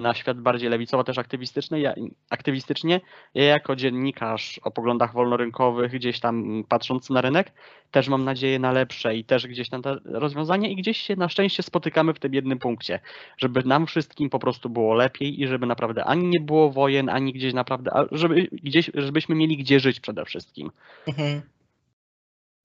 na 0.00 0.14
świat 0.14 0.40
bardziej 0.40 0.70
lewicowo, 0.70 1.04
też 1.04 1.18
aktywistyczny, 1.18 1.80
ja, 1.80 1.94
aktywistycznie. 2.30 3.00
Ja 3.34 3.44
jako 3.44 3.76
dziennikarz 3.76 4.60
o 4.64 4.70
poglądach 4.70 5.12
wolnorynkowych, 5.12 5.92
gdzieś 5.92 6.20
tam 6.20 6.64
patrząc 6.68 7.10
na 7.10 7.20
rynek, 7.20 7.52
też 7.90 8.08
mam 8.08 8.24
nadzieję 8.24 8.58
na 8.58 8.72
lepsze 8.72 9.16
i 9.16 9.24
też 9.24 9.46
gdzieś 9.46 9.68
tam 9.68 9.82
te 9.82 9.96
rozwiązania 10.04 10.68
i 10.68 10.76
gdzieś 10.76 10.98
się 10.98 11.16
na 11.16 11.28
szczęście 11.28 11.62
spotykamy 11.62 12.14
w 12.14 12.18
tym 12.18 12.34
jednym 12.34 12.58
punkcie, 12.58 13.00
żeby 13.38 13.62
nam 13.62 13.86
wszystkim 13.86 14.30
po 14.30 14.38
prostu 14.38 14.70
było 14.70 14.94
lepiej 14.94 15.42
i 15.42 15.46
żeby 15.46 15.66
naprawdę 15.66 16.04
ani 16.04 16.28
nie 16.28 16.40
było 16.40 16.70
wojen, 16.70 17.08
ani 17.08 17.32
gdzieś 17.32 17.54
naprawdę, 17.54 17.90
żeby 18.12 18.48
gdzieś, 18.52 18.90
żebyśmy 18.94 19.34
mieli 19.34 19.56
gdzie 19.56 19.80
żyć 19.80 20.00
przede 20.00 20.24
wszystkim. 20.24 20.70
Mhm. 21.08 21.42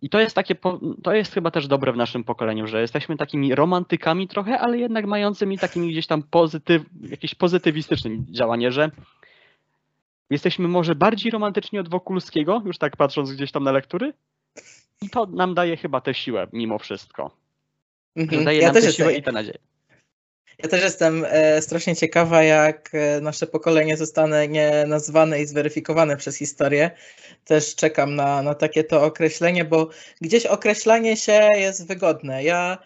I 0.03 0.09
to 0.09 0.19
jest 0.19 0.35
takie, 0.35 0.55
to 1.03 1.13
jest 1.13 1.33
chyba 1.33 1.51
też 1.51 1.67
dobre 1.67 1.93
w 1.93 1.97
naszym 1.97 2.23
pokoleniu, 2.23 2.67
że 2.67 2.81
jesteśmy 2.81 3.17
takimi 3.17 3.55
romantykami 3.55 4.27
trochę, 4.27 4.59
ale 4.59 4.77
jednak 4.77 5.05
mającymi 5.05 5.57
takimi 5.57 5.91
gdzieś 5.91 6.07
tam 6.07 6.23
pozytyw, 6.23 6.83
jakieś 7.01 7.35
pozytywistyczne 7.35 8.11
działanie, 8.31 8.71
że 8.71 8.91
jesteśmy 10.29 10.67
może 10.67 10.95
bardziej 10.95 11.31
romantyczni 11.31 11.79
od 11.79 11.89
Wokulskiego, 11.89 12.61
już 12.65 12.77
tak 12.77 12.97
patrząc 12.97 13.31
gdzieś 13.31 13.51
tam 13.51 13.63
na 13.63 13.71
lektury. 13.71 14.13
I 15.01 15.09
to 15.09 15.25
nam 15.25 15.53
daje 15.53 15.77
chyba 15.77 16.01
tę 16.01 16.13
siłę 16.13 16.47
mimo 16.53 16.79
wszystko. 16.79 17.31
Że 18.15 18.23
Mhm. 18.23 18.45
daje 18.45 18.61
Ja 18.61 18.71
nam 18.71 18.81
tę 18.81 18.91
siłę 18.91 19.13
i 19.13 19.23
tę 19.23 19.31
nadzieję. 19.31 19.57
Ja 20.57 20.69
też 20.69 20.83
jestem 20.83 21.25
e, 21.29 21.61
strasznie 21.61 21.95
ciekawa, 21.95 22.43
jak 22.43 22.89
e, 22.93 23.21
nasze 23.21 23.47
pokolenie 23.47 23.97
zostanie 23.97 24.85
nazwane 24.87 25.41
i 25.41 25.45
zweryfikowane 25.45 26.17
przez 26.17 26.37
historię. 26.37 26.91
Też 27.45 27.75
czekam 27.75 28.15
na, 28.15 28.41
na 28.41 28.55
takie 28.55 28.83
to 28.83 29.03
określenie, 29.03 29.65
bo 29.65 29.89
gdzieś 30.21 30.45
określanie 30.45 31.17
się 31.17 31.47
jest 31.55 31.87
wygodne. 31.87 32.43
Ja 32.43 32.77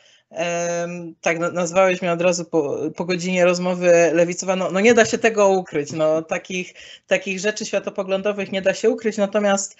tak 1.21 1.39
na- 1.39 1.51
nazwałeś 1.51 2.01
mnie 2.01 2.11
od 2.11 2.21
razu 2.21 2.45
po, 2.45 2.77
po 2.95 3.05
godzinie 3.05 3.45
rozmowy 3.45 4.11
lewicowa. 4.13 4.55
No, 4.55 4.71
no 4.71 4.79
nie 4.79 4.93
da 4.93 5.05
się 5.05 5.17
tego 5.17 5.49
ukryć. 5.49 5.91
No, 5.91 6.21
takich, 6.21 6.73
takich 7.07 7.39
rzeczy 7.39 7.65
światopoglądowych 7.65 8.51
nie 8.51 8.61
da 8.61 8.73
się 8.73 8.89
ukryć. 8.89 9.17
Natomiast 9.17 9.75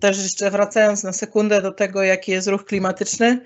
też 0.00 0.18
jeszcze 0.18 0.50
wracając 0.50 1.02
na 1.02 1.12
sekundę 1.12 1.62
do 1.62 1.72
tego, 1.72 2.02
jaki 2.02 2.32
jest 2.32 2.48
ruch 2.48 2.64
klimatyczny, 2.64 3.40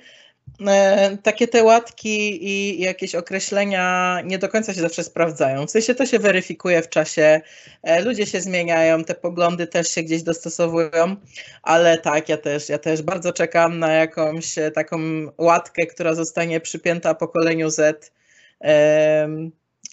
takie 1.22 1.48
te 1.48 1.62
łatki 1.62 2.46
i 2.48 2.80
jakieś 2.80 3.14
określenia 3.14 4.18
nie 4.24 4.38
do 4.38 4.48
końca 4.48 4.74
się 4.74 4.80
zawsze 4.80 5.04
sprawdzają. 5.04 5.66
W 5.66 5.70
sensie 5.70 5.94
to 5.94 6.06
się 6.06 6.18
weryfikuje 6.18 6.82
w 6.82 6.88
czasie, 6.88 7.40
e, 7.82 8.02
ludzie 8.02 8.26
się 8.26 8.40
zmieniają, 8.40 9.04
te 9.04 9.14
poglądy 9.14 9.66
też 9.66 9.88
się 9.88 10.02
gdzieś 10.02 10.22
dostosowują, 10.22 11.16
ale 11.62 11.98
tak, 11.98 12.28
ja 12.28 12.36
też, 12.36 12.68
ja 12.68 12.78
też 12.78 13.02
bardzo 13.02 13.32
czekam 13.32 13.78
na 13.78 13.92
jakąś 13.92 14.58
e, 14.58 14.70
taką 14.70 14.98
łatkę, 15.38 15.86
która 15.86 16.14
zostanie 16.14 16.60
przypięta 16.60 17.14
pokoleniu 17.14 17.70
Z, 17.70 18.12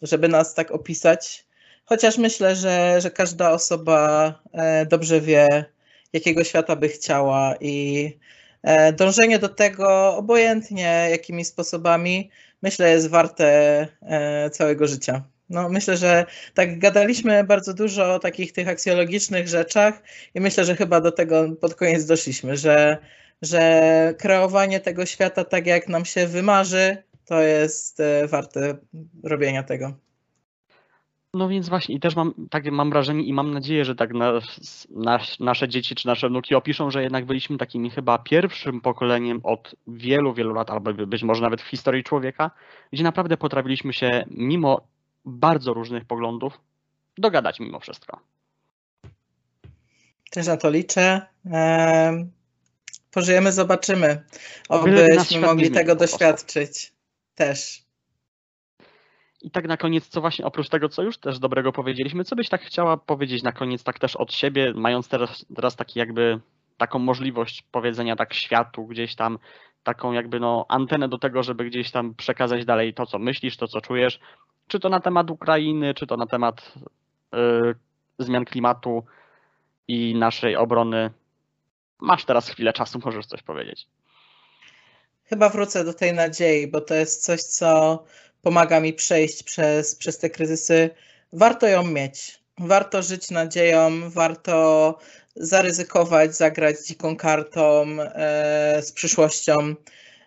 żeby 0.02 0.28
nas 0.28 0.54
tak 0.54 0.72
opisać. 0.72 1.46
Chociaż 1.86 2.18
myślę, 2.18 2.56
że, 2.56 3.02
że 3.02 3.12
każda 3.12 3.52
osoba 3.52 4.34
e, 4.54 4.86
dobrze 4.86 5.22
wie, 5.22 5.66
jakiego 6.14 6.44
świata 6.44 6.76
by 6.76 6.90
chciała 6.90 7.56
i 7.60 8.06
E, 8.14 8.41
Dążenie 8.98 9.40
do 9.40 9.50
tego, 9.50 10.16
obojętnie 10.18 11.08
jakimi 11.12 11.46
sposobami, 11.46 12.30
myślę, 12.62 12.92
jest 12.92 13.10
warte 13.10 13.48
e, 14.02 14.50
całego 14.50 14.88
życia. 14.88 15.24
No, 15.50 15.70
myślę, 15.70 15.98
że 15.98 16.26
tak 16.54 16.80
gadaliśmy 16.80 17.44
bardzo 17.44 17.74
dużo 17.74 18.14
o 18.14 18.20
takich 18.20 18.52
tych 18.52 18.68
aksjologicznych 18.68 19.48
rzeczach 19.48 20.04
i 20.36 20.42
myślę, 20.42 20.66
że 20.66 20.76
chyba 20.76 21.02
do 21.02 21.12
tego 21.12 21.52
pod 21.62 21.76
koniec 21.76 22.06
doszliśmy, 22.06 22.58
że 22.58 22.98
że 23.42 24.14
kreowanie 24.18 24.80
tego 24.80 25.06
świata 25.06 25.44
tak, 25.44 25.66
jak 25.68 25.88
nam 25.88 26.06
się 26.06 26.28
wymarzy, 26.28 27.04
to 27.26 27.42
jest 27.42 28.00
e, 28.00 28.28
warte 28.28 28.78
robienia 29.24 29.64
tego. 29.64 29.94
No 31.34 31.50
więc 31.50 31.70
właśnie, 31.70 31.96
i 31.96 32.00
też 32.00 32.16
mam, 32.16 32.34
tak 32.50 32.72
mam 32.72 32.90
wrażenie 32.90 33.24
i 33.24 33.34
mam 33.34 33.54
nadzieję, 33.54 33.86
że 33.86 33.96
tak 33.96 34.14
nas, 34.14 34.44
nas, 34.90 35.40
nasze 35.40 35.70
dzieci 35.70 35.96
czy 35.96 36.08
nasze 36.08 36.30
wnuki 36.30 36.56
opiszą, 36.56 36.92
że 36.92 37.04
jednak 37.04 37.26
byliśmy 37.26 37.58
takimi 37.58 37.90
chyba 37.90 38.18
pierwszym 38.18 38.82
pokoleniem 38.82 39.40
od 39.44 39.76
wielu, 39.88 40.34
wielu 40.34 40.54
lat, 40.54 40.70
albo 40.70 40.94
być 40.94 41.24
może 41.24 41.42
nawet 41.42 41.62
w 41.62 41.68
historii 41.68 42.04
człowieka, 42.04 42.52
gdzie 42.94 43.04
naprawdę 43.04 43.38
potrafiliśmy 43.38 43.94
się 43.94 44.24
mimo 44.28 44.82
bardzo 45.26 45.74
różnych 45.74 46.06
poglądów 46.06 46.60
dogadać 47.18 47.60
mimo 47.60 47.80
wszystko. 47.80 48.20
Też 50.32 50.48
na 50.48 50.58
to 50.58 50.70
liczę. 50.70 51.22
Em, 51.46 52.32
Pożyjemy, 53.12 53.52
zobaczymy. 53.52 54.24
Obyśmy 54.70 55.42
mogli 55.42 55.72
tego 55.72 55.96
doświadczyć. 55.96 56.94
Też. 57.36 57.84
I 59.42 59.52
tak 59.52 59.68
na 59.68 59.78
koniec, 59.78 60.08
co 60.08 60.22
właśnie 60.22 60.46
oprócz 60.46 60.70
tego, 60.70 60.90
co 60.90 61.04
już 61.04 61.18
też 61.18 61.40
dobrego 61.40 61.72
powiedzieliśmy, 61.72 62.24
co 62.24 62.36
byś 62.36 62.50
tak 62.50 62.62
chciała 62.62 62.98
powiedzieć 62.98 63.44
na 63.44 63.52
koniec, 63.52 63.84
tak 63.84 64.00
też 64.00 64.16
od 64.16 64.34
siebie, 64.34 64.74
mając 64.76 65.08
teraz, 65.08 65.46
teraz 65.56 65.76
taki 65.76 66.00
jakby 66.00 66.40
taką 66.78 67.00
możliwość 67.00 67.64
powiedzenia 67.72 68.16
tak 68.16 68.34
światu 68.34 68.86
gdzieś 68.86 69.16
tam, 69.16 69.40
taką 69.84 70.12
jakby 70.12 70.40
no 70.40 70.66
antenę 70.70 71.10
do 71.10 71.18
tego, 71.18 71.44
żeby 71.44 71.66
gdzieś 71.66 71.92
tam 71.92 72.16
przekazać 72.16 72.66
dalej 72.66 72.94
to, 72.94 73.06
co 73.06 73.20
myślisz, 73.20 73.58
to, 73.58 73.68
co 73.68 73.82
czujesz, 73.82 74.20
czy 74.68 74.80
to 74.80 74.90
na 74.90 75.00
temat 75.00 75.32
Ukrainy, 75.32 75.94
czy 75.94 76.08
to 76.08 76.18
na 76.18 76.26
temat 76.26 76.74
y, 77.36 77.76
zmian 78.20 78.46
klimatu 78.46 79.04
i 79.88 80.16
naszej 80.16 80.56
obrony. 80.56 81.12
Masz 82.00 82.26
teraz 82.26 82.50
chwilę 82.50 82.74
czasu, 82.74 83.00
możesz 83.06 83.26
coś 83.26 83.44
powiedzieć. 83.44 83.88
Chyba 85.24 85.50
wrócę 85.50 85.86
do 85.86 85.94
tej 85.94 86.14
nadziei, 86.14 86.68
bo 86.68 86.82
to 86.82 86.94
jest 86.94 87.26
coś, 87.26 87.42
co 87.42 88.04
pomaga 88.42 88.80
mi 88.80 88.94
przejść 88.94 89.44
przez, 89.44 89.96
przez 89.96 90.18
te 90.18 90.30
kryzysy. 90.30 90.90
Warto 91.34 91.68
ją 91.68 91.84
mieć. 91.84 92.42
Warto 92.60 93.02
żyć 93.02 93.32
nadzieją, 93.32 94.10
warto 94.10 94.98
zaryzykować, 95.36 96.36
zagrać 96.36 96.88
dziką 96.88 97.16
kartą 97.16 97.86
e, 98.02 98.82
z 98.82 98.92
przyszłością. 98.92 99.76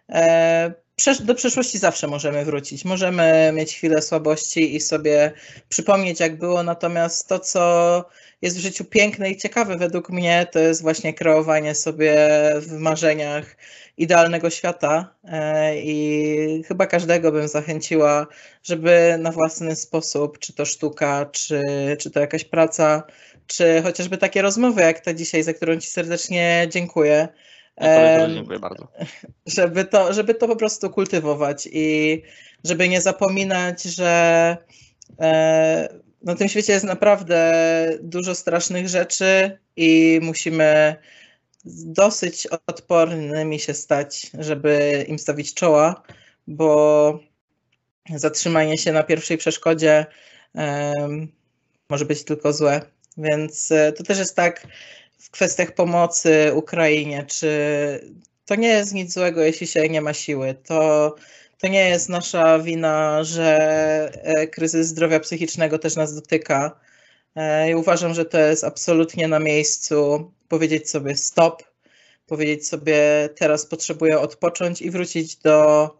E, 0.09 0.84
do 1.25 1.35
przeszłości 1.35 1.79
zawsze 1.79 2.07
możemy 2.07 2.45
wrócić. 2.45 2.85
Możemy 2.85 3.53
mieć 3.55 3.75
chwilę 3.75 4.03
słabości 4.03 4.77
i 4.77 4.81
sobie 4.81 5.33
przypomnieć, 5.69 6.21
jak 6.21 6.39
było. 6.39 6.63
Natomiast 6.63 7.29
to, 7.29 7.39
co 7.39 8.05
jest 8.43 8.57
w 8.57 8.61
życiu 8.61 8.85
piękne 8.85 9.31
i 9.31 9.37
ciekawe 9.37 9.77
według 9.77 10.11
mnie, 10.11 10.47
to 10.53 10.59
jest 10.59 10.83
właśnie 10.83 11.15
kreowanie 11.15 11.75
sobie 11.75 12.15
w 12.61 12.73
marzeniach 12.73 13.57
idealnego 13.97 14.51
świata 14.51 15.15
e, 15.25 15.77
i 15.81 16.63
chyba 16.69 16.87
każdego 16.87 17.33
bym 17.33 17.49
zachęciła, 17.49 18.27
żeby 18.63 19.17
na 19.19 19.33
własny 19.33 19.77
sposób, 19.77 20.39
czy 20.39 20.53
to 20.53 20.65
sztuka, 20.65 21.27
czy, 21.33 21.63
czy 21.99 22.11
to 22.11 22.21
jakaś 22.21 22.45
praca, 22.45 23.03
czy 23.47 23.83
chociażby 23.83 24.19
takie 24.19 24.43
rozmowy 24.43 24.83
jak 24.83 25.01
ta 25.01 25.15
dzisiaj, 25.15 25.43
za 25.43 25.55
którą 25.55 25.77
Ci 25.77 25.91
serdecznie 25.91 26.67
dziękuję, 26.71 27.29
Też 27.77 28.33
dziękuję 28.33 28.59
bardzo. 28.59 28.89
żeby 29.47 29.85
to, 29.85 30.13
żeby 30.13 30.35
to 30.35 30.49
po 30.49 30.57
prostu 30.57 30.91
kultywować 30.91 31.69
i 31.73 32.23
żeby 32.65 32.89
nie 32.89 33.01
zapominać, 33.01 33.83
że 33.83 34.57
e, 35.21 35.89
na 36.23 36.35
tym 36.35 36.49
świecie 36.49 36.73
jest 36.73 36.85
naprawdę 36.85 37.53
dużo 38.03 38.35
strasznych 38.35 38.89
rzeczy 38.89 39.59
i 39.77 40.21
musimy 40.23 40.97
dosyć 41.85 42.47
odpornymi 42.67 43.61
się 43.61 43.75
stać, 43.75 44.31
żeby 44.39 45.05
im 45.09 45.19
stawić 45.19 45.55
czoła, 45.55 46.03
bo 46.47 47.21
zatrzymanie 48.15 48.79
się 48.79 48.93
na 48.93 49.03
pierwszej 49.03 49.39
przeszkodzie 49.39 50.07
może 51.89 52.05
być 52.05 52.25
tylko 52.25 52.53
złe. 52.53 52.81
Więc 53.17 53.73
e, 53.73 53.93
to 53.93 54.05
też 54.05 54.19
jest 54.19 54.37
tak 54.37 54.67
w 55.25 55.31
kwestiach 55.31 55.75
pomocy 55.75 56.53
Ukrainie, 56.55 57.25
czy 57.29 57.49
to 58.47 58.55
nie 58.55 58.69
jest 58.69 58.95
nic 58.95 59.13
złego, 59.13 59.43
jeśli 59.43 59.67
się 59.67 59.89
nie 59.89 60.01
ma 60.01 60.13
siły. 60.15 60.55
To, 60.55 61.15
to 61.59 61.69
nie 61.69 61.89
jest 61.89 62.09
nasza 62.09 62.59
wina, 62.59 63.25
że 63.25 63.59
e, 64.23 64.47
kryzys 64.47 64.87
zdrowia 64.87 65.21
psychicznego 65.21 65.79
też 65.79 65.97
nas 65.97 66.15
dotyka. 66.15 66.81
E, 67.37 67.71
I 67.71 67.75
uważam, 67.75 68.15
że 68.15 68.25
to 68.25 68.39
jest 68.39 68.65
absolutnie 68.65 69.29
na 69.29 69.39
miejscu 69.39 70.31
powiedzieć 70.49 70.91
sobie 70.91 71.17
stop, 71.17 71.63
powiedzieć 72.27 72.69
sobie 72.69 73.29
teraz 73.37 73.67
potrzebuję 73.67 74.21
odpocząć 74.21 74.83
i 74.83 74.91
wrócić 74.91 75.37
do, 75.37 75.91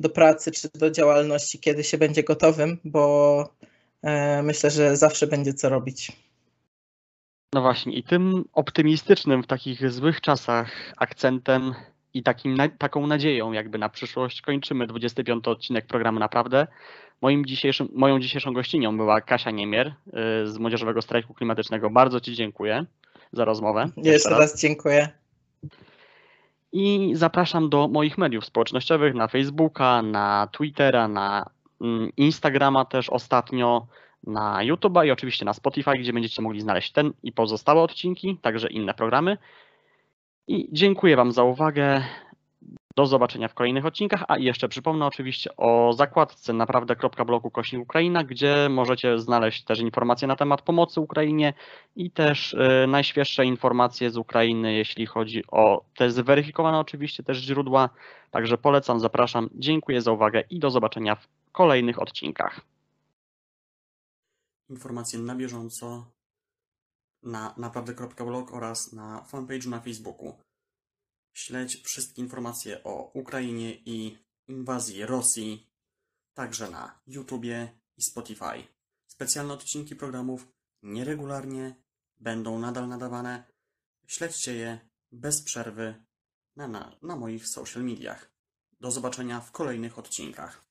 do 0.00 0.08
pracy 0.08 0.50
czy 0.50 0.68
do 0.74 0.90
działalności, 0.90 1.58
kiedy 1.58 1.84
się 1.84 1.98
będzie 1.98 2.22
gotowym, 2.22 2.78
bo 2.84 3.54
e, 4.02 4.42
myślę, 4.42 4.70
że 4.70 4.96
zawsze 4.96 5.26
będzie 5.26 5.54
co 5.54 5.68
robić. 5.68 6.23
No 7.54 7.62
właśnie, 7.62 7.92
i 7.92 8.02
tym 8.02 8.44
optymistycznym 8.52 9.42
w 9.42 9.46
takich 9.46 9.90
złych 9.90 10.20
czasach 10.20 10.92
akcentem 10.96 11.74
i 12.14 12.22
takim, 12.22 12.54
na, 12.54 12.68
taką 12.68 13.06
nadzieją 13.06 13.52
jakby 13.52 13.78
na 13.78 13.88
przyszłość 13.88 14.42
kończymy 14.42 14.86
25 14.86 15.48
odcinek 15.48 15.86
programu 15.86 16.18
Naprawdę. 16.18 16.66
Moim 17.22 17.46
dzisiejszym, 17.46 17.88
moją 17.92 18.20
dzisiejszą 18.20 18.52
gościnią 18.52 18.96
była 18.96 19.20
Kasia 19.20 19.50
Niemier 19.50 19.86
y, 19.86 19.92
z 20.46 20.58
Młodzieżowego 20.58 21.02
Strajku 21.02 21.34
Klimatycznego. 21.34 21.90
Bardzo 21.90 22.20
Ci 22.20 22.34
dziękuję 22.34 22.84
za 23.32 23.44
rozmowę. 23.44 23.88
Jeszcze 23.96 24.30
raz 24.30 24.60
dziękuję. 24.60 25.08
I 26.72 27.12
zapraszam 27.14 27.70
do 27.70 27.88
moich 27.88 28.18
mediów 28.18 28.44
społecznościowych 28.44 29.14
na 29.14 29.28
Facebooka, 29.28 30.02
na 30.02 30.48
Twittera, 30.52 31.08
na 31.08 31.50
mm, 31.80 32.10
Instagrama 32.16 32.84
też 32.84 33.10
ostatnio, 33.10 33.86
na 34.26 34.58
YouTube'a 34.64 35.06
i 35.06 35.10
oczywiście 35.10 35.44
na 35.44 35.52
Spotify, 35.52 35.92
gdzie 35.98 36.12
będziecie 36.12 36.42
mogli 36.42 36.60
znaleźć 36.60 36.92
ten 36.92 37.12
i 37.22 37.32
pozostałe 37.32 37.82
odcinki, 37.82 38.38
także 38.42 38.68
inne 38.68 38.94
programy. 38.94 39.38
I 40.46 40.68
dziękuję 40.72 41.16
Wam 41.16 41.32
za 41.32 41.42
uwagę. 41.42 42.02
Do 42.96 43.06
zobaczenia 43.06 43.48
w 43.48 43.54
kolejnych 43.54 43.86
odcinkach, 43.86 44.24
a 44.28 44.38
jeszcze 44.38 44.68
przypomnę 44.68 45.06
oczywiście 45.06 45.56
o 45.56 45.92
zakładce 45.92 46.52
naprawdę.bloku 46.52 47.50
kośnik 47.50 47.82
Ukraina, 47.82 48.24
gdzie 48.24 48.68
możecie 48.70 49.18
znaleźć 49.18 49.64
też 49.64 49.80
informacje 49.80 50.28
na 50.28 50.36
temat 50.36 50.62
pomocy 50.62 51.00
Ukrainie 51.00 51.54
i 51.96 52.10
też 52.10 52.52
y, 52.52 52.86
najświeższe 52.88 53.44
informacje 53.44 54.10
z 54.10 54.16
Ukrainy, 54.16 54.74
jeśli 54.74 55.06
chodzi 55.06 55.44
o 55.50 55.84
te 55.96 56.10
zweryfikowane 56.10 56.78
oczywiście 56.78 57.22
też 57.22 57.38
źródła. 57.38 57.88
Także 58.30 58.58
polecam, 58.58 59.00
zapraszam. 59.00 59.50
Dziękuję 59.54 60.00
za 60.00 60.12
uwagę 60.12 60.42
i 60.50 60.58
do 60.58 60.70
zobaczenia 60.70 61.14
w 61.14 61.28
kolejnych 61.52 62.02
odcinkach. 62.02 62.73
Informacje 64.68 65.18
na 65.18 65.34
bieżąco 65.34 66.12
na 67.22 67.54
naprawdę.blog 67.56 68.52
oraz 68.52 68.92
na 68.92 69.26
fanpage'u 69.32 69.68
na 69.68 69.80
Facebooku. 69.80 70.38
Śledź 71.32 71.82
wszystkie 71.82 72.22
informacje 72.22 72.84
o 72.84 73.10
Ukrainie 73.14 73.74
i 73.74 74.18
inwazji 74.46 75.06
Rosji, 75.06 75.70
także 76.34 76.70
na 76.70 77.00
YouTubie 77.06 77.80
i 77.96 78.02
Spotify. 78.02 78.66
Specjalne 79.06 79.54
odcinki 79.54 79.96
programów 79.96 80.48
nieregularnie 80.82 81.82
będą 82.20 82.58
nadal 82.58 82.88
nadawane. 82.88 83.44
Śledźcie 84.06 84.54
je 84.54 84.78
bez 85.12 85.42
przerwy 85.42 86.04
na, 86.56 86.68
na, 86.68 86.96
na 87.02 87.16
moich 87.16 87.48
social 87.48 87.84
mediach. 87.84 88.30
Do 88.80 88.90
zobaczenia 88.90 89.40
w 89.40 89.52
kolejnych 89.52 89.98
odcinkach. 89.98 90.63